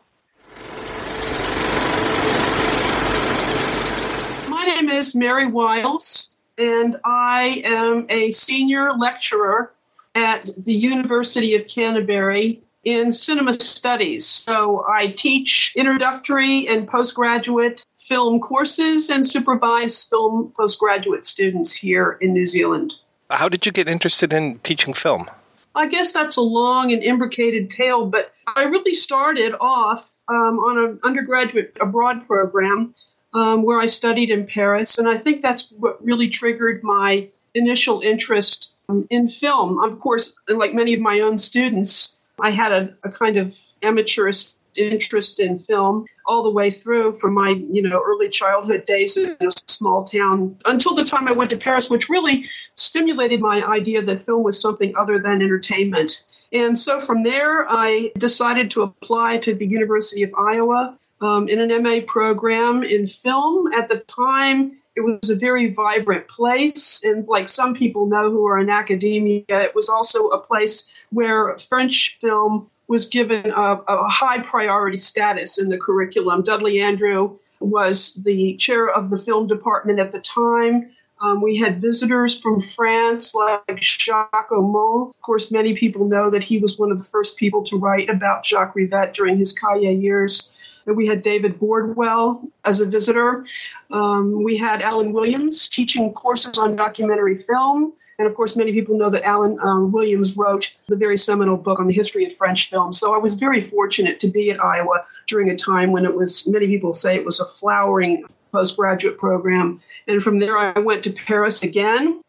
[4.48, 9.72] My name is Mary Wiles, and I am a senior lecturer
[10.14, 14.24] at the University of Canterbury in cinema studies.
[14.24, 22.32] So I teach introductory and postgraduate film courses and supervise film postgraduate students here in
[22.32, 22.94] New Zealand.
[23.28, 25.28] How did you get interested in teaching film?
[25.74, 30.78] I guess that's a long and imbricated tale, but I really started off um, on
[30.78, 32.94] an undergraduate abroad program
[33.36, 38.00] um, where I studied in Paris, and I think that's what really triggered my initial
[38.00, 39.78] interest um, in film.
[39.84, 44.56] Of course, like many of my own students, I had a, a kind of amateurist
[44.78, 49.34] interest in film all the way through from my you know early childhood days in
[49.40, 54.02] a small town until the time I went to Paris, which really stimulated my idea
[54.02, 56.22] that film was something other than entertainment.
[56.52, 61.60] And so from there, I decided to apply to the University of Iowa um, in
[61.60, 63.72] an MA program in film.
[63.72, 67.02] At the time, it was a very vibrant place.
[67.04, 71.56] And like some people know who are in academia, it was also a place where
[71.58, 76.42] French film was given a, a high priority status in the curriculum.
[76.42, 80.90] Dudley Andrew was the chair of the film department at the time.
[81.20, 85.10] Um, we had visitors from France like Jacques Aumont.
[85.10, 88.10] Of course, many people know that he was one of the first people to write
[88.10, 90.52] about Jacques Rivette during his Cahiers years.
[90.86, 93.44] And we had David Bordwell as a visitor.
[93.90, 97.92] Um, we had Alan Williams teaching courses on documentary film.
[98.18, 101.80] And of course, many people know that Alan um, Williams wrote the very seminal book
[101.80, 102.92] on the history of French film.
[102.92, 106.46] So I was very fortunate to be at Iowa during a time when it was,
[106.46, 109.80] many people say it was a flowering postgraduate program.
[110.06, 112.22] And from there, I went to Paris again.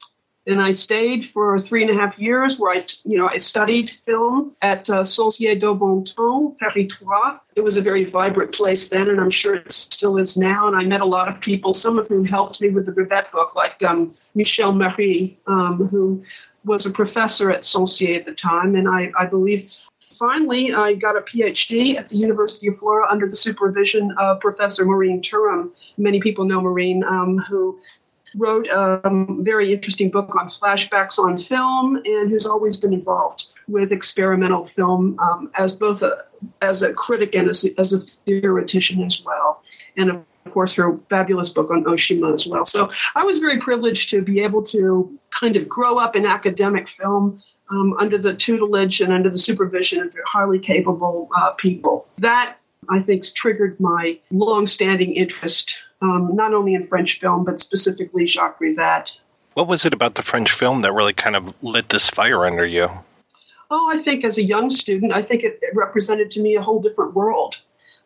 [0.48, 3.92] And I stayed for three and a half years where I, you know, I studied
[4.06, 7.08] film at uh, Censier-Daubenton, Paris 3.
[7.58, 10.68] It was a very vibrant place then, and I'm sure it still is now.
[10.68, 13.30] And I met a lot of people, some of whom helped me with the Rivette
[13.34, 16.24] book, like um, Michel Marie, um, who
[16.64, 18.76] was a professor at Censier at the time.
[18.76, 19.70] And I, I believe
[20.18, 24.86] finally, I got a PhD at the University of Florida under the supervision of Professor
[24.86, 25.72] Maureen Turim.
[25.98, 27.80] Many people know Maureen, um, who
[28.36, 29.02] wrote a
[29.42, 35.18] very interesting book on flashbacks on film and who's always been involved with experimental film
[35.20, 36.26] um, as both a
[36.62, 39.64] as a critic and as, as a theoretician as well.
[39.96, 42.66] And of course, her fabulous book on Oshima as well.
[42.66, 46.88] So I was very privileged to be able to kind of grow up in academic
[46.88, 52.08] film um, under the tutelage and under the supervision of highly capable uh, people.
[52.20, 52.58] That
[52.90, 58.60] I think triggered my long-standing interest um, not only in French film but specifically Jacques
[58.60, 59.10] Rivette.
[59.56, 62.66] What was it about the French film that really kind of lit this fire under
[62.66, 62.88] you?
[63.70, 66.62] Oh, I think as a young student, I think it, it represented to me a
[66.62, 67.60] whole different world,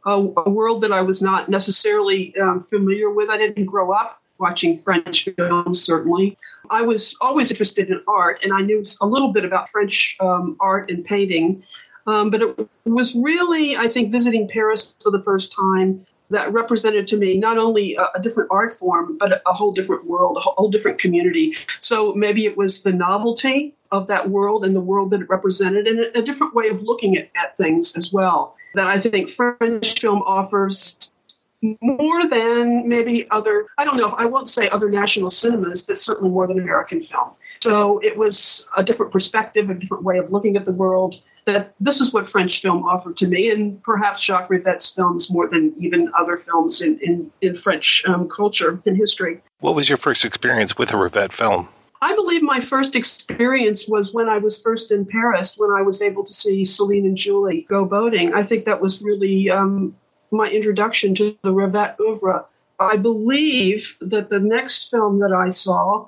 [0.05, 3.29] a, a world that I was not necessarily um, familiar with.
[3.29, 6.37] I didn't grow up watching French films, certainly.
[6.69, 10.57] I was always interested in art, and I knew a little bit about French um,
[10.59, 11.63] art and painting.
[12.07, 17.07] Um, but it was really, I think, visiting Paris for the first time that represented
[17.07, 20.39] to me not only a, a different art form, but a, whole different world, a
[20.39, 21.53] whole different community.
[21.79, 25.87] So maybe it was the novelty of that world and the world that it represented,
[25.87, 28.55] and a, a different way of looking at, at things as well.
[28.75, 31.11] That I think French film offers
[31.81, 36.29] more than maybe other, I don't know, I won't say other national cinemas, but certainly
[36.29, 37.31] more than American film.
[37.61, 41.15] So it was a different perspective, a different way of looking at the world.
[41.45, 45.47] That this is what French film offered to me, and perhaps Jacques Rivette's films more
[45.47, 49.41] than even other films in, in, in French um, culture and history.
[49.59, 51.67] What was your first experience with a Rivette film?
[52.03, 56.01] I believe my first experience was when I was first in Paris, when I was
[56.01, 58.33] able to see Celine and Julie go boating.
[58.33, 59.95] I think that was really um,
[60.31, 62.45] my introduction to the Rivette oeuvre.
[62.79, 66.07] I believe that the next film that I saw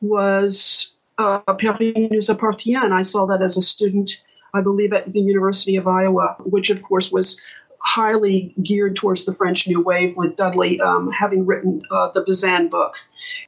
[0.00, 2.92] was uh, Paris nous appartient.
[2.92, 4.20] I saw that as a student,
[4.54, 7.40] I believe, at the University of Iowa, which of course was
[7.80, 12.68] highly geared towards the French New Wave, with Dudley um, having written uh, the Bazin
[12.68, 12.96] book.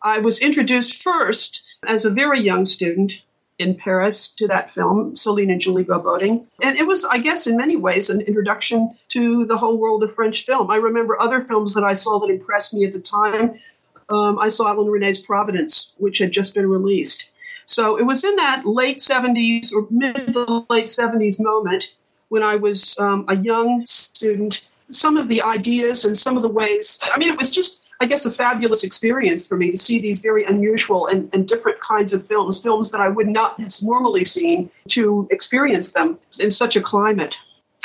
[0.03, 3.13] I was introduced first as a very young student
[3.59, 6.47] in Paris to that film, Celine and Julie Go Boating.
[6.63, 10.15] And it was, I guess, in many ways, an introduction to the whole world of
[10.15, 10.71] French film.
[10.71, 13.61] I remember other films that I saw that impressed me at the time.
[14.09, 17.31] Um, I saw Alain Resnais's Providence, which had just been released.
[17.67, 21.93] So it was in that late 70s or mid to late 70s moment
[22.29, 24.63] when I was um, a young student.
[24.89, 28.07] Some of the ideas and some of the ways, I mean, it was just I
[28.07, 32.15] guess, a fabulous experience for me to see these very unusual and, and different kinds
[32.15, 36.77] of films, films that I would not have normally seen, to experience them in such
[36.77, 37.37] a climate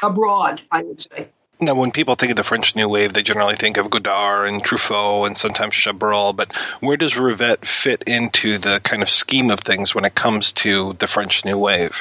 [0.02, 1.28] abroad, I would say.
[1.60, 4.64] Now, when people think of the French New Wave, they generally think of Godard and
[4.64, 6.36] Truffaut and sometimes Chabrol.
[6.36, 10.52] But where does Rivette fit into the kind of scheme of things when it comes
[10.54, 11.96] to the French New Wave?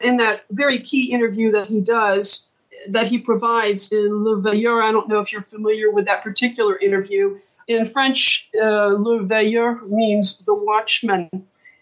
[0.00, 2.49] In that very key interview that he does,
[2.88, 6.78] that he provides in Le Veilleur, I don't know if you're familiar with that particular
[6.78, 7.38] interview,
[7.70, 11.28] in French, uh, le veilleur means the watchman.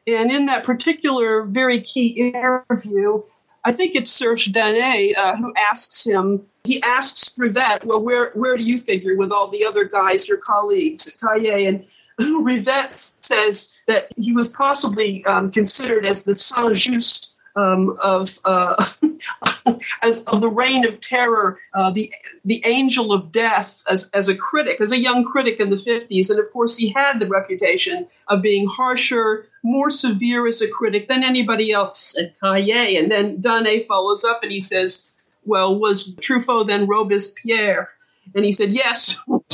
[0.06, 3.22] And in that particular very key interview,
[3.64, 8.56] I think it's Serge Daney uh, who asks him, he asks Rivette, well, where, where
[8.56, 11.68] do you figure with all the other guys, your colleagues at Cahiers?
[11.68, 11.84] And
[12.44, 18.76] Rivette says that he was possibly um, considered as the Saint Just um, of uh,
[20.02, 22.12] of the reign of terror, uh, the
[22.44, 26.30] the angel of death as as a critic, as a young critic in the fifties,
[26.30, 31.08] and of course he had the reputation of being harsher, more severe as a critic
[31.08, 32.96] than anybody else at Cahiers.
[32.96, 35.08] And then Daney follows up and he says,
[35.44, 37.88] "Well, was Truffaut then Robespierre?"
[38.36, 39.16] And he said, "Yes."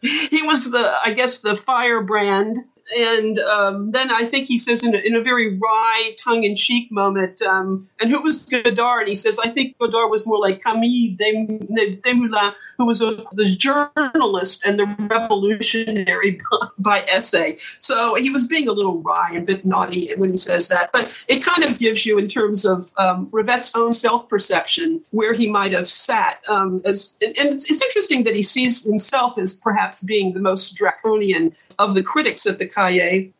[0.00, 2.64] he was the, I guess, the firebrand
[2.94, 7.42] and um, then I think he says in a, in a very wry, tongue-in-cheek moment,
[7.42, 9.02] um, and who was Godard?
[9.02, 13.44] And he says, I think Godard was more like Camille Desmoulins, who was a, the
[13.44, 16.40] journalist and the revolutionary
[16.78, 17.58] by essay.
[17.80, 20.92] So he was being a little wry and a bit naughty when he says that.
[20.92, 25.48] But it kind of gives you, in terms of um, Rivette's own self-perception, where he
[25.48, 26.40] might have sat.
[26.48, 30.40] Um, as, and, and it's, it's interesting that he sees himself as perhaps being the
[30.40, 32.66] most draconian of the critics at the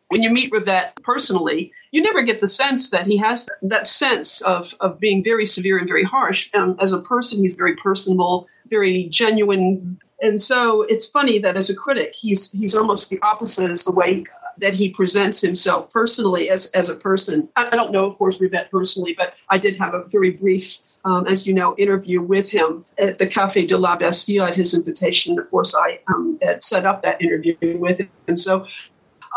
[0.09, 4.41] When you meet Rivette personally, you never get the sense that he has that sense
[4.41, 6.49] of, of being very severe and very harsh.
[6.53, 9.99] Um, as a person, he's very personable, very genuine.
[10.21, 13.91] And so it's funny that as a critic, he's he's almost the opposite as the
[13.91, 14.25] way
[14.59, 17.47] that he presents himself personally as, as a person.
[17.55, 21.25] I, don't know, of course, Rivette personally, but I did have a very brief um,
[21.27, 25.39] as you know, interview with him at the Café de la Bastille at his invitation.
[25.39, 28.09] Of course, I um, set up that interview with him.
[28.27, 28.65] And So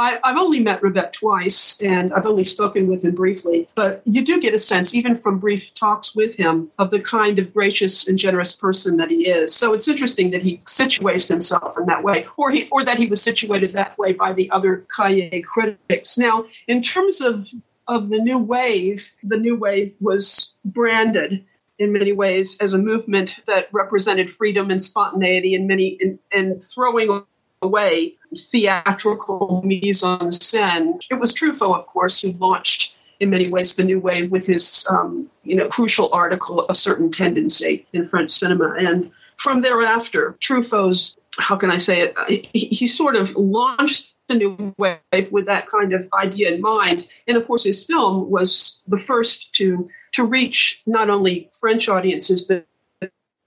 [0.01, 3.69] I, have only met Rivette twice, and I've only spoken with him briefly.
[3.75, 7.39] But you do get a sense, even from brief talks with him, of the kind
[7.39, 9.55] of gracious and generous person that he is.
[9.55, 13.07] So it's interesting that he situates himself in that way, or he, or that he
[13.07, 16.17] was situated that way by the other Cahiers critics.
[16.17, 17.47] Now, in terms of
[17.87, 21.45] of the new wave, the new wave was branded
[21.79, 27.25] in many ways as a movement that represented freedom and spontaneity and many and throwing
[27.63, 31.01] away theatrical mise en scène.
[31.11, 34.87] It was Truffaut, of course, who launched in many ways the new wave with his
[34.89, 38.75] um, you know crucial article a certain tendency in french cinema.
[38.79, 42.15] And from thereafter truffaut's how can i say it
[42.53, 47.07] he, he, sort of launched the new wave with that kind of idea in mind.
[47.27, 52.43] And of course his film was the first to to reach not only french audiences
[52.43, 52.67] but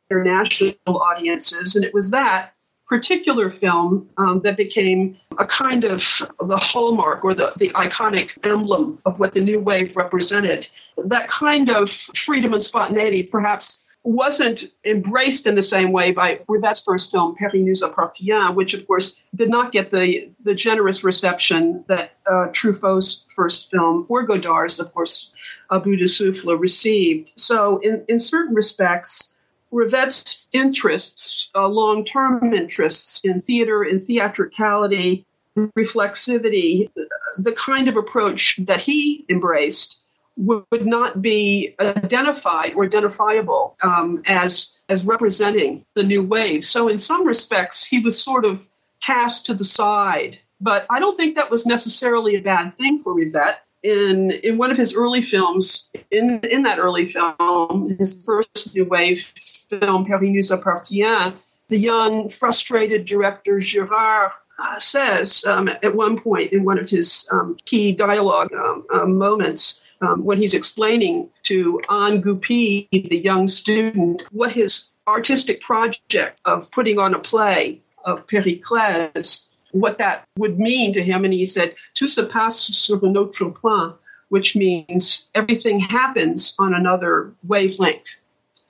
[0.10, 1.76] international audiences.
[1.76, 2.54] And it was that
[2.88, 6.00] particular film um, that became a kind of
[6.46, 10.68] the hallmark or the, the iconic emblem of what the new wave represented.
[10.98, 16.84] That kind of freedom and spontaneity perhaps wasn't embraced in the same way by Rivette's
[16.84, 21.84] first film, Paris nous appartient, which of course did not get the, the generous reception
[21.88, 25.32] that uh, Truffaut's first film, or Godard's, of course,
[25.70, 27.32] A Bout de Souffle, received.
[27.38, 29.33] So, in, in certain respects,
[29.74, 35.26] Rivette's interests, uh, long term interests in theater, in theatricality,
[35.58, 36.90] reflexivity,
[37.38, 40.02] the kind of approach that he embraced
[40.36, 46.66] would not be identified or identifiable um, as as representing the new wave.
[46.66, 48.66] So in some respects, he was sort of
[49.02, 50.40] cast to the side.
[50.60, 53.58] But I don't think that was necessarily a bad thing for Rivette.
[53.84, 58.86] In in one of his early films, in in that early film, his first new
[58.86, 59.32] wave
[59.70, 61.36] film Paris nous appartient,
[61.70, 67.28] the young, frustrated director Gerard uh, says um, at one point in one of his
[67.32, 73.48] um, key dialogue um, uh, moments um, when he's explaining to Anne Goupy, the young
[73.48, 80.60] student, what his artistic project of putting on a play of Pericles, what that would
[80.60, 81.24] mean to him.
[81.24, 83.96] And he said, Tout se passe sur un autre plan.
[84.34, 88.16] which means everything happens on another wavelength.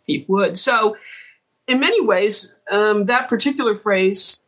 [0.03, 0.57] He would.
[0.57, 0.97] So,
[1.67, 4.41] in many ways, um, that particular phrase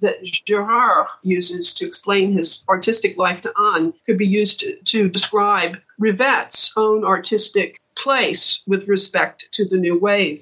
[0.00, 5.08] that Gerard uses to explain his artistic life to Anne could be used to, to
[5.08, 10.40] describe Rivette's own artistic place with respect to the new wave.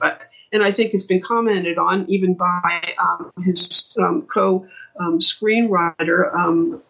[0.52, 4.66] And I think it's been commented on even by um, his um, co
[4.98, 6.82] um, screenwriter um,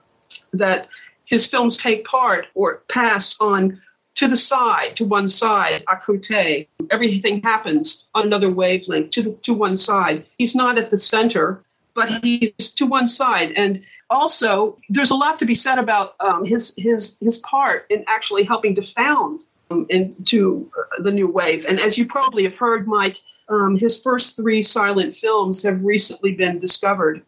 [0.52, 0.88] that
[1.24, 3.80] his films take part or pass on
[4.22, 6.68] to the side, to one side, côté.
[6.92, 10.24] Everything happens on another wavelength, to, the, to one side.
[10.38, 11.60] He's not at the center,
[11.92, 13.52] but he's to one side.
[13.56, 18.04] And also, there's a lot to be said about um, his, his, his part in
[18.06, 19.40] actually helping to found
[19.72, 20.70] um, into
[21.00, 21.64] the new wave.
[21.66, 23.18] And as you probably have heard, Mike,
[23.48, 27.22] um, his first three silent films have recently been discovered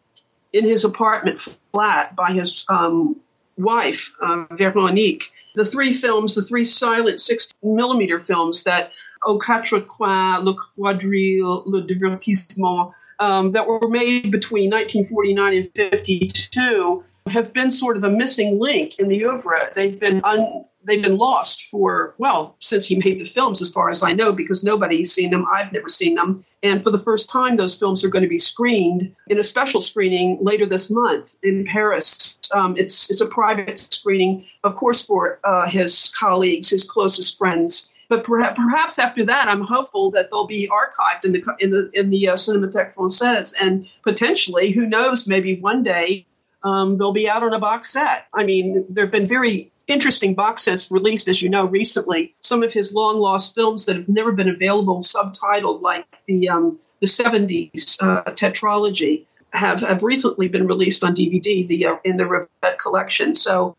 [0.53, 1.41] in his apartment
[1.73, 3.17] flat by his um,
[3.57, 5.25] wife, uh, Veronique.
[5.55, 8.91] The three films, the three silent 16 millimeter films that
[9.25, 17.03] Aux Quatre Coins, Le Quadrille, Le Divertissement, um, that were made between 1949 and 52
[17.27, 19.71] have been sort of a missing link in the oeuvre.
[19.73, 23.89] They've been un, they've been lost for well since he made the films, as far
[23.89, 25.45] as I know, because nobody's seen them.
[25.51, 28.37] I've never seen them, and for the first time, those films are going to be
[28.37, 32.37] screened in a special screening later this month in Paris.
[32.53, 37.91] Um, it's it's a private screening, of course, for uh, his colleagues, his closest friends.
[38.07, 41.89] But perhaps, perhaps after that, I'm hopeful that they'll be archived in the in the
[41.93, 46.27] in the uh, Cinémathèque Française, and potentially, who knows, maybe one day
[46.65, 48.25] um, they'll be out on a box set.
[48.33, 52.35] I mean, there have been very interesting box sets released, as you know, recently.
[52.41, 56.79] Some of his long lost films that have never been available, subtitled, like the um,
[57.01, 62.23] the 70s uh, tetralogy, have, have recently been released on DVD the, uh, in the
[62.23, 63.35] Rivette collection.
[63.35, 63.75] So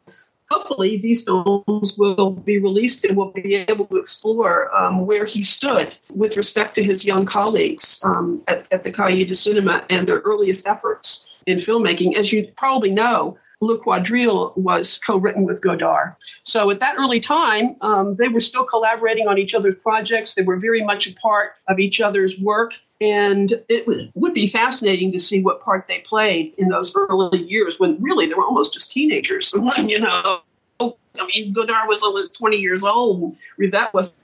[0.48, 5.42] hopefully these films will be released and we'll be able to explore um, where he
[5.42, 10.06] stood with respect to his young colleagues um, at, at the Cahiers de Cinema and
[10.06, 12.16] their earliest efforts in filmmaking.
[12.16, 16.14] As you probably know, Le Quadrille was co-written with Godard.
[16.42, 20.34] So at that early time, um, they were still collaborating on each other's projects.
[20.34, 22.74] They were very much a part of each other's work.
[23.00, 27.78] And it would be fascinating to see what part they played in those early years
[27.78, 29.54] when really they were almost just teenagers.
[29.78, 30.40] you know,
[30.80, 34.16] I mean, Godard was only 20 years old Rivette was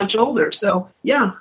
[0.00, 0.52] much older.
[0.52, 1.32] So, yeah,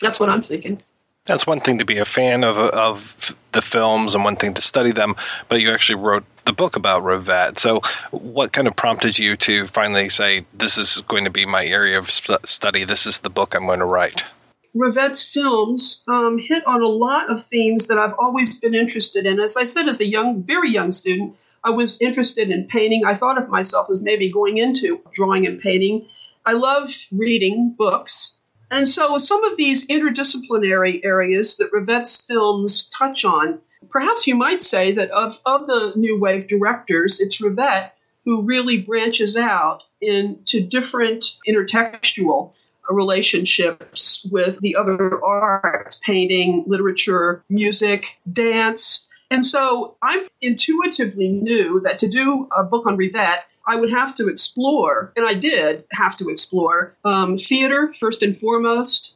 [0.00, 0.82] that's what I'm thinking.
[1.26, 4.62] That's one thing to be a fan of of the films and one thing to
[4.62, 5.14] study them,
[5.48, 7.58] but you actually wrote the book about Rivette.
[7.58, 7.80] So,
[8.10, 11.98] what kind of prompted you to finally say, "This is going to be my area
[11.98, 12.84] of study.
[12.84, 14.22] This is the book I'm going to write"?
[14.76, 19.40] Rivette's films um, hit on a lot of themes that I've always been interested in.
[19.40, 23.04] As I said, as a young, very young student, I was interested in painting.
[23.06, 26.06] I thought of myself as maybe going into drawing and painting.
[26.44, 28.36] I love reading books.
[28.70, 33.60] And so some of these interdisciplinary areas that Rivette's films touch on,
[33.90, 37.90] perhaps you might say that of, of the New Wave directors, it's Rivette
[38.24, 42.52] who really branches out into different intertextual
[42.90, 49.06] relationships with the other arts, painting, literature, music, dance.
[49.30, 54.14] And so I intuitively knew that to do a book on Rivette, I would have
[54.16, 59.14] to explore, and I did have to explore um, theater first and foremost,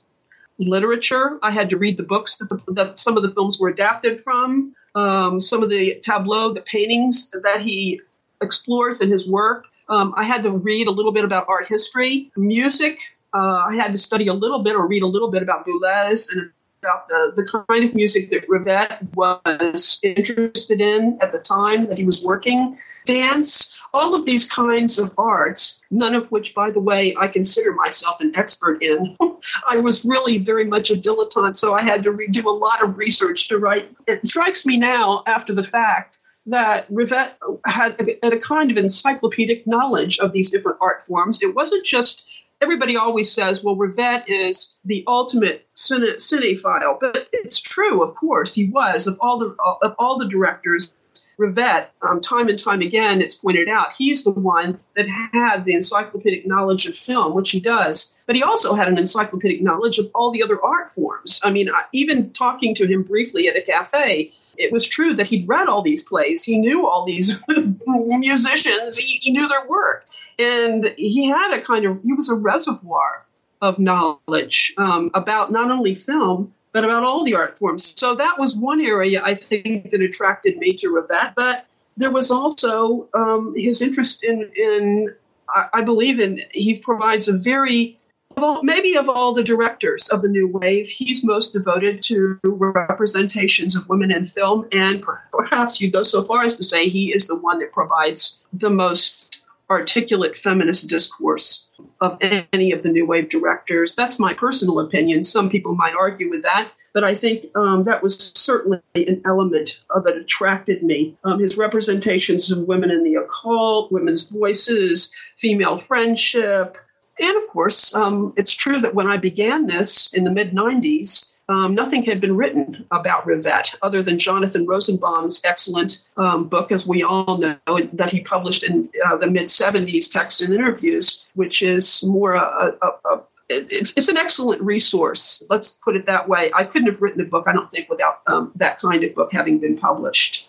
[0.59, 1.39] literature.
[1.43, 4.21] I had to read the books that, the, that some of the films were adapted
[4.23, 8.01] from, um, some of the tableau, the paintings that he
[8.41, 9.67] explores in his work.
[9.89, 12.99] Um, I had to read a little bit about art history, music.
[13.33, 16.33] Uh, I had to study a little bit or read a little bit about Boulez
[16.33, 16.51] and
[16.83, 21.99] about the, the kind of music that Rivette was interested in at the time that
[21.99, 22.79] he was working
[23.09, 27.73] dance, all of these kinds of arts, none of which, by the way, I consider
[27.73, 29.17] myself an expert in.
[29.69, 32.85] I was really very much a dilettante, so I had to re- do a lot
[32.85, 33.91] of research to write.
[34.07, 37.33] It strikes me now, after the fact, that Rivette
[37.65, 41.43] had a, had a kind of encyclopedic knowledge of these different art forms.
[41.43, 42.29] It wasn't just
[42.61, 48.55] everybody always says, well, Rivette is the ultimate cine, cinephile, but it's true, of course,
[48.55, 50.95] he was of all the of all the directors
[51.39, 55.73] Rivette, um, time and time again, it's pointed out, he's the one that had the
[55.73, 58.13] encyclopedic knowledge of film, which he does.
[58.27, 61.41] But he also had an encyclopedic knowledge of all the other art forms.
[61.45, 65.47] I mean, even talking to him briefly at a cafe, it was true that he'd
[65.47, 66.43] read all these plays.
[66.43, 67.41] He knew all these
[67.87, 70.07] musicians, he, he knew their work.
[70.41, 73.25] And he had a kind of, he was a reservoir
[73.63, 77.95] of knowledge um, about not only film, but about all the art forms.
[77.99, 81.35] So that was one area I think that attracted me to Rivette.
[81.35, 81.67] But
[81.97, 85.15] there was also um, his interest in, in
[85.55, 86.41] I, I believe in.
[86.53, 87.99] He provides a very
[88.37, 92.39] of all, maybe of all the directors of the new wave, he's most devoted to
[92.45, 97.13] representations of women in film, and perhaps you go so far as to say he
[97.13, 99.28] is the one that provides the most
[99.71, 101.69] articulate feminist discourse
[102.01, 103.95] of any of the new wave directors.
[103.95, 105.23] That's my personal opinion.
[105.23, 109.81] Some people might argue with that, but I think um, that was certainly an element
[109.95, 111.17] that attracted me.
[111.25, 116.79] Um, his representations of women in the occult, women's voices, female friendship,
[117.21, 121.33] and of course, um, it's true that when I began this in the mid 90s,
[121.49, 126.87] um, nothing had been written about Rivette other than Jonathan Rosenbaum's excellent um, book, as
[126.87, 127.57] we all know,
[127.95, 132.77] that he published in uh, the mid 70s, Text and Interviews, which is more a,
[132.83, 135.43] a, a it's, it's, an excellent resource.
[135.49, 136.51] Let's put it that way.
[136.55, 139.33] I couldn't have written the book, I don't think, without um, that kind of book
[139.33, 140.49] having been published,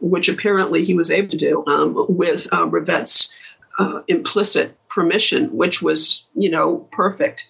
[0.00, 3.34] which apparently he was able to do um, with uh, Rivette's
[3.80, 7.44] uh, implicit permission, which was, you know, perfect.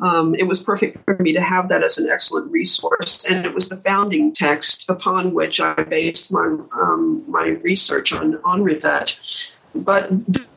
[0.00, 3.54] Um, it was perfect for me to have that as an excellent resource, and it
[3.54, 9.50] was the founding text upon which I based my um, my research on on Rivette.
[9.76, 10.08] But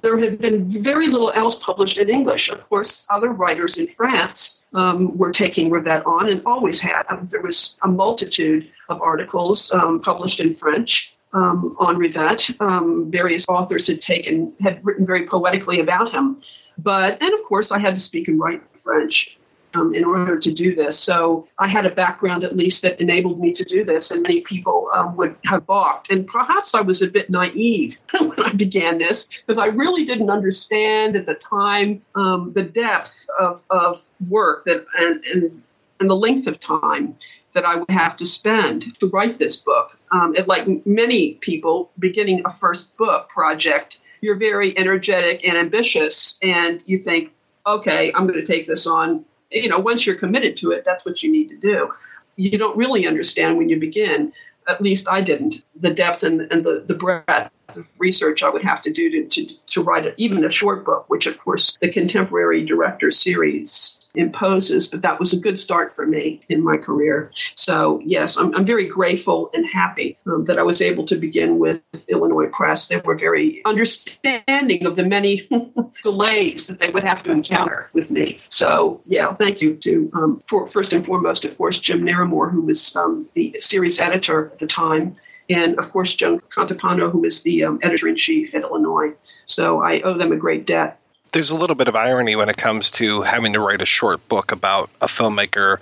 [0.01, 2.49] there had been very little else published in English.
[2.49, 7.03] Of course, other writers in France um, were taking Rivette on, and always had.
[7.31, 12.59] There was a multitude of articles um, published in French um, on Rivette.
[12.61, 16.41] Um, various authors had taken had written very poetically about him,
[16.77, 19.37] but and of course I had to speak and write French
[19.73, 20.97] um, in order to do this.
[20.99, 24.41] So I had a background at least that enabled me to do this, and many
[24.41, 26.09] people um, would have balked.
[26.09, 30.29] And perhaps I was a bit naive when I began this because I really didn't
[30.29, 35.63] understand at the time um, the depth of, of work that and, and
[35.99, 37.15] and the length of time
[37.53, 39.97] that I would have to spend to write this book.
[40.11, 46.37] Um, and like many people beginning a first book project, you're very energetic and ambitious,
[46.43, 47.31] and you think,
[47.67, 49.23] okay, I'm going to take this on.
[49.51, 51.93] You know, once you're committed to it, that's what you need to do.
[52.35, 54.33] You don't really understand when you begin.
[54.67, 55.63] At least I didn't.
[55.79, 59.23] The depth and, and the, the breadth of research I would have to do to,
[59.27, 64.09] to, to write a, even a short book, which, of course, the Contemporary Director series
[64.15, 67.31] imposes, but that was a good start for me in my career.
[67.55, 71.59] So, yes, I'm, I'm very grateful and happy um, that I was able to begin
[71.59, 72.87] with Illinois Press.
[72.87, 75.47] They were very understanding of the many
[76.03, 78.39] delays that they would have to encounter with me.
[78.49, 82.61] So, yeah, thank you to, um, for, first and foremost, of course, Jim Naremore, who
[82.61, 85.15] was um, the series editor at the time
[85.49, 89.13] and of course Joan Catapano, who is the um, editor in chief at Illinois.
[89.45, 90.99] So I owe them a great debt
[91.33, 94.25] there's a little bit of irony when it comes to having to write a short
[94.29, 95.79] book about a filmmaker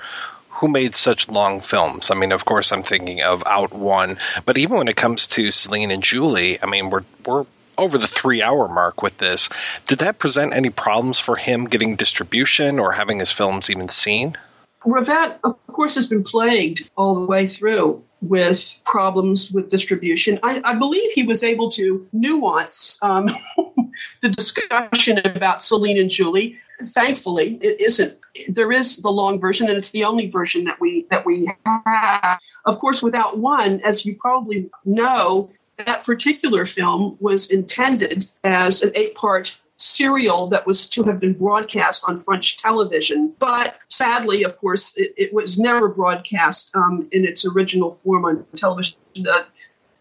[0.50, 2.10] who made such long films.
[2.10, 5.52] I mean, of course, I'm thinking of Out One, but even when it comes to
[5.52, 7.46] Celine and Julie, I mean, we're we're
[7.78, 9.50] over the three hour mark with this.
[9.88, 14.38] Did that present any problems for him getting distribution or having his films even seen?
[14.86, 20.40] Rivette, of course, has been plagued all the way through with problems with distribution.
[20.44, 23.30] I, I believe he was able to nuance um,
[24.22, 26.58] the discussion about Celine and Julie.
[26.82, 28.18] Thankfully, it isn't.
[28.50, 32.40] There is the long version, and it's the only version that we that we have.
[32.66, 38.82] Of course, with Out One, as you probably know, that particular film was intended as
[38.82, 43.34] an eight-part serial that was to have been broadcast on French television.
[43.40, 48.46] But sadly, of course, it, it was never broadcast um, in its original form on
[48.56, 48.98] television.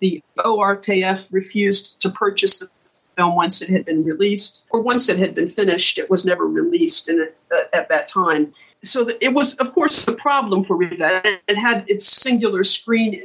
[0.00, 2.68] The, ORTF refused to purchase the
[3.16, 6.46] film once it had been released, or once it had been finished, it was never
[6.46, 8.52] released in uh, at that time.
[8.82, 11.38] So it was, of course, a problem for Rivette.
[11.48, 13.24] It had its singular screen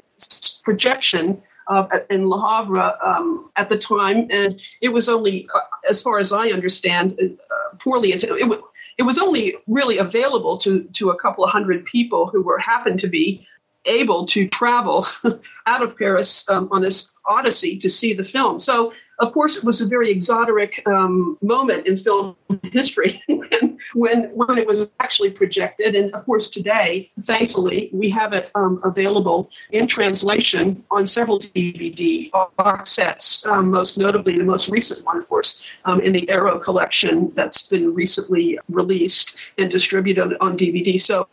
[0.63, 6.01] projection uh, in Le Havre um, at the time, and it was only, uh, as
[6.01, 8.11] far as I understand, uh, poorly.
[8.11, 8.61] It, it,
[8.97, 12.99] it was only really available to to a couple of hundred people who were happened
[13.01, 13.47] to be
[13.85, 15.07] able to travel
[15.65, 18.59] out of Paris um, on this odyssey to see the film.
[18.59, 23.21] So of course, it was a very exotic um, moment in film history
[23.93, 25.95] when, when, it was actually projected.
[25.95, 32.31] And of course, today, thankfully, we have it um, available in translation on several DVD
[32.57, 33.45] box sets.
[33.45, 37.67] Um, most notably, the most recent one, of course, um, in the Arrow collection that's
[37.67, 41.01] been recently released and distributed on DVD.
[41.01, 41.27] So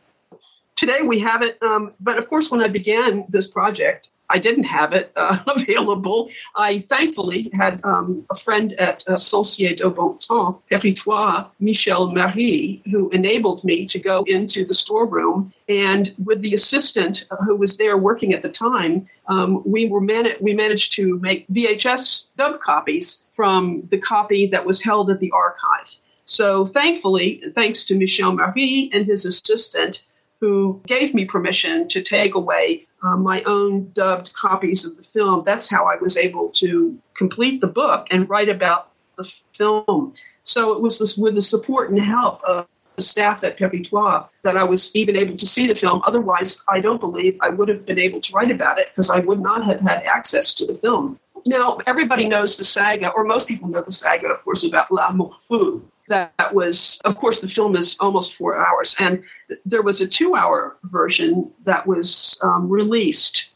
[0.75, 1.57] today we have it.
[1.63, 6.31] Um, but of course, when I began this project, I didn't have it uh, available.
[6.55, 12.83] I thankfully had um, a friend at uh, Société de Bon Temps, Territoire, Michel Marie,
[12.91, 15.53] who enabled me to go into the storeroom.
[15.69, 20.01] And with the assistant who was there working at the time, um, we were
[20.41, 25.31] we managed to make VHS dub copies from the copy that was held at the
[25.33, 25.89] archive.
[26.25, 30.03] So thankfully, thanks to Michel Marie and his assistant,
[30.41, 35.43] who gave me permission to take away uh, my own dubbed copies of the film,
[35.45, 40.15] that's how I was able to complete the book and write about the film.
[40.45, 44.57] So it was this, with the support and help of the staff at Peritois that
[44.57, 46.03] I was even able to see the film.
[46.07, 49.21] Otherwise, I don't believe I would have been able to write about it because I
[49.21, 51.19] would not have had access to the film.
[51.47, 55.15] Now, everybody knows the saga, or most people know the saga, of course, about La
[55.47, 55.83] Fou.
[56.09, 59.23] That was, of course, the film is almost four hours, and
[59.65, 63.49] there was a two-hour version that was um, released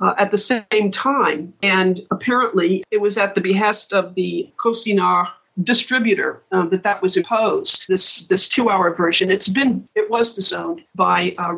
[0.00, 5.28] uh, at the same time, and apparently it was at the behest of the Costinard
[5.62, 7.86] distributor uh, that that was imposed.
[7.88, 9.30] This this two hour version.
[9.30, 11.54] It's been it was disowned by uh,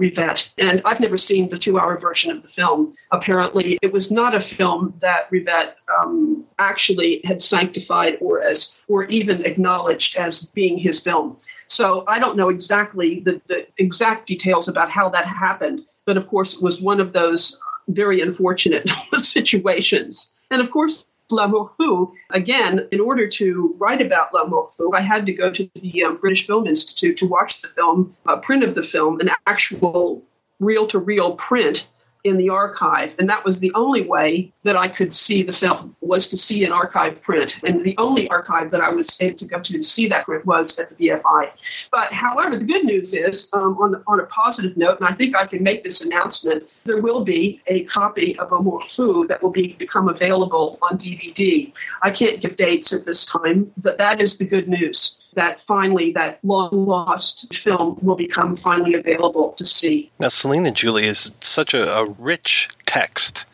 [0.58, 2.94] and I've never seen the two hour version of the film.
[3.10, 9.04] Apparently, it was not a film that Rivette um, actually had sanctified or as or
[9.04, 11.36] even acknowledged as being his film.
[11.68, 16.26] So I don't know exactly the, the exact details about how that happened, but of
[16.26, 17.58] course it was one of those
[17.88, 20.32] very unfortunate situations.
[20.50, 22.14] And of course, L'Amour Fou.
[22.30, 26.16] Again, in order to write about La Fou, I had to go to the um,
[26.16, 30.22] British Film Institute to watch the film, uh, print of the film, an actual
[30.60, 31.86] reel to reel print
[32.24, 33.14] in the archive.
[33.18, 36.64] And that was the only way that I could see the film was to see
[36.64, 37.54] an archive print.
[37.62, 40.44] And the only archive that I was able to go to to see that print
[40.44, 41.50] was at the BFI.
[41.90, 45.14] But however, the good news is um, on, the, on a positive note, and I
[45.14, 49.42] think I can make this announcement, there will be a copy of Amour Fou that
[49.42, 51.72] will be become available on DVD.
[52.02, 56.12] I can't give dates at this time, but that is the good news that finally
[56.12, 60.10] that long lost film will become finally available to see.
[60.18, 63.44] Now, Celine and Julie is such a, a rich text.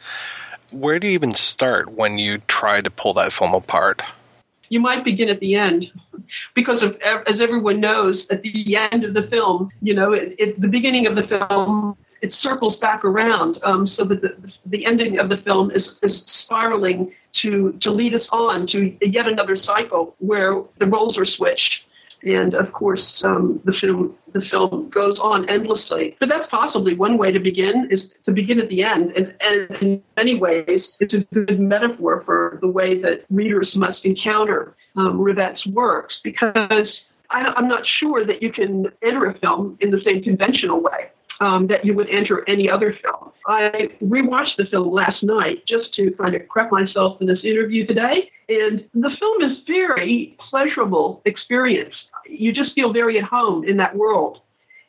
[0.72, 4.02] Where do you even start when you try to pull that film apart?
[4.70, 5.92] You might begin at the end,
[6.54, 10.68] because of, as everyone knows, at the end of the film, you know, at the
[10.68, 15.28] beginning of the film, it circles back around um, so that the, the ending of
[15.28, 20.62] the film is, is spiraling to, to lead us on to yet another cycle where
[20.78, 21.90] the roles are switched.
[22.22, 26.16] And of course, um, the film the film goes on endlessly.
[26.18, 29.12] But that's possibly one way to begin is to begin at the end.
[29.12, 34.04] And, and in many ways, it's a good metaphor for the way that readers must
[34.04, 39.78] encounter um, Rivette's works because I, I'm not sure that you can enter a film
[39.80, 43.32] in the same conventional way um, that you would enter any other film.
[43.46, 47.86] I rewatched the film last night just to kind of prep myself for this interview
[47.86, 51.94] today, and the film is very pleasurable experience.
[52.26, 54.40] You just feel very at home in that world.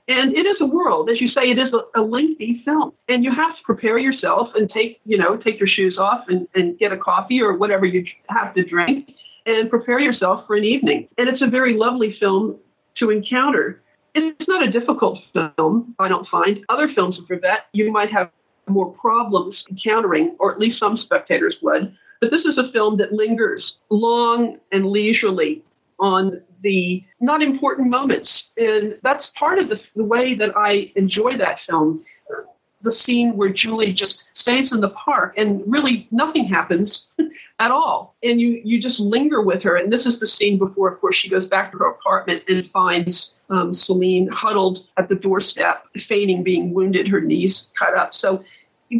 [0.07, 2.93] And it is a world, as you say, it is a, a, lengthy film.
[3.09, 6.47] And you have to prepare yourself and take, you know, take your shoes off and,
[6.53, 9.09] and get a coffee or whatever you have to drink
[9.47, 11.07] and prepare yourself for an evening.
[11.17, 12.57] And it's a very lovely film
[12.97, 13.81] to encounter.
[14.15, 16.63] It's not a difficult film, I don't find.
[16.69, 18.31] Other films of Rivette, you might have
[18.67, 21.93] more problems encountering, or at least some spectators would.
[22.21, 25.63] But this is a film that lingers long and leisurely
[25.99, 28.51] on the not important moments.
[28.57, 32.03] And that's part of the, the way that I enjoy that film
[32.85, 37.07] the scene where Julie just stays in the park and really nothing happens
[37.59, 38.15] at all.
[38.23, 39.75] And you, you just linger with her.
[39.75, 42.65] And this is the scene before, of course, she goes back to her apartment and
[42.65, 48.13] finds um, Celine huddled at the doorstep, feigning being wounded, her knees cut up.
[48.13, 48.43] So,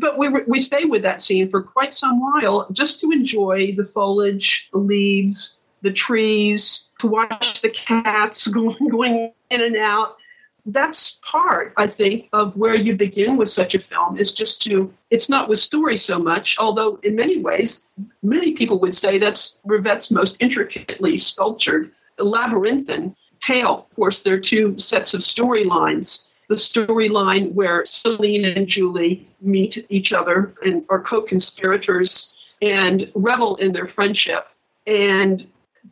[0.02, 3.86] but we, we stay with that scene for quite some while just to enjoy the
[3.86, 10.18] foliage, the leaves, the trees, to watch the cats going, going in and out
[10.66, 14.92] that's part, I think, of where you begin with such a film is just to,
[15.12, 17.88] it's not with story so much, although in many ways,
[18.24, 23.88] many people would say that's Rivette's most intricately sculptured, labyrinthine tale.
[23.90, 26.30] Of course, there are two sets of storylines.
[26.50, 32.32] The storyline where Celine and Julie meet each other and are co conspirators
[32.62, 34.48] and revel in their friendship.
[34.88, 35.48] And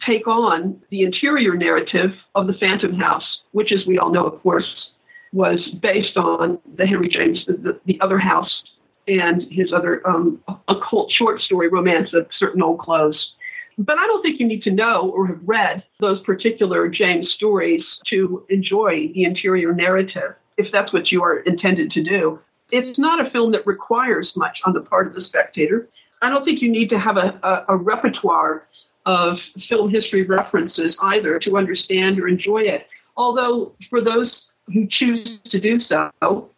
[0.05, 4.41] take on the interior narrative of the Phantom House, which, as we all know, of
[4.43, 4.89] course,
[5.31, 8.63] was based on the Henry James, the, the other house,
[9.07, 13.31] and his other um, occult short story romance of certain old clothes.
[13.77, 17.83] But I don't think you need to know or have read those particular James stories
[18.07, 22.39] to enjoy the interior narrative, if that's what you are intended to do.
[22.71, 25.89] It's not a film that requires much on the part of the spectator.
[26.21, 28.67] I don't think you need to have a, a, a repertoire
[29.05, 32.87] of film history references either to understand or enjoy it.
[33.15, 36.09] Although, for those who choose to do so,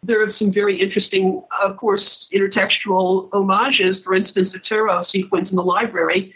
[0.02, 4.02] there are some very interesting, of course, intertextual homages.
[4.02, 6.34] For instance, the Tarot sequence in the library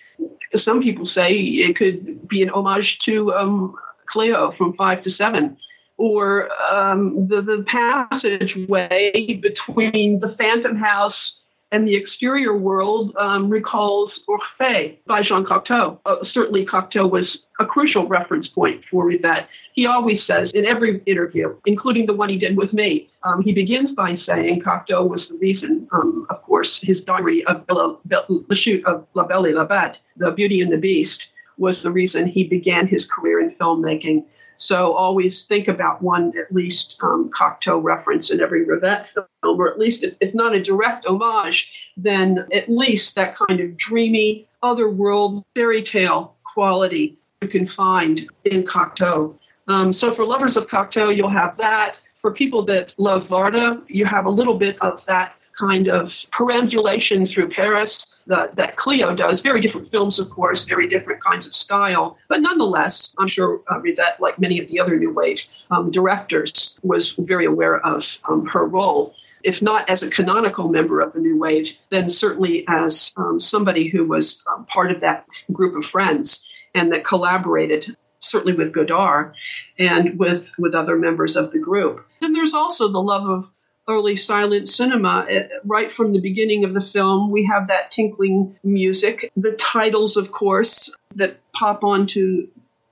[0.65, 3.75] some people say it could be an homage to um,
[4.09, 5.57] Cleo from Five to Seven,
[5.97, 11.33] or um, the the passageway between the Phantom House
[11.73, 15.99] and the exterior world um, recalls Orphée by Jean Cocteau.
[16.05, 19.47] Uh, certainly, Cocteau was a crucial reference point for Rivette.
[19.75, 23.53] He always says in every interview, including the one he did with me, um, he
[23.53, 28.57] begins by saying Cocteau was the reason, um, of course, his diary of La, La
[28.57, 31.19] Chute of La Belle et la Bête, The Beauty and the Beast,
[31.59, 34.25] was the reason he began his career in filmmaking.
[34.61, 39.69] So always think about one at least um, Cocteau reference in every Rivette film, or
[39.69, 44.47] at least if, if not a direct homage, then at least that kind of dreamy,
[44.63, 49.35] otherworld fairy tale quality you can find in Cocteau.
[49.67, 51.99] Um, so for lovers of Cocteau, you'll have that.
[52.17, 57.27] For people that love Varda, you have a little bit of that kind of perambulation
[57.27, 59.41] through Paris that, that Cleo does.
[59.41, 62.17] Very different films, of course, very different kinds of style.
[62.29, 66.79] But nonetheless, I'm sure uh, Rivette, like many of the other New Wave um, directors,
[66.83, 69.15] was very aware of um, her role.
[69.43, 73.89] If not as a canonical member of the New Wave, then certainly as um, somebody
[73.89, 76.43] who was um, part of that group of friends
[76.75, 79.35] and that collaborated certainly with Godard
[79.79, 82.07] and with with other members of the group.
[82.21, 83.51] Then there's also the love of
[83.91, 85.27] early silent cinema.
[85.29, 89.31] It, right from the beginning of the film, we have that tinkling music.
[89.37, 92.49] The titles, of course, that pop onto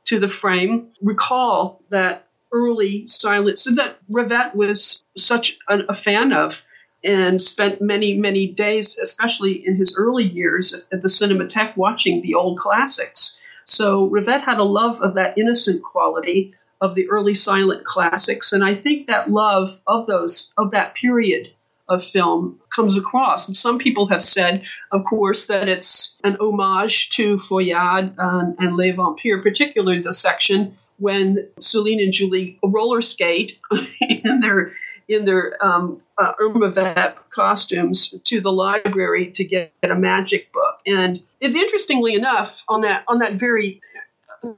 [0.06, 6.32] to the frame recall that early silent so that Rivette was such a, a fan
[6.32, 6.62] of
[7.04, 12.34] and spent many, many days, especially in his early years at the Cinematheque, watching the
[12.34, 13.40] old classics.
[13.64, 18.64] So Rivette had a love of that innocent quality of the early silent classics, and
[18.64, 21.52] I think that love of those of that period
[21.88, 23.59] of film comes across.
[23.59, 28.92] Some people have said, of course, that it's an homage to Feuillade and, and Les
[28.92, 33.59] Vampires, particularly the section when Celine and Julie roller skate
[34.00, 34.72] in their
[35.09, 40.80] in their um, uh, Irma Vep costumes to the library to get a magic book.
[40.86, 43.80] And it's interestingly enough on that on that very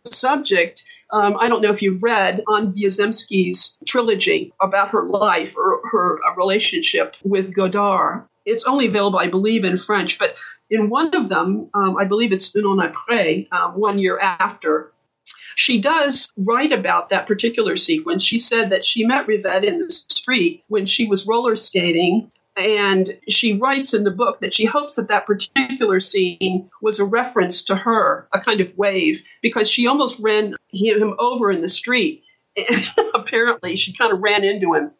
[0.05, 0.85] subject.
[1.11, 6.21] Um, I don't know if you've read Anne Wiazemsky's trilogy about her life or her
[6.37, 8.25] relationship with Godard.
[8.47, 10.37] It's only available, I believe, in French, but
[10.71, 14.93] in one of them, um, I believe it's Un an après, um, one year after,
[15.57, 18.23] she does write about that particular sequence.
[18.23, 22.31] She said that she met Rivette in the street when she was roller skating
[22.61, 27.05] and she writes in the book that she hopes that that particular scene was a
[27.05, 31.69] reference to her, a kind of wave, because she almost ran him over in the
[31.69, 32.23] street.
[33.15, 34.91] Apparently, she kind of ran into him.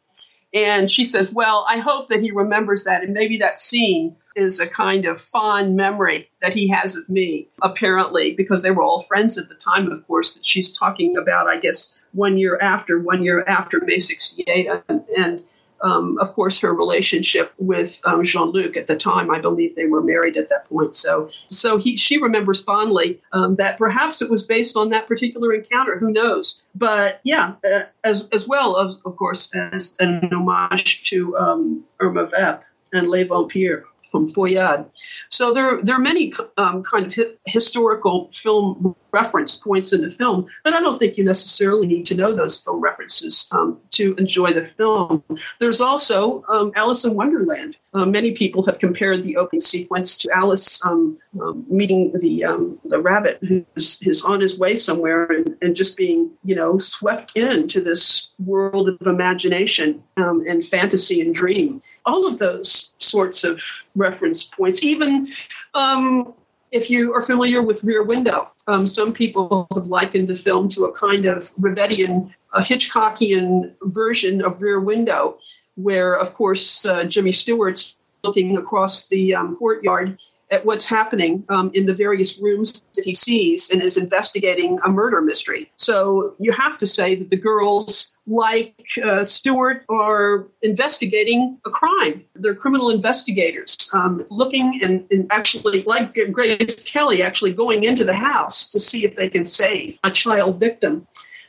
[0.53, 3.05] And she says, Well, I hope that he remembers that.
[3.05, 7.49] And maybe that scene is a kind of fond memory that he has of me,
[7.63, 11.47] apparently, because they were all friends at the time, of course, that she's talking about,
[11.47, 14.69] I guess, one year after, one year after May 68.
[14.89, 15.43] And, and
[15.83, 19.87] um, of course, her relationship with um, Jean Luc at the time, I believe they
[19.87, 20.95] were married at that point.
[20.95, 25.53] So, so he, she remembers fondly um, that perhaps it was based on that particular
[25.53, 25.99] encounter.
[25.99, 26.63] Who knows?
[26.75, 32.27] But yeah, uh, as as well as of course as an homage to um, Irma
[32.27, 34.85] Vep and Les Vampires from Feuillade.
[35.29, 40.11] So there, there are many um, kind of hi- historical film reference points in the
[40.11, 44.15] film, but I don't think you necessarily need to know those film references um, to
[44.17, 45.23] enjoy the film.
[45.59, 47.77] There's also um, Alice in Wonderland.
[47.93, 52.79] Uh, many people have compared the opening sequence to Alice um, um, meeting the um,
[52.85, 57.37] the rabbit who's, who's on his way somewhere and, and, just being, you know, swept
[57.37, 61.83] into this world of imagination and fantasy and dream.
[62.11, 63.63] All of those sorts of
[63.95, 65.29] reference points, even
[65.75, 66.35] um,
[66.79, 70.87] if you are familiar with Rear Window, um, some people have likened the film to
[70.87, 75.39] a kind of Rivettian, a Hitchcockian version of Rear Window,
[75.77, 80.19] where, of course, uh, Jimmy Stewart's looking across the um, courtyard
[80.51, 84.89] at what's happening um, in the various rooms that he sees and is investigating a
[84.89, 85.71] murder mystery.
[85.77, 88.75] So you have to say that the girls, like
[89.05, 92.25] uh, Stewart, are investigating a crime.
[92.37, 98.15] They're criminal investigators, um, looking and, and, actually, like Grace Kelly, actually going into the
[98.15, 101.07] house to see if they can save a child victim.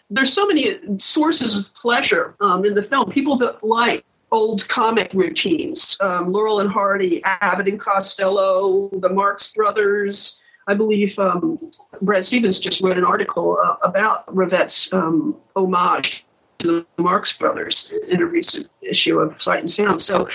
[0.10, 3.12] There's so many sources of pleasure um, in the film.
[3.12, 5.98] People that like old comic routines.
[6.02, 10.42] Um, Laurel and Hardy, Abbott and Costello, the Marx Brothers.
[10.68, 11.72] I believe um,
[12.02, 16.26] Brad Stevens just wrote an article uh, about Rivette's um, homage
[16.62, 20.02] to the Marx Brothers in a recent issue of Sight and Sound.
[20.02, 20.28] So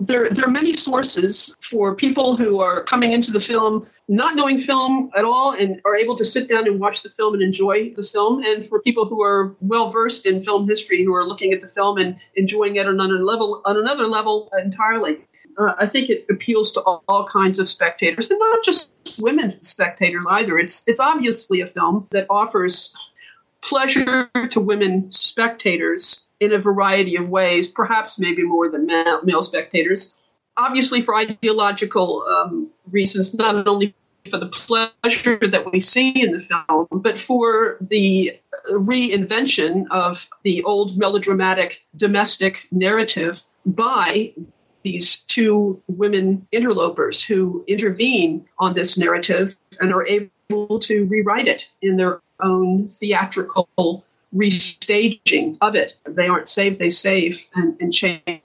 [0.00, 4.58] there, there are many sources for people who are coming into the film not knowing
[4.58, 7.92] film at all and are able to sit down and watch the film and enjoy
[7.94, 11.52] the film, and for people who are well versed in film history who are looking
[11.52, 15.18] at the film and enjoying it on another level, on another level entirely.
[15.58, 19.62] Uh, I think it appeals to all, all kinds of spectators, and not just women
[19.62, 20.58] spectators either.
[20.58, 22.94] It's it's obviously a film that offers
[23.62, 30.14] pleasure to women spectators in a variety of ways, perhaps maybe more than male, spectators.
[30.56, 33.94] Obviously, for ideological um, reasons, not only
[34.30, 38.38] for the pleasure that we see in the film, but for the
[38.70, 44.32] reinvention of the old melodramatic domestic narrative by
[44.82, 51.66] these two women interlopers who intervene on this narrative and are able to rewrite it
[51.82, 54.04] in their own theatrical
[54.34, 55.94] restaging of it.
[56.06, 58.40] They aren't saved, they save and, and change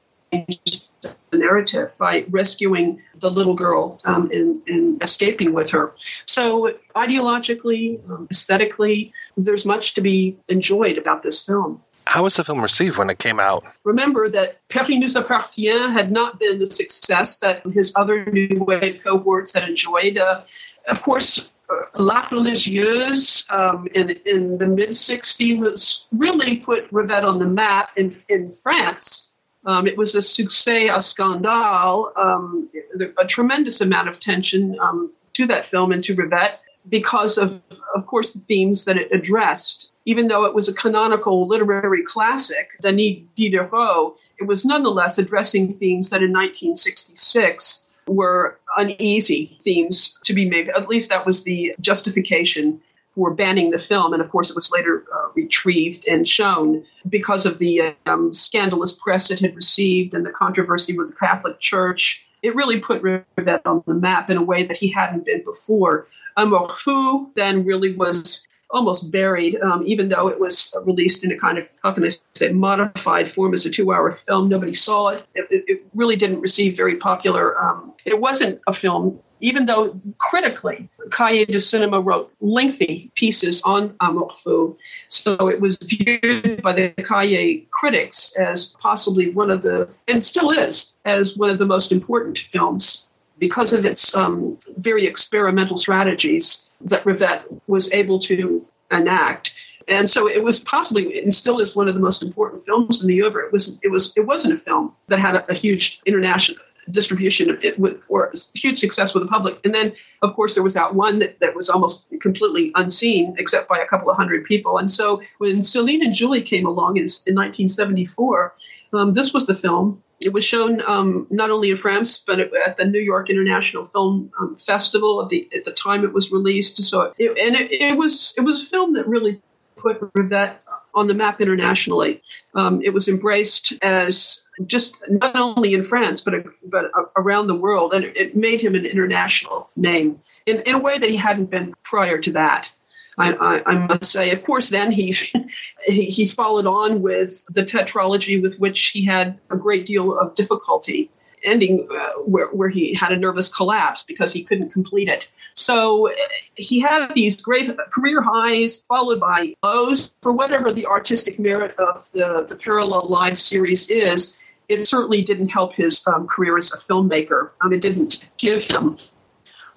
[1.01, 5.93] the narrative by rescuing the little girl um, and, and, escaping with her.
[6.25, 11.81] So, ideologically, um, aesthetically, there's much to be enjoyed about this film.
[12.07, 13.65] How was the film received when it came out?
[13.83, 19.01] Remember that Paris nous appartient had not been the success that his other New Wave
[19.03, 20.17] cohorts had enjoyed.
[20.17, 20.41] Uh,
[20.87, 21.51] of course,
[21.97, 28.15] La Religieuse um, in, in the mid 60s really put Rivette on the map in,
[28.29, 29.29] in France.
[29.65, 32.69] Um, it was a succès à scandale, um,
[33.17, 36.59] a tremendous amount of attention um, to that film and to Rivette
[36.89, 37.59] because of,
[37.95, 39.91] of course, the themes that it addressed.
[40.05, 46.11] Even though it was a canonical literary classic, Denis Diderot, it was nonetheless addressing themes
[46.11, 50.69] that in 1966 were uneasy themes to be made.
[50.69, 52.81] At least that was the justification
[53.15, 54.13] for banning the film.
[54.13, 58.91] And of course, it was later uh, retrieved and shown because of the um, scandalous
[58.91, 62.27] press it had received and the controversy with the Catholic Church.
[62.43, 66.07] It really put Rivette on the map in a way that he hadn't been before.
[66.37, 71.37] Amour Fou then really was almost buried, um, even though it was released in a
[71.37, 74.49] kind of, how can I say, modified form as a two hour film.
[74.49, 75.25] Nobody saw it.
[75.35, 77.57] It, it really didn't receive very popular.
[77.61, 83.95] Um, it wasn't a film, even though critically, Cahiers du Cinema wrote lengthy pieces on
[83.99, 84.77] Amour Fou.
[85.09, 90.51] So it was viewed by the Cahiers critics as possibly one of the, and still
[90.51, 93.07] is, as one of the most important films
[93.37, 99.53] because of its um, very experimental strategies that Rivette was able to enact.
[99.87, 103.07] And so it was possibly and still is one of the most important films in
[103.07, 103.45] the oeuvre.
[103.45, 106.57] It was it was it wasn't a film that had a, a huge international
[106.91, 109.59] distribution it, with, or huge success with the public.
[109.63, 113.67] And then, of course, there was that one that, that was almost completely unseen, except
[113.67, 114.77] by a couple of hundred people.
[114.77, 118.55] And so when Celine and Julie came along in, in 1974,
[118.93, 120.01] um, this was the film.
[120.21, 124.31] It was shown um, not only in France, but at the New York International Film
[124.39, 126.81] um, Festival at the, at the time it was released.
[126.83, 129.41] So, it, and it, it was it was a film that really
[129.75, 130.57] put Rivette
[130.95, 132.21] on the map internationally.
[132.53, 136.85] Um, it was embraced as just not only in France but but
[137.17, 141.09] around the world, and it made him an international name in, in a way that
[141.09, 142.69] he hadn't been prior to that.
[143.17, 145.15] I, I, I must say, of course, then he,
[145.85, 150.35] he he followed on with the tetralogy with which he had a great deal of
[150.35, 151.09] difficulty
[151.45, 155.29] ending uh, where, where he had a nervous collapse because he couldn't complete it.
[155.53, 156.13] So uh,
[156.55, 160.13] he had these great career highs followed by lows.
[160.21, 165.49] For whatever the artistic merit of the, the Parallel Lives series is, it certainly didn't
[165.49, 167.51] help his um, career as a filmmaker.
[167.61, 168.97] Um, it didn't give him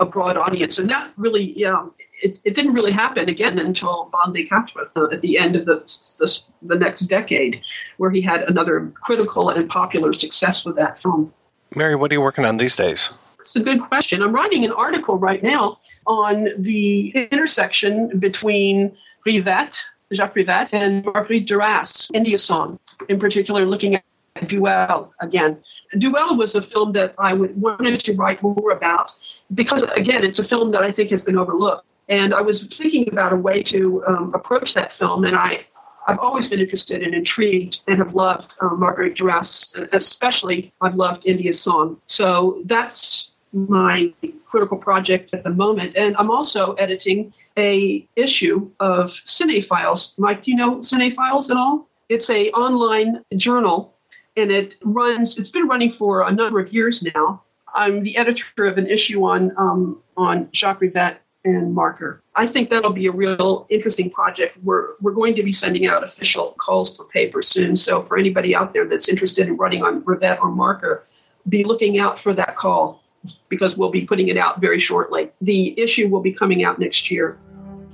[0.01, 0.78] a broad audience.
[0.78, 1.86] And that really, yeah,
[2.23, 5.66] it, it didn't really happen again until Bande des Quatre uh, at the end of
[5.66, 5.77] the,
[6.19, 7.61] the, the next decade,
[7.97, 11.32] where he had another critical and popular success with that film.
[11.74, 13.19] Mary, what are you working on these days?
[13.40, 14.23] It's a good question.
[14.23, 18.97] I'm writing an article right now on the intersection between
[19.27, 19.77] Rivette,
[20.12, 22.78] Jacques Rivette, and Marguerite Duras, India Song,
[23.09, 24.03] in particular, looking at
[24.49, 25.59] Duel again.
[25.99, 29.12] Duel was a film that I wanted to write more about
[29.55, 31.86] because, again, it's a film that I think has been overlooked.
[32.09, 35.66] And I was thinking about a way to um, approach that film, and I
[36.09, 41.27] I've always been interested and intrigued and have loved um, Marguerite Duras, especially I've loved
[41.27, 42.01] India Song.
[42.07, 44.13] So that's my
[44.47, 45.97] critical project at the moment.
[45.97, 50.19] And I'm also editing a issue of Cinephiles.
[50.19, 51.87] Mike, do you know Cinephiles at all?
[52.09, 53.95] It's a online journal
[54.35, 57.43] and it runs, it's been running for a number of years now.
[57.75, 62.23] I'm the editor of an issue on um, on Jacques Rivette and Marker.
[62.35, 64.59] I think that'll be a real interesting project.
[64.62, 67.77] We're we're going to be sending out official calls for paper soon.
[67.77, 71.05] So for anybody out there that's interested in running on Rivette or Marker,
[71.48, 73.02] be looking out for that call
[73.48, 75.31] because we'll be putting it out very shortly.
[75.40, 77.39] The issue will be coming out next year.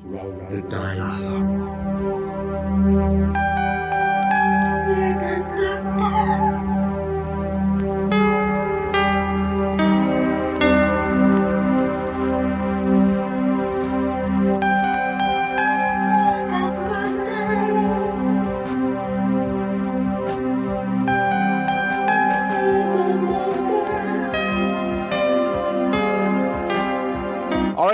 [0.03, 1.41] Roll the dice.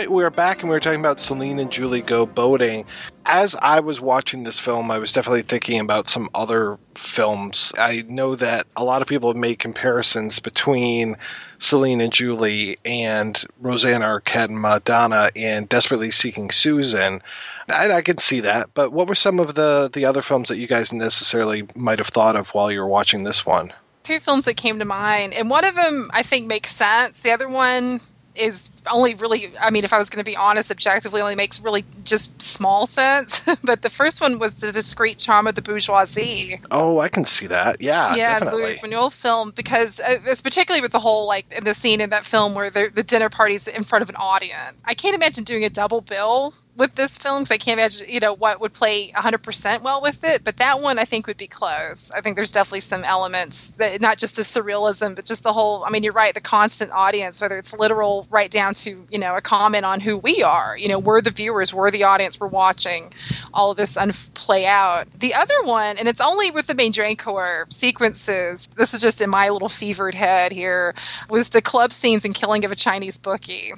[0.01, 2.86] Right, we are back and we were talking about Celine and Julie Go Boating.
[3.27, 7.70] As I was watching this film, I was definitely thinking about some other films.
[7.77, 11.18] I know that a lot of people have made comparisons between
[11.59, 17.20] Celine and Julie and Rosanna Arquette and Madonna in Desperately Seeking Susan.
[17.68, 20.56] And I can see that, but what were some of the, the other films that
[20.56, 23.70] you guys necessarily might have thought of while you were watching this one?
[24.05, 27.20] Two films that came to mind, and one of them I think makes sense.
[27.20, 28.01] The other one
[28.35, 31.61] is only really i mean if i was going to be honest objectively only makes
[31.61, 33.40] really just small sense.
[33.62, 36.61] But the first one was the discreet charm of the bourgeoisie.
[36.70, 37.81] Oh, I can see that.
[37.81, 38.62] Yeah, yeah the definitely.
[38.62, 42.11] Louis Buñuel film because uh, it's particularly with the whole like in the scene in
[42.11, 44.77] that film where the, the dinner party's in front of an audience.
[44.85, 48.20] I can't imagine doing a double bill with this film because i can't imagine you
[48.20, 50.44] know what would play 100% well with it.
[50.44, 52.11] But that one i think would be close.
[52.15, 55.85] I think there's definitely some elements that not just the surrealism but just the whole
[55.85, 59.37] i mean you're right the constant audience whether it's literal right down to you know
[59.37, 60.77] a comment on who we are.
[60.77, 63.13] You know we're the viewers we're the audience we're watching
[63.55, 65.09] all of this un- play out.
[65.19, 69.49] The other one and it's only with the Mandragore sequences this is just in my
[69.49, 70.95] little fevered head here
[71.29, 73.73] was the club scenes and killing of a chinese bookie.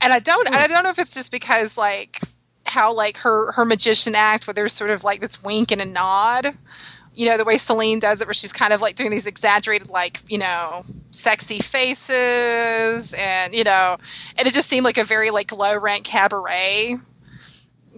[0.00, 2.20] And I don't I don't know if it's just because like
[2.64, 5.84] how like her her magician act where there's sort of like this wink and a
[5.84, 6.56] nod.
[7.16, 9.88] You know, the way Celine does it where she's kind of like doing these exaggerated
[9.88, 13.96] like, you know, sexy faces and you know,
[14.36, 16.98] and it just seemed like a very like low rank cabaret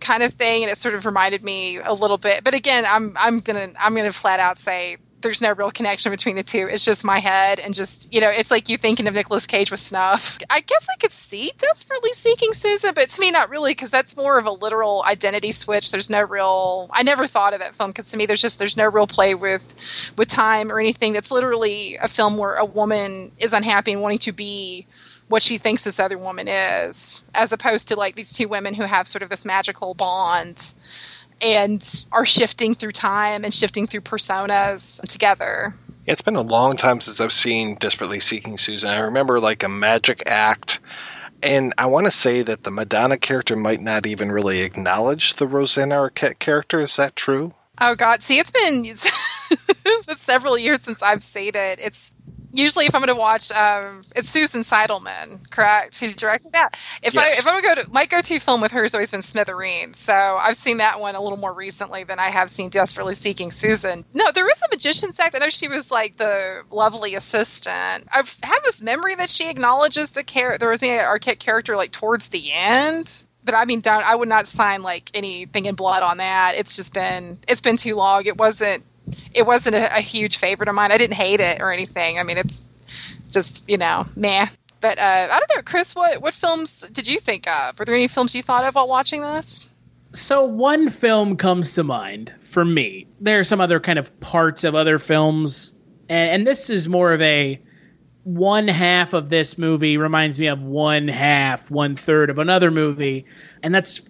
[0.01, 2.45] kind of thing and it sort of reminded me a little bit.
[2.45, 5.70] But again, I'm I'm going to I'm going to flat out say there's no real
[5.70, 6.69] connection between the two.
[6.70, 9.70] It's just my head and just, you know, it's like you thinking of Nicolas Cage
[9.70, 10.39] with snuff.
[10.49, 14.16] I guess I could see Desperately Seeking Susan, but to me, not really, because that's
[14.16, 15.90] more of a literal identity switch.
[15.90, 18.77] There's no real, I never thought of that film, because to me, there's just, there's
[18.77, 19.62] no real play with,
[20.16, 21.12] with time or anything.
[21.12, 24.86] That's literally a film where a woman is unhappy and wanting to be
[25.28, 28.85] what she thinks this other woman is, as opposed to like these two women who
[28.85, 30.65] have sort of this magical bond
[31.40, 35.74] and are shifting through time and shifting through personas together.
[36.06, 38.89] It's been a long time since I've seen Desperately Seeking Susan.
[38.89, 40.81] I remember like a magic act.
[41.43, 45.47] And I want to say that the Madonna character might not even really acknowledge the
[45.47, 46.81] Rosanna Arquette character.
[46.81, 47.55] Is that true?
[47.81, 48.24] Oh God!
[48.24, 49.05] See, it's been it's
[50.06, 51.78] been several years since I've seen it.
[51.78, 52.10] It's
[52.53, 55.99] usually if I'm going to watch, um, it's Susan Seidelman, correct?
[55.99, 56.77] Who directed that?
[57.03, 57.37] If Yes.
[57.37, 59.23] I if I'm going to go to my go-to film with her has always been
[59.23, 59.99] Smithereens.
[59.99, 63.53] So I've seen that one a little more recently than I have seen Desperately Seeking
[63.53, 64.05] Susan.
[64.15, 65.35] No, there is a magician's act.
[65.35, 68.09] I know she was like the lovely assistant.
[68.12, 68.31] I've
[68.69, 70.59] this memory that she acknowledges the character.
[70.59, 73.11] There was an Arquette character like towards the end.
[73.45, 76.55] But I mean, don't, I would not sign like anything in blood on that.
[76.57, 78.27] It's just been it's been too long.
[78.27, 78.85] It wasn't
[79.39, 80.93] it wasn't a, a huge favorite of mine.
[80.93, 82.19] I didn't hate it or anything.
[82.19, 82.60] I mean, it's
[83.31, 84.47] just you know, meh.
[84.81, 85.94] But uh, I don't know, Chris.
[85.94, 87.78] What what films did you think of?
[87.78, 89.60] Were there any films you thought of while watching this?
[90.15, 93.06] So one film comes to mind for me.
[93.20, 95.74] There are some other kind of parts of other films,
[96.09, 97.60] and, and this is more of a
[98.24, 103.24] one half of this movie reminds me of one half, one third of another movie,
[103.62, 104.01] and that's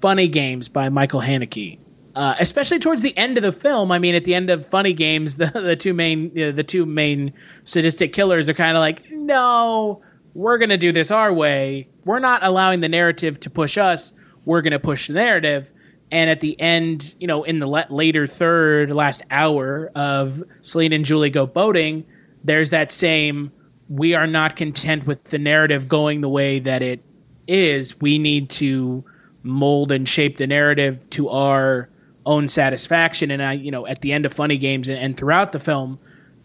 [0.00, 1.78] Funny Games by Michael Haneke.
[2.16, 4.92] Uh, especially towards the end of the film, I mean, at the end of Funny
[4.92, 7.32] Games, the the two main you know, the two main
[7.64, 10.02] sadistic killers are kind of like, no,
[10.34, 11.88] we're gonna do this our way.
[12.04, 14.12] We're not allowing the narrative to push us.
[14.44, 15.66] We're gonna push the narrative.
[16.12, 20.92] And at the end, you know, in the le- later third, last hour of Celine
[20.92, 22.04] and Julie go boating,
[22.42, 23.52] there's that same.
[23.88, 27.00] We are not content with the narrative going the way that it
[27.46, 28.00] is.
[28.00, 29.04] We need to
[29.42, 31.88] mold and shape the narrative to our
[32.26, 33.30] own satisfaction.
[33.30, 35.98] And I, you know, at the end of Funny Games and, and throughout the film,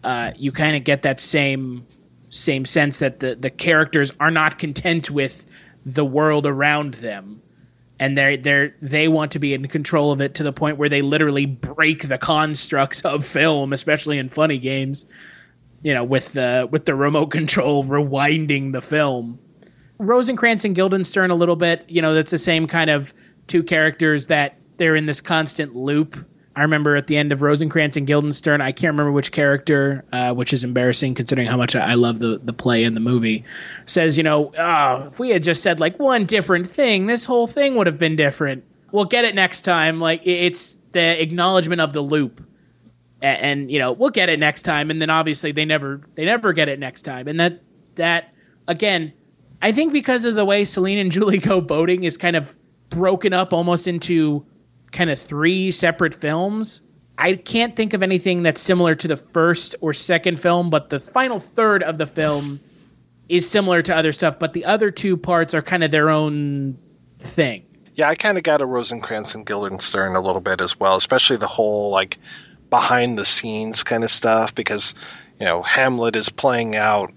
[0.04, 1.86] uh, you kind of get that same
[2.30, 5.44] same sense that the the characters are not content with
[5.84, 7.40] the world around them,
[7.98, 10.88] and they they they want to be in control of it to the point where
[10.88, 15.06] they literally break the constructs of film, especially in Funny Games.
[15.82, 19.38] You know, with the with the remote control rewinding the film.
[19.98, 21.84] Rosencrantz and Guildenstern a little bit.
[21.88, 23.14] You know, that's the same kind of
[23.46, 26.16] two characters that they're in this constant loop
[26.56, 30.32] I remember at the end of Rosencrantz and Guildenstern, I can't remember which character, uh,
[30.32, 33.44] which is embarrassing considering how much I, love the, the play and the movie,
[33.84, 37.46] says, you know, oh, if we had just said like one different thing, this whole
[37.46, 38.64] thing would have been different.
[38.90, 40.00] We'll get it next time.
[40.00, 42.42] Like it's the acknowledgement of the loop.
[43.20, 44.90] And, and you know, we'll get it next time.
[44.90, 47.28] And then obviously they never they never get it next time.
[47.28, 47.60] And that
[47.96, 48.32] that
[48.66, 49.12] again,
[49.60, 52.48] I think because of the way Celine and Julie go boating is kind of
[52.88, 54.46] broken up almost into
[54.96, 56.82] kind of three separate films.
[57.18, 61.00] I can't think of anything that's similar to the first or second film, but the
[61.00, 62.60] final third of the film
[63.28, 66.78] is similar to other stuff, but the other two parts are kind of their own
[67.18, 67.64] thing.
[67.94, 71.38] Yeah, I kind of got a Rosencrantz and Guildenstern a little bit as well, especially
[71.38, 72.18] the whole like
[72.68, 74.94] behind the scenes kind of stuff because
[75.40, 77.12] you know Hamlet is playing out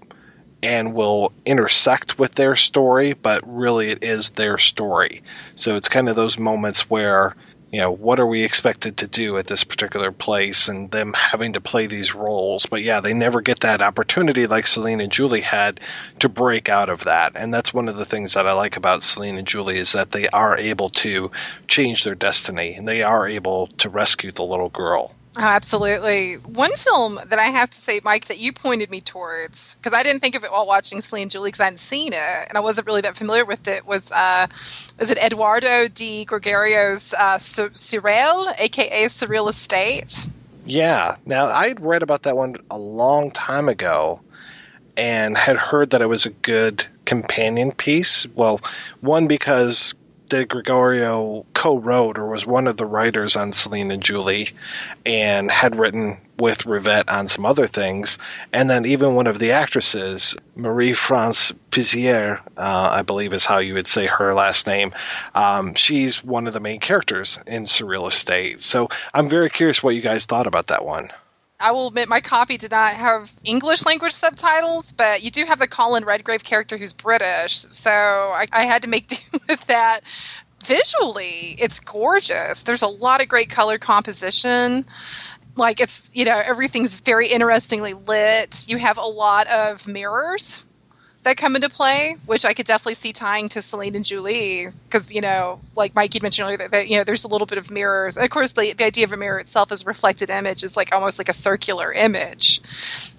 [0.62, 5.22] and will intersect with their story, but really it is their story.
[5.54, 7.34] So it's kind of those moments where
[7.72, 11.52] you know, what are we expected to do at this particular place and them having
[11.52, 12.66] to play these roles.
[12.66, 15.78] But yeah, they never get that opportunity like Celine and Julie had
[16.18, 17.32] to break out of that.
[17.36, 20.10] And that's one of the things that I like about Celine and Julie is that
[20.10, 21.30] they are able to
[21.68, 25.14] change their destiny and they are able to rescue the little girl.
[25.36, 26.34] Oh, absolutely.
[26.38, 30.02] One film that I have to say, Mike, that you pointed me towards, because I
[30.02, 32.58] didn't think of it while watching Celine and Julie because I hadn't seen it, and
[32.58, 34.48] I wasn't really that familiar with it, was uh,
[34.98, 40.16] was it Eduardo de Gregorio's uh, Surreal, aka Surreal Estate?
[40.66, 41.16] Yeah.
[41.24, 44.20] Now, I'd read about that one a long time ago
[44.96, 48.26] and had heard that it was a good companion piece.
[48.34, 48.60] Well,
[49.00, 49.94] one, because
[50.30, 54.50] De Gregorio co-wrote or was one of the writers on Celine and Julie,
[55.04, 58.16] and had written with Rivette on some other things,
[58.52, 63.58] and then even one of the actresses, Marie France Pisier, uh, I believe is how
[63.58, 64.94] you would say her last name.
[65.34, 68.62] Um, she's one of the main characters in Surreal Estate.
[68.62, 71.10] So I'm very curious what you guys thought about that one.
[71.60, 75.58] I will admit my copy did not have English language subtitles, but you do have
[75.58, 80.02] the Corin Redgrave character who's British, so I, I had to make do with that.
[80.66, 82.62] Visually, it's gorgeous.
[82.62, 84.86] There's a lot of great color composition.
[85.56, 88.64] Like it's, you know, everything's very interestingly lit.
[88.66, 90.62] You have a lot of mirrors
[91.22, 95.10] that come into play, which I could definitely see tying to Celine and Julie, because
[95.12, 97.58] you know, like Mike you mentioned earlier, that, that, you know, there's a little bit
[97.58, 98.16] of mirrors.
[98.16, 100.92] And of course, the the idea of a mirror itself as reflected image is like
[100.92, 102.62] almost like a circular image,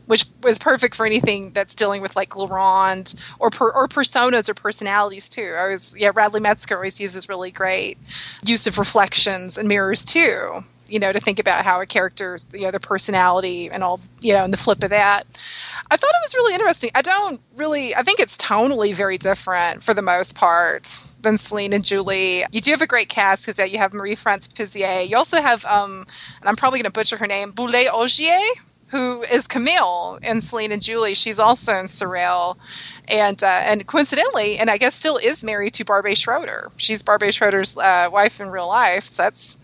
[0.07, 4.56] which is perfect for anything that's dealing with like Laurent or per, or personas or
[4.56, 5.53] personalities too.
[5.57, 7.99] I was yeah, Radley Metzger always uses really great
[8.41, 12.62] use of reflections and mirrors too you know, to think about how a character's, you
[12.62, 15.26] know, their personality and all, you know, and the flip of that.
[15.90, 16.92] I thought it was really interesting.
[16.96, 20.88] I don't really, I think it's tonally very different for the most part
[21.22, 22.46] than Celine and Julie.
[22.52, 25.02] You do have a great cast because yeah, you have Marie France Pisier.
[25.02, 26.06] You also have, um,
[26.40, 28.42] and I'm probably going to butcher her name, Bulle Ogier,
[28.88, 31.16] who is Camille in Celine and Julie.
[31.16, 32.58] She's also in Surreal,
[33.08, 36.72] and uh, and coincidentally, and I guess still is married to Barbet Schroeder.
[36.76, 39.08] She's Barbet Schroeder's uh, wife in real life.
[39.10, 39.58] So that's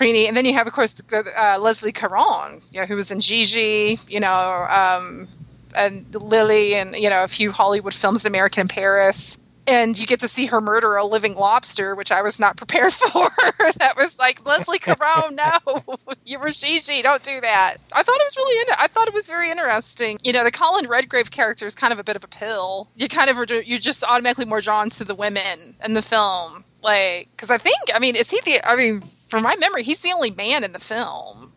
[0.00, 0.28] neat.
[0.28, 4.00] And then you have, of course, uh, Leslie Caron, you know, who was in Gigi,
[4.08, 5.28] you know, um,
[5.74, 9.36] and Lili, and you know, a few Hollywood films, American in Paris.
[9.64, 12.92] And you get to see her murder a living lobster, which I was not prepared
[12.92, 13.30] for.
[13.78, 17.76] that was like Leslie Caron, no, you were Gigi, don't do that.
[17.92, 20.18] I thought it was really, in- I thought it was very interesting.
[20.22, 22.88] You know, the Corin Redgrave character is kind of a bit of a pill.
[22.96, 23.36] You kind of
[23.66, 27.78] you're just automatically more drawn to the women in the film, like because I think,
[27.94, 28.66] I mean, is he the?
[28.66, 31.54] I mean, from my memory, he's the only man in the film,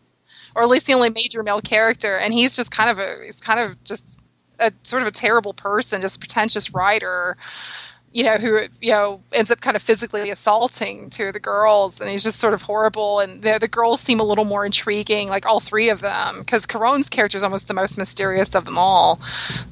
[0.56, 3.36] or at least the only major male character, and he's just kind of a he's
[3.42, 4.02] kind of just
[4.60, 7.36] a sort of a terrible person, just a pretentious writer,
[8.14, 12.00] you know, who you know ends up kind of physically assaulting two of the girls,
[12.00, 13.20] and he's just sort of horrible.
[13.20, 16.66] And the the girls seem a little more intriguing, like all three of them, because
[16.66, 19.20] Caron's character is almost the most mysterious of them all.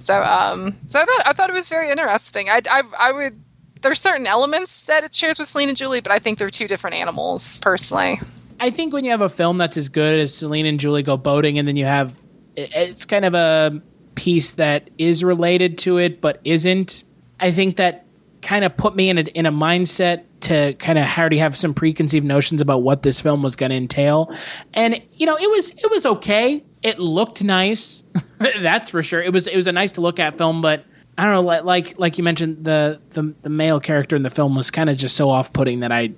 [0.03, 2.49] So, um, so I thought I thought it was very interesting.
[2.49, 3.41] I I, I would
[3.83, 6.67] there's certain elements that it shares with Celine and Julie, but I think they're two
[6.67, 8.19] different animals, personally.
[8.59, 11.17] I think when you have a film that's as good as Celine and Julie go
[11.17, 12.13] boating, and then you have
[12.55, 13.81] it's kind of a
[14.15, 17.03] piece that is related to it but isn't.
[17.39, 18.05] I think that
[18.41, 21.73] kind of put me in a in a mindset to kind of already have some
[21.73, 24.33] preconceived notions about what this film was going to entail,
[24.73, 26.63] and you know it was it was okay.
[26.83, 28.03] It looked nice,
[28.61, 29.21] that's for sure.
[29.21, 30.85] It was it was a nice to look at film, but
[31.17, 34.29] I don't know, like like like you mentioned, the the, the male character in the
[34.29, 36.11] film was kind of just so off putting that I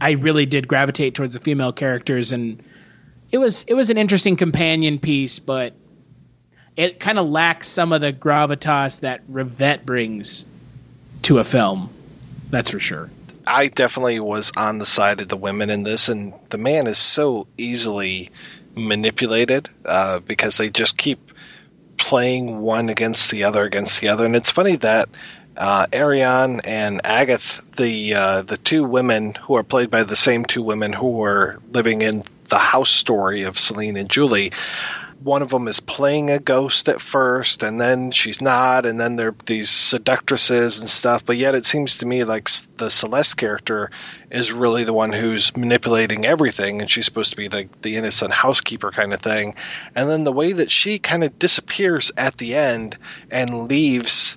[0.00, 2.62] I really did gravitate towards the female characters, and
[3.32, 5.74] it was it was an interesting companion piece, but
[6.76, 10.44] it kind of lacks some of the gravitas that Rivette brings
[11.22, 11.90] to a film.
[12.50, 13.10] That's for sure.
[13.46, 16.98] I definitely was on the side of the women in this, and the man is
[16.98, 18.30] so easily
[18.76, 21.27] manipulated uh, because they just keep
[21.98, 24.24] playing one against the other against the other.
[24.24, 25.08] And it's funny that
[25.56, 30.44] uh, Ariane and Agathe, the uh, the two women who are played by the same
[30.44, 34.52] two women who were living in the house story of Celine and Julie,
[35.22, 39.16] one of them is playing a ghost at first and then she's not and then
[39.16, 43.90] they're these seductresses and stuff but yet it seems to me like the celeste character
[44.30, 48.32] is really the one who's manipulating everything and she's supposed to be the, the innocent
[48.32, 49.54] housekeeper kind of thing.
[49.94, 52.98] And then the way that she kind of disappears at the end
[53.30, 54.36] and leaves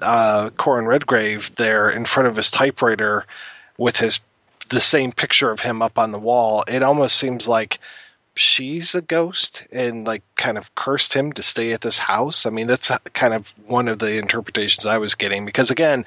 [0.00, 3.26] uh, Corin Redgrave there in front of his typewriter
[3.78, 4.20] with his
[4.68, 7.78] the same picture of him up on the wall it almost seems like
[8.34, 12.46] she's a ghost and like kind of cursed him to stay at this house.
[12.46, 16.06] I mean, that's uh, kind of one of the interpretations I was getting because again,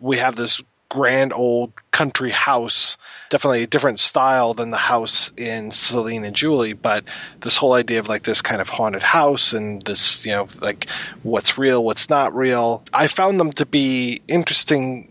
[0.00, 2.96] we have this grand old country house,
[3.30, 7.04] definitely a different style than the house in Celine and Julie, but
[7.40, 10.88] this whole idea of like this kind of haunted house and this, you know, like
[11.22, 12.82] what's real, what's not real.
[12.92, 15.06] I found them to be interesting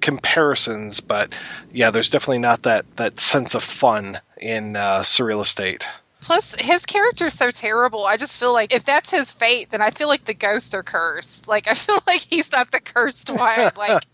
[0.00, 1.32] comparisons, but
[1.72, 5.86] yeah, there's definitely not that that sense of fun in uh, Surreal Estate.
[6.22, 8.04] Plus, his character's so terrible.
[8.04, 10.82] I just feel like if that's his fate, then I feel like the ghosts are
[10.82, 11.48] cursed.
[11.48, 13.72] Like I feel like he's not the cursed one.
[13.76, 14.04] like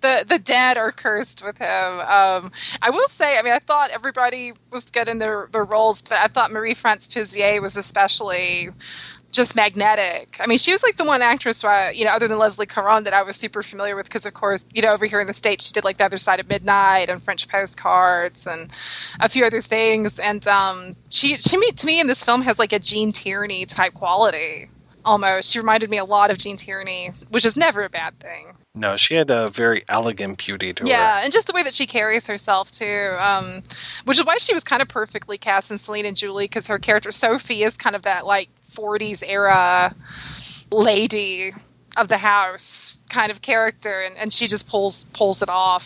[0.00, 2.00] the the dead are cursed with him.
[2.00, 2.50] Um,
[2.80, 6.18] I will say, I mean, I thought everybody was good in their their roles, but
[6.18, 8.70] I thought Marie France Pisier was especially
[9.32, 10.36] just magnetic.
[10.38, 13.04] I mean, she was like the one actress, uh, you know, other than Leslie Caron
[13.04, 15.32] that I was super familiar with because, of course, you know, over here in the
[15.32, 18.70] States, she did like The Other Side of Midnight and French Postcards and
[19.20, 20.18] a few other things.
[20.18, 23.94] And um, she, she, to me, in this film has like a Gene Tierney type
[23.94, 24.68] quality
[25.04, 25.50] almost.
[25.50, 28.54] She reminded me a lot of Gene Tierney, which is never a bad thing.
[28.74, 31.02] No, she had a very elegant beauty to yeah, her.
[31.02, 33.62] Yeah, and just the way that she carries herself too, um,
[34.04, 36.78] which is why she was kind of perfectly cast in Celine and Julie because her
[36.78, 39.94] character Sophie is kind of that like 40s era
[40.70, 41.54] lady
[41.96, 45.84] of the house kind of character and, and she just pulls pulls it off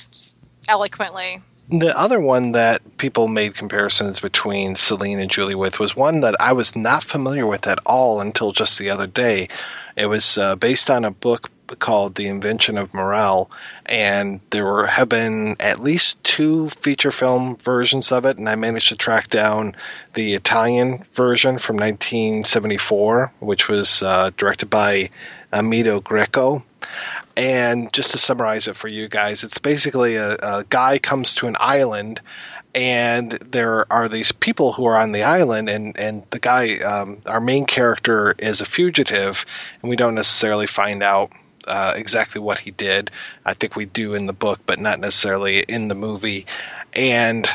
[0.68, 6.20] eloquently the other one that people made comparisons between Celine and Julie with was one
[6.20, 9.48] that I was not familiar with at all until just the other day.
[9.96, 13.51] It was uh, based on a book called The Invention of Morel,
[13.86, 18.55] and there were, have been at least two feature film versions of it, and I
[18.55, 19.76] managed to track down
[20.14, 25.10] the Italian version from 1974, which was uh, directed by
[25.52, 26.62] Emidio Greco.
[27.36, 31.47] And just to summarize it for you guys, it's basically a, a guy comes to
[31.47, 32.20] an island
[32.76, 37.22] and there are these people who are on the island and and the guy um,
[37.24, 39.47] our main character is a fugitive
[39.80, 41.32] and we don't necessarily find out
[41.66, 43.10] uh, exactly what he did
[43.44, 46.47] i think we do in the book but not necessarily in the movie
[46.94, 47.51] and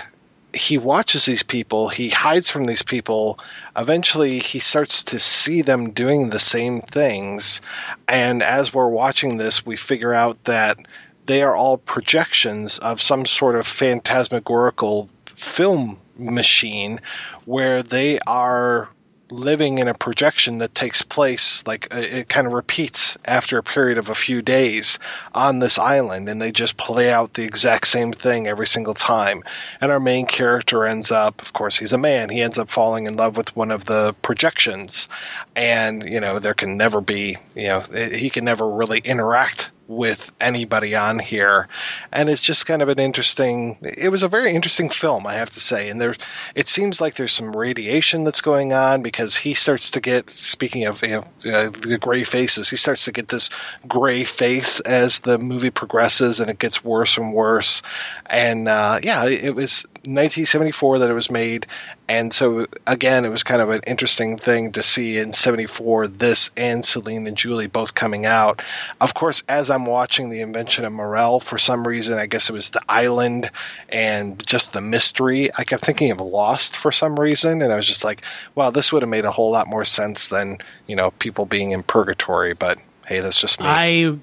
[0.54, 3.40] he watches these people, he hides from these people.
[3.76, 7.62] Eventually, he starts to see them doing the same things.
[8.08, 10.78] And as we're watching this, we figure out that
[11.26, 17.00] they are all projections of some sort of phantasmagorical film machine
[17.46, 18.90] where they are
[19.32, 23.64] living in a projection that takes place like uh, it kind of repeats after a
[23.64, 24.99] period of a few days
[25.34, 29.44] on this island and they just play out the exact same thing every single time.
[29.80, 32.30] And our main character ends up of course he's a man.
[32.30, 35.08] He ends up falling in love with one of the projections.
[35.56, 40.32] And you know there can never be you know he can never really interact with
[40.40, 41.68] anybody on here.
[42.14, 45.50] And it's just kind of an interesting it was a very interesting film i have
[45.52, 45.90] to say.
[45.90, 46.16] And there
[46.56, 50.86] it seems like there's some radiation that's going on because he starts to get speaking
[50.86, 53.50] of you know uh, the gray faces he starts to get this
[53.88, 57.82] gray face as the movie progresses and it gets worse and worse.
[58.28, 61.68] And uh, yeah it was 1974 that it was made
[62.12, 66.50] and so again it was kind of an interesting thing to see in 74 this
[66.58, 68.62] and celine and julie both coming out.
[69.00, 72.54] Of course as i'm watching the invention of morel for some reason i guess it
[72.54, 73.50] was the island
[73.90, 75.50] and just the mystery.
[75.58, 78.22] I kept thinking of lost for some reason and i was just like
[78.56, 80.58] "Wow, this would have made a whole lot more sense than
[80.88, 82.78] you know people being in purgatory but
[83.08, 83.68] hey that's just me.
[83.68, 84.18] I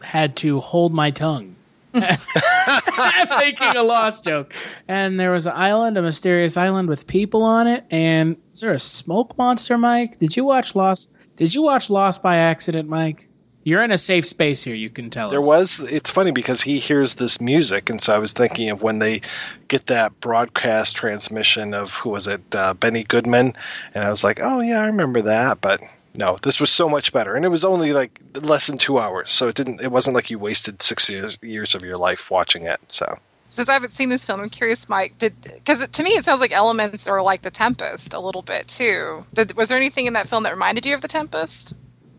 [0.00, 1.49] had to hold my tongue
[3.38, 4.52] making a lost joke.
[4.88, 7.84] And there was an island, a mysterious island with people on it.
[7.90, 10.18] And is there a smoke monster, Mike?
[10.18, 11.08] Did you watch Lost?
[11.36, 13.26] Did you watch Lost by accident, Mike?
[13.64, 14.74] You're in a safe space here.
[14.74, 15.30] You can tell.
[15.30, 15.46] There us.
[15.46, 15.80] was.
[15.80, 19.20] It's funny because he hears this music, and so I was thinking of when they
[19.68, 23.54] get that broadcast transmission of who was it, uh, Benny Goodman,
[23.94, 25.80] and I was like, oh yeah, I remember that, but
[26.20, 29.30] no, this was so much better, and it was only like less than two hours,
[29.32, 29.80] so it didn't.
[29.80, 32.78] It wasn't like you wasted six years, years of your life watching it.
[32.88, 33.06] So
[33.50, 35.14] since I haven't seen this film, I'm curious, Mike.
[35.18, 38.68] Did because to me it sounds like elements are like The Tempest a little bit
[38.68, 39.24] too.
[39.34, 41.72] Did, was there anything in that film that reminded you of The Tempest?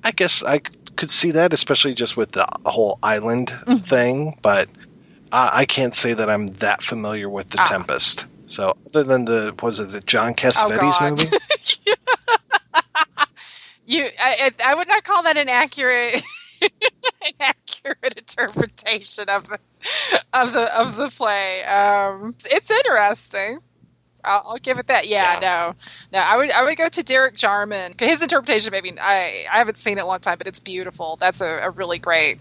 [0.04, 0.62] I guess I
[0.98, 3.78] could see that, especially just with the whole island Mm-hmm.
[3.86, 4.36] thing.
[4.42, 4.68] But
[5.32, 7.66] I I can't say that I'm that familiar with the Ah.
[7.66, 8.26] Tempest.
[8.48, 11.32] So other than the was it the John Cassavetes Oh, movie?
[13.92, 16.24] You, I, I I would not call that an accurate,
[16.62, 16.70] an
[17.42, 19.60] accurate interpretation of the
[20.32, 21.62] of the of the play.
[21.66, 23.60] Um, it's interesting.
[24.24, 25.10] I'll, I'll give it that.
[25.10, 25.76] Yeah, no,
[26.14, 26.20] no.
[26.20, 27.96] I would I would go to Derek Jarman.
[28.00, 31.18] His interpretation, maybe I I haven't seen it in a long time, but it's beautiful.
[31.20, 32.40] That's a, a really great.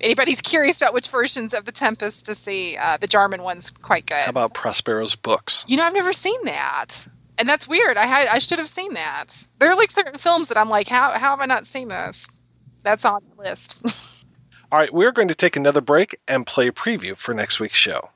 [0.00, 4.06] Anybody's curious about which versions of the Tempest to see, uh, the Jarman one's quite
[4.06, 4.16] good.
[4.16, 5.64] How about Prospero's books?
[5.68, 6.92] You know, I've never seen that,
[7.38, 7.96] and that's weird.
[7.96, 9.34] I had, I should have seen that.
[9.58, 12.26] There are like certain films that I'm like, how, how have I not seen this?
[12.82, 13.76] That's on the list.
[13.84, 17.76] All right, we're going to take another break and play a preview for next week's
[17.76, 18.08] show.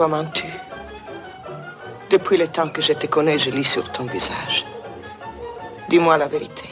[0.00, 0.46] Pourquoi mens-tu
[2.08, 4.64] Depuis le temps que je te connais, je lis sur ton visage.
[5.90, 6.70] Dis-moi la vérité.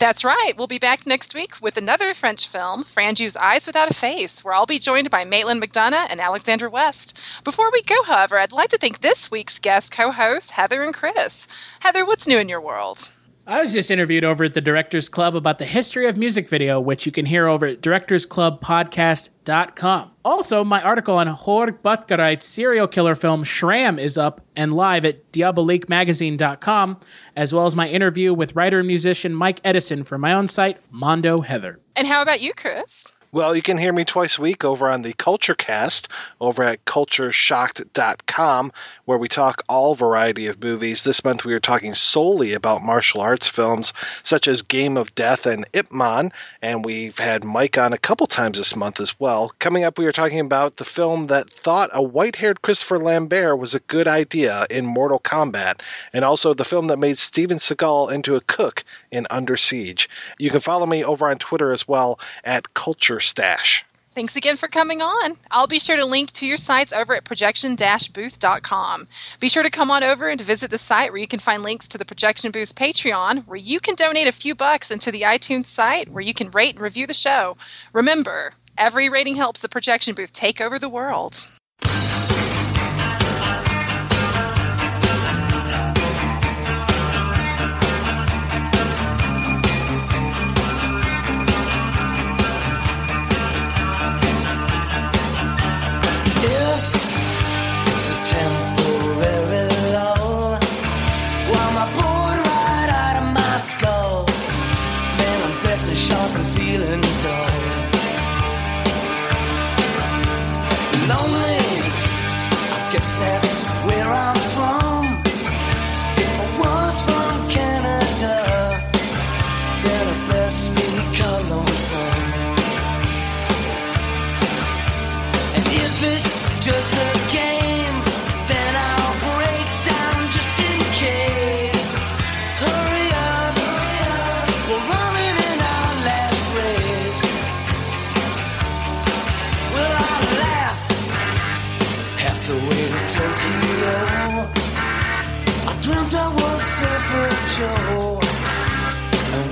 [0.00, 0.54] That's right.
[0.56, 4.54] We'll be back next week with another French film, Franju's Eyes Without a Face, where
[4.54, 7.18] I'll be joined by Maitland McDonagh and Alexander West.
[7.44, 11.46] Before we go, however, I'd like to thank this week's guest co-hosts, Heather and Chris.
[11.80, 13.10] Heather, what's new in your world?
[13.46, 16.78] I was just interviewed over at the Directors Club about the history of music video,
[16.78, 20.10] which you can hear over at directorsclubpodcast.com.
[20.24, 25.32] Also, my article on Jörg Buttgereit's serial killer film Schramm is up and live at
[25.32, 27.00] diabolikmagazine.com,
[27.36, 30.76] as well as my interview with writer and musician Mike Edison for my own site,
[30.90, 31.80] Mondo Heather.
[31.96, 33.04] And how about you, Chris?
[33.32, 36.08] Well, you can hear me twice a week over on the Kulturecast
[36.40, 38.72] over at kultureshocked.com,
[39.04, 41.04] where we talk all variety of movies.
[41.04, 43.92] This month we are talking solely about martial arts films
[44.24, 48.26] such as Game of Death and Ip Man, and we've had Mike on a couple
[48.26, 49.54] times this month as well.
[49.60, 53.56] Coming up, we are talking about the film that thought a white haired Christopher Lambert
[53.56, 55.82] was a good idea in Mortal Kombat,
[56.12, 58.82] and also the film that made Steven Seagal into a cook
[59.12, 60.10] in Under Siege.
[60.36, 63.84] You can follow me over on Twitter as well at Culture Stash.
[64.12, 65.36] Thanks again for coming on.
[65.52, 69.08] I'll be sure to link to your sites over at projection-booth.com.
[69.38, 71.86] Be sure to come on over and visit the site where you can find links
[71.88, 75.68] to the Projection Booth's Patreon, where you can donate a few bucks into the iTunes
[75.68, 77.56] site where you can rate and review the show.
[77.92, 81.46] Remember, every rating helps the Projection Booth take over the world.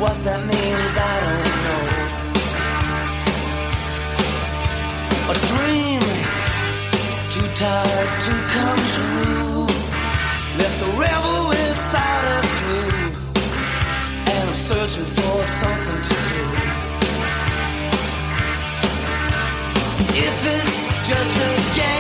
[0.09, 1.85] What that means I don't know.
[5.33, 6.03] A dream
[7.33, 9.67] too tired to come true.
[10.61, 12.93] Left a rebel without a clue,
[14.33, 15.09] and I'm searching.
[15.17, 16.45] for something to do.
[20.27, 20.79] If it's
[21.09, 21.98] just a game,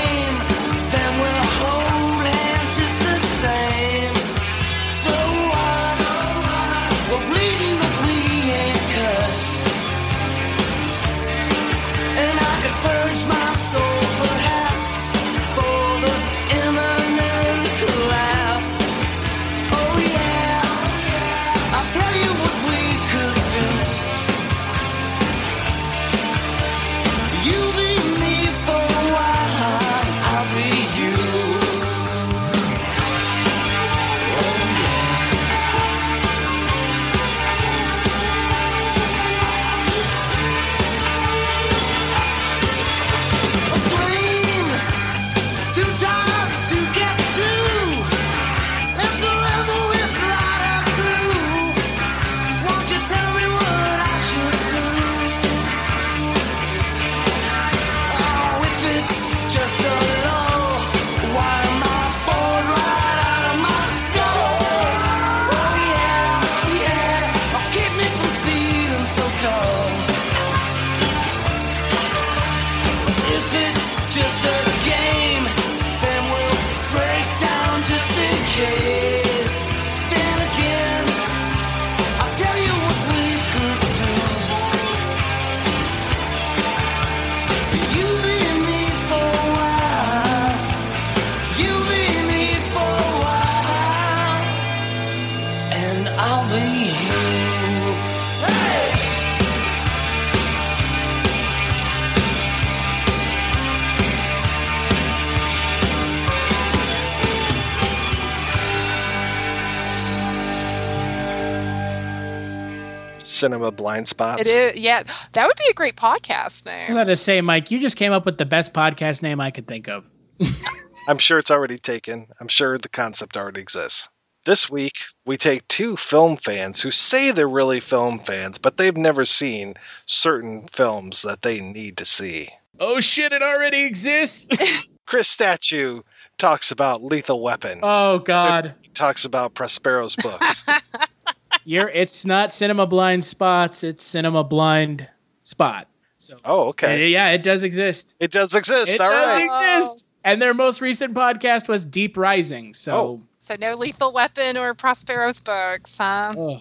[113.38, 114.46] Cinema blind spots.
[114.46, 115.04] It is, yeah.
[115.32, 116.74] That would be a great podcast name.
[116.74, 116.96] I was name.
[116.96, 119.66] about to say, Mike, you just came up with the best podcast name I could
[119.66, 120.04] think of.
[121.08, 122.28] I'm sure it's already taken.
[122.40, 124.08] I'm sure the concept already exists.
[124.44, 124.94] This week,
[125.26, 129.74] we take two film fans who say they're really film fans, but they've never seen
[130.06, 132.48] certain films that they need to see.
[132.80, 134.46] Oh shit, it already exists.
[135.06, 136.02] Chris Stachiw
[136.38, 137.80] talks about Lethal Weapon.
[137.82, 138.74] oh god.
[138.80, 140.64] He talks about Prospero's books.
[141.64, 145.06] You're it's not cinema blind spots, it's cinema blind
[145.42, 145.88] spot.
[146.18, 147.08] So oh, okay.
[147.08, 148.16] Yeah, it does exist.
[148.20, 148.92] It does exist.
[148.94, 149.76] It All does right.
[149.78, 150.04] exist.
[150.24, 152.74] And their most recent podcast was Deep Rising.
[152.74, 153.22] So Oh.
[153.46, 156.34] So no lethal weapon or Prospero's books, huh?
[156.36, 156.60] Oh.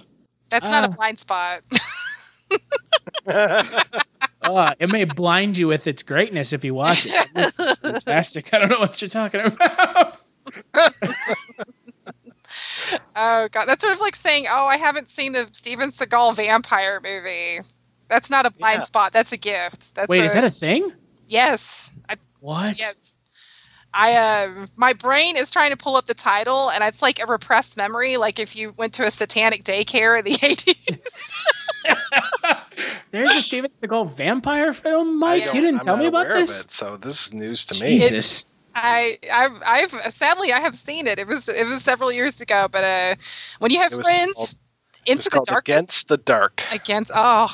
[0.50, 0.92] That's not a Ah.
[0.92, 1.64] blind spot.
[3.28, 7.28] uh, it may blind you with its greatness if you watch it.
[7.36, 8.54] It's fantastic.
[8.54, 10.20] I don't know what you're talking about.
[13.16, 17.00] oh god, that's sort of like saying, "Oh, I haven't seen the Steven Seagal vampire
[17.04, 17.62] movie."
[18.10, 18.86] That's not a blind Yeah.
[18.86, 19.14] spot.
[19.14, 19.94] That's a gift.
[19.94, 20.92] That's Wait, is that a thing?
[21.28, 21.62] Yes.
[22.08, 22.80] I, What?
[22.80, 22.96] yes.
[23.94, 27.26] I uh, my brain is trying to pull up the title, and it's like a
[27.26, 28.18] repressed memory.
[28.18, 30.76] Like if you went to a satanic daycare in the eighties.
[33.12, 35.46] There's a Steven Seagal vampire film, Mike.
[35.46, 36.60] You didn't I'm tell not me about aware of this.
[36.60, 38.00] it, so this is news to me.
[38.00, 38.46] Jesus.
[38.78, 41.20] I I've, I've sadly I have seen it.
[41.20, 43.16] It was it was several years ago, but uh,
[43.60, 44.58] when you have friends called-
[45.06, 46.64] into the called Against the Dark.
[46.72, 47.48] against oh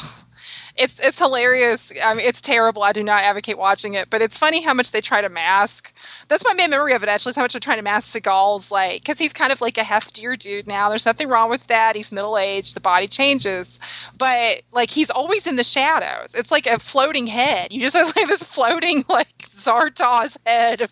[0.76, 1.92] it's it's hilarious.
[2.04, 2.84] I mean it's terrible.
[2.84, 5.92] I do not advocate watching it but it's funny how much they try to mask.
[6.28, 8.72] That's my main memory of it actually is how much they're trying to mask Seagal's
[8.72, 10.90] like because he's kind of like a heftier dude now.
[10.90, 11.96] There's nothing wrong with that.
[11.96, 13.68] He's middle aged the body changes.
[14.18, 16.32] But like he's always in the shadows.
[16.34, 17.72] It's like a floating head.
[17.72, 20.92] You just have like this floating like Zardoz head of,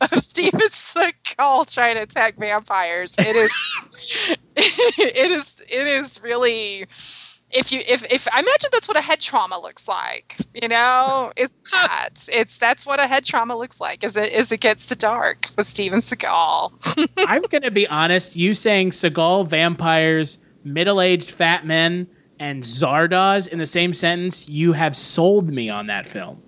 [0.00, 3.14] of Steven Seagal trying to attack vampires.
[3.18, 3.50] It is
[4.56, 6.86] it is it is really
[7.50, 11.32] if you if if I imagine that's what a head trauma looks like, you know,
[11.36, 14.04] it's that it's that's what a head trauma looks like.
[14.04, 17.08] Is it is it gets the dark with Steven Seagal.
[17.18, 18.36] I'm gonna be honest.
[18.36, 22.08] You saying Seagal vampires, middle-aged fat men,
[22.38, 26.42] and Zardoz in the same sentence, you have sold me on that film.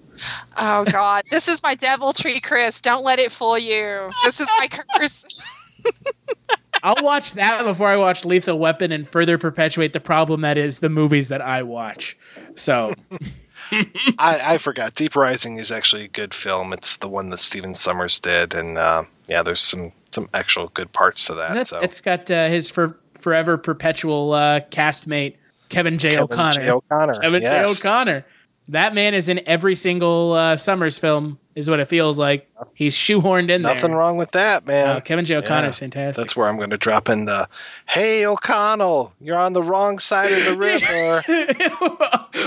[0.57, 2.81] oh God, this is my deviltry, Chris.
[2.81, 4.11] Don't let it fool you.
[4.25, 4.69] This is my
[4.99, 5.41] curse.
[6.83, 10.79] I'll watch that before I watch Lethal Weapon and further perpetuate the problem that is
[10.79, 12.17] the movies that I watch.
[12.57, 12.95] So
[14.19, 14.95] I, I forgot.
[14.95, 16.73] Deep Rising is actually a good film.
[16.73, 20.93] It's the one that Stephen Sommers did, and uh, yeah, there's some some actual good
[20.93, 21.67] parts to that.
[21.67, 25.37] So it's got uh, his for, forever perpetual uh, castmate
[25.69, 26.11] Kevin J.
[26.11, 26.61] Kevin O'Connor.
[26.61, 26.71] J.
[26.71, 27.83] O'Connor, Kevin yes.
[27.83, 27.89] J.
[27.89, 28.27] O'Connor.
[28.69, 32.49] That man is in every single uh, Summers film is what it feels like.
[32.75, 33.75] He's shoehorned in Nothing there.
[33.75, 34.89] Nothing wrong with that, man.
[34.97, 35.35] Uh, Kevin J.
[35.37, 36.17] O'Connor's fantastic.
[36.17, 37.49] That's where I'm going to drop in the,
[37.87, 41.25] "Hey O'Connell, you're on the wrong side of the river."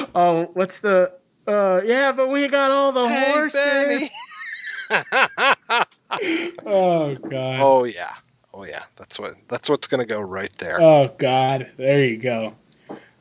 [0.15, 1.11] oh, what's the?
[1.45, 4.09] Uh, yeah, but we got all the Hey, horses.
[6.65, 7.59] Oh God.
[7.61, 8.13] oh yeah,
[8.53, 8.83] oh yeah.
[8.97, 9.35] That's what.
[9.49, 10.81] That's what's going to go right there.
[10.81, 11.71] Oh God.
[11.77, 12.53] There you go.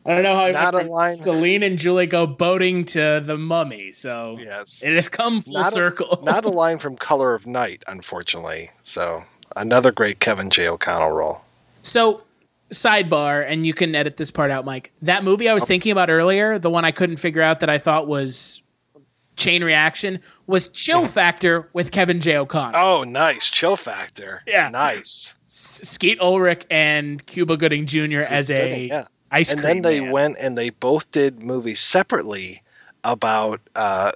[0.05, 3.23] I don't know how I Not went a line- Celine and Julie go boating to
[3.25, 3.93] the Mummy.
[3.93, 6.21] So yes, it has come full Not a- circle.
[6.25, 8.71] Not a line from Color of Night, unfortunately.
[8.83, 10.69] So another great Kevin J.
[10.69, 11.41] O'Connell role.
[11.83, 12.23] So,
[12.71, 14.93] sidebar, and you can edit this part out, Mike.
[15.03, 15.67] That movie I was oh.
[15.67, 18.61] thinking about earlier, the one I couldn't figure out that I thought was
[19.37, 21.11] Chain Reaction, was Chill mm.
[21.11, 22.37] Factor with Kevin J.
[22.37, 22.79] O'Connor.
[22.79, 24.43] Oh, nice chill factor.
[24.47, 24.69] Yeah.
[24.69, 25.35] nice.
[25.49, 28.21] Skeet Ulrich and Cuba Gooding Jr.
[28.21, 29.07] as a Gooding, yeah.
[29.31, 30.11] Ice and then they man.
[30.11, 32.63] went and they both did movies separately
[33.05, 34.13] about uh,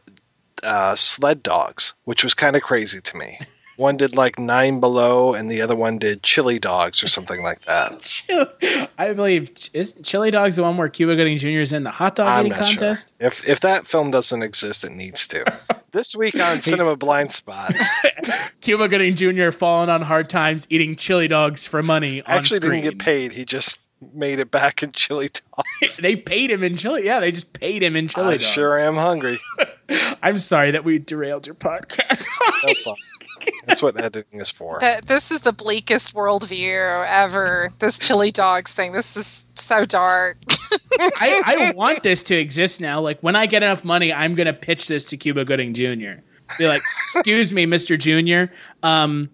[0.63, 3.39] uh, sled dogs, which was kind of crazy to me.
[3.77, 7.63] One did like Nine Below, and the other one did Chili Dogs or something like
[7.63, 8.13] that.
[8.99, 11.49] I believe is Chili Dogs the one where Cuba Gooding Jr.
[11.49, 13.09] is in the hot dog I'm eating not contest.
[13.19, 13.27] sure.
[13.27, 15.61] If if that film doesn't exist, it needs to.
[15.91, 17.75] this week on Cinema Blind Spot,
[18.61, 19.51] Cuba Gooding Jr.
[19.51, 22.23] falling on hard times eating chili dogs for money.
[22.23, 22.83] On actually screen.
[22.83, 23.33] didn't get paid.
[23.33, 23.81] He just
[24.13, 25.97] made it back in Chili Dogs.
[26.03, 27.05] they paid him in chili.
[27.05, 28.47] Yeah, they just paid him in chili I dogs.
[28.47, 29.41] sure am hungry.
[30.23, 32.25] I'm sorry that we derailed your podcast.
[32.87, 32.97] No.
[33.67, 34.79] That's what editing is for.
[34.81, 37.71] That this is the bleakest worldview ever.
[37.79, 38.93] This chili dogs thing.
[38.93, 40.39] This is so dark.
[40.99, 43.01] I, I want this to exist now.
[43.01, 46.23] Like when I get enough money, I'm gonna pitch this to Cuba Gooding Jr.
[46.59, 46.81] Be like,
[47.15, 47.99] excuse me, Mr.
[47.99, 48.53] Jr.
[48.83, 49.29] Um,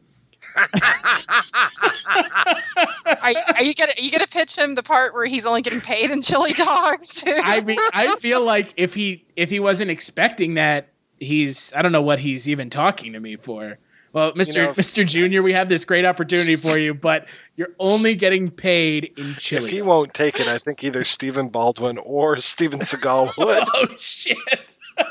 [3.07, 5.81] are, are you gonna are you gonna pitch him the part where he's only getting
[5.81, 7.09] paid in chili dogs?
[7.09, 7.31] Too?
[7.31, 10.89] I mean, I feel like if he if he wasn't expecting that,
[11.19, 13.79] he's I don't know what he's even talking to me for.
[14.13, 14.55] Well, Mr.
[14.55, 15.07] know, Mr.
[15.07, 19.35] Jr., we have this great opportunity for you, but you're only getting paid in chili.
[19.35, 19.71] If chili.
[19.71, 23.69] he won't take it, I think either Stephen Baldwin or Steven Seagal would.
[23.75, 24.37] oh shit!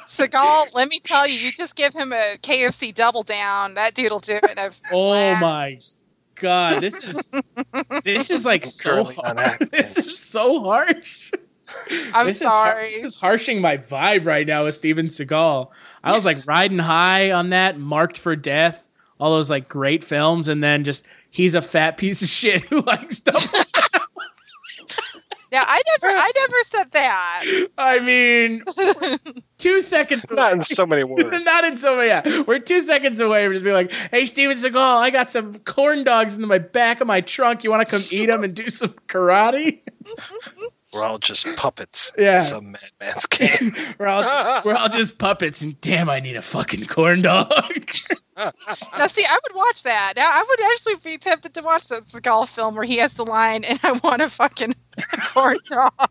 [0.07, 3.75] Seagal, let me tell you, you just give him a KFC double down.
[3.75, 4.57] That dude'll do it.
[4.57, 5.77] I've- Oh my
[6.35, 7.29] god, this is
[8.03, 9.57] this is like so currently on hard.
[9.71, 11.31] This is so harsh.
[12.13, 12.91] I'm this Is sorry.
[12.93, 15.69] this is harshing my vibe right now with Steven Seagal.
[16.03, 18.79] I was like riding high on that, marked for death,
[19.19, 22.81] all those like great films, and then just he's a fat piece of shit who
[22.81, 23.41] likes double.
[25.51, 27.43] Yeah, I never, I never said that.
[27.77, 28.63] I mean,
[29.57, 30.25] two seconds.
[30.29, 31.23] Not in so many words.
[31.45, 32.09] Not in so many.
[32.09, 35.59] Yeah, we're two seconds away from just being like, "Hey, Steven Seagal, I got some
[35.59, 37.63] corn dogs in my back of my trunk.
[37.63, 39.79] You want to come eat them and do some karate?"
[40.93, 42.11] We're all just puppets.
[42.17, 42.33] Yeah.
[42.33, 43.75] in Some madman's game.
[43.99, 47.51] we're all just, we're all just puppets, and damn, I need a fucking corn dog.
[48.97, 50.13] Now, see, I would watch that.
[50.15, 53.25] Now, I would actually be tempted to watch that Seagal film where he has the
[53.25, 54.75] line, "And I want a fucking
[55.33, 56.09] corn dog."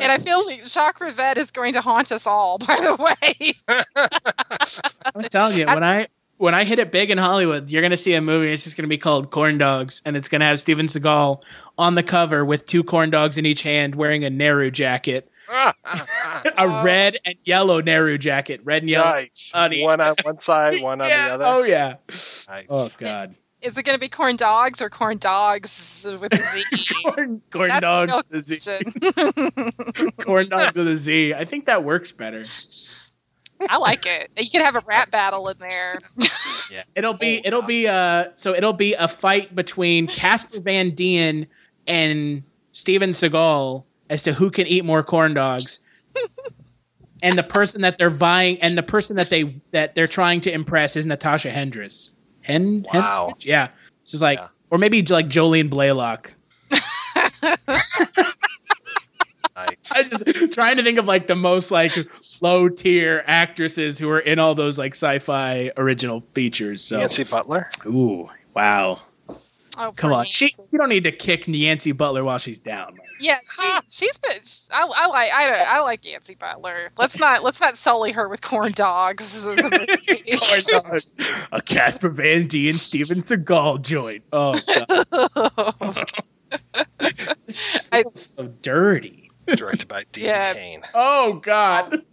[0.00, 2.58] and I feel like Jacques Rivette is going to haunt us all.
[2.58, 3.54] By the way,
[5.14, 6.08] I'm telling you, when I
[6.38, 8.52] when I hit it big in Hollywood, you're gonna see a movie.
[8.52, 11.40] It's just gonna be called Corn Dogs, and it's gonna have Steven Seagal
[11.78, 16.82] on the cover with two corn dogs in each hand, wearing a Nehru jacket, a
[16.84, 19.10] red and yellow Nehru jacket, red and yellow.
[19.10, 19.52] nice.
[19.54, 21.44] on each- One on one side, one on the other.
[21.46, 21.96] Oh yeah.
[22.48, 22.66] Nice.
[22.70, 23.34] Oh god.
[23.62, 25.72] is it going to be corn dogs or corn dogs
[26.04, 26.64] with a Z?
[27.04, 28.60] corn corn dogs with a Z.
[28.60, 30.12] question.
[30.24, 31.34] corn dogs with a Z.
[31.34, 32.44] I think that works better.
[33.68, 34.30] I like it.
[34.36, 35.98] You could have a rap battle in there.
[36.70, 36.82] yeah.
[36.96, 41.46] It'll be it'll be uh so it'll be a fight between Casper Van Dien
[41.86, 45.78] and Steven Seagal as to who can eat more corn dogs.
[47.22, 50.52] and the person that they're vying and the person that they that they're trying to
[50.52, 52.10] impress is Natasha Hendricks.
[52.42, 53.32] Hen Wow.
[53.34, 53.44] Henstridge?
[53.44, 53.68] Yeah.
[54.04, 54.38] She's like
[54.70, 56.30] or maybe like Jolene Blalock.
[59.56, 59.90] Nice.
[59.92, 61.96] I just trying to think of like the most like
[62.42, 66.84] low tier actresses who are in all those like sci-fi original features.
[66.84, 67.70] So Nancy Butler.
[67.86, 69.00] Ooh, wow.
[69.78, 72.96] Oh, Come poor on, she you don't need to kick Nancy Butler while she's down.
[73.20, 74.40] Yeah, she, she's been.
[74.70, 75.30] I, I like.
[75.32, 76.90] I, don't- I like Nancy Butler.
[76.96, 77.42] Let's not.
[77.42, 79.30] Let's not sully her with corn dogs.
[79.44, 81.10] Corn dogs.
[81.52, 84.24] A Casper Van Dien Steven Seagal joint.
[84.32, 84.58] Oh,
[85.80, 86.06] God.
[87.92, 89.25] It's so dirty.
[89.46, 90.54] Directed by Dean Yeah.
[90.54, 90.82] Kane.
[90.94, 92.02] Oh God.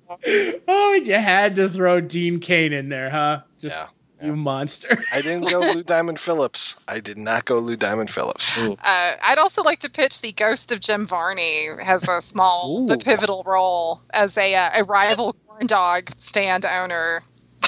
[0.67, 3.41] Oh, you had to throw Dean Cain in there, huh?
[3.61, 3.87] Just, Yeah.
[4.21, 5.03] You monster.
[5.11, 6.77] I didn't go Lou Diamond Phillips.
[6.87, 8.57] I did not go Lou Diamond Phillips.
[8.57, 13.03] Uh, I'd also like to pitch the Ghost of Jim Varney has a small but
[13.03, 17.23] pivotal role as a uh, a rival corn dog stand owner.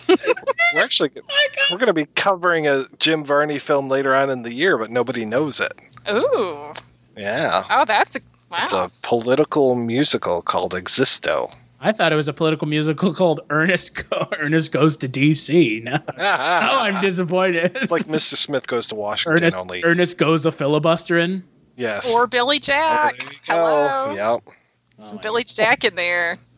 [0.08, 1.10] We're actually
[1.72, 4.92] we're going to be covering a Jim Varney film later on in the year, but
[4.92, 5.74] nobody knows it.
[6.10, 6.74] Ooh.
[7.18, 8.20] Yeah, Oh, that's a
[8.58, 8.64] wow.
[8.64, 11.54] it's a political musical called Existo.
[11.80, 15.82] I thought it was a political musical called Ernest Go- Ernest Goes to D.C.
[15.84, 17.76] Now, now oh, I'm disappointed.
[17.76, 18.38] It's like Mr.
[18.38, 19.84] Smith goes to Washington Ernest, only.
[19.84, 21.44] Ernest goes a filibustering.
[21.76, 22.12] Yes.
[22.14, 23.16] Or Billy Jack.
[23.46, 24.14] Hello.
[24.16, 24.56] Yep.
[24.98, 26.40] Oh, some Billy Jack in there.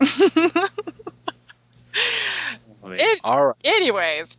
[2.90, 3.56] It- All right.
[3.64, 4.34] anyways,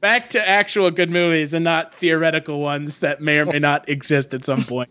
[0.00, 4.34] Back to actual good movies and not theoretical ones that may or may not exist
[4.34, 4.90] at some point.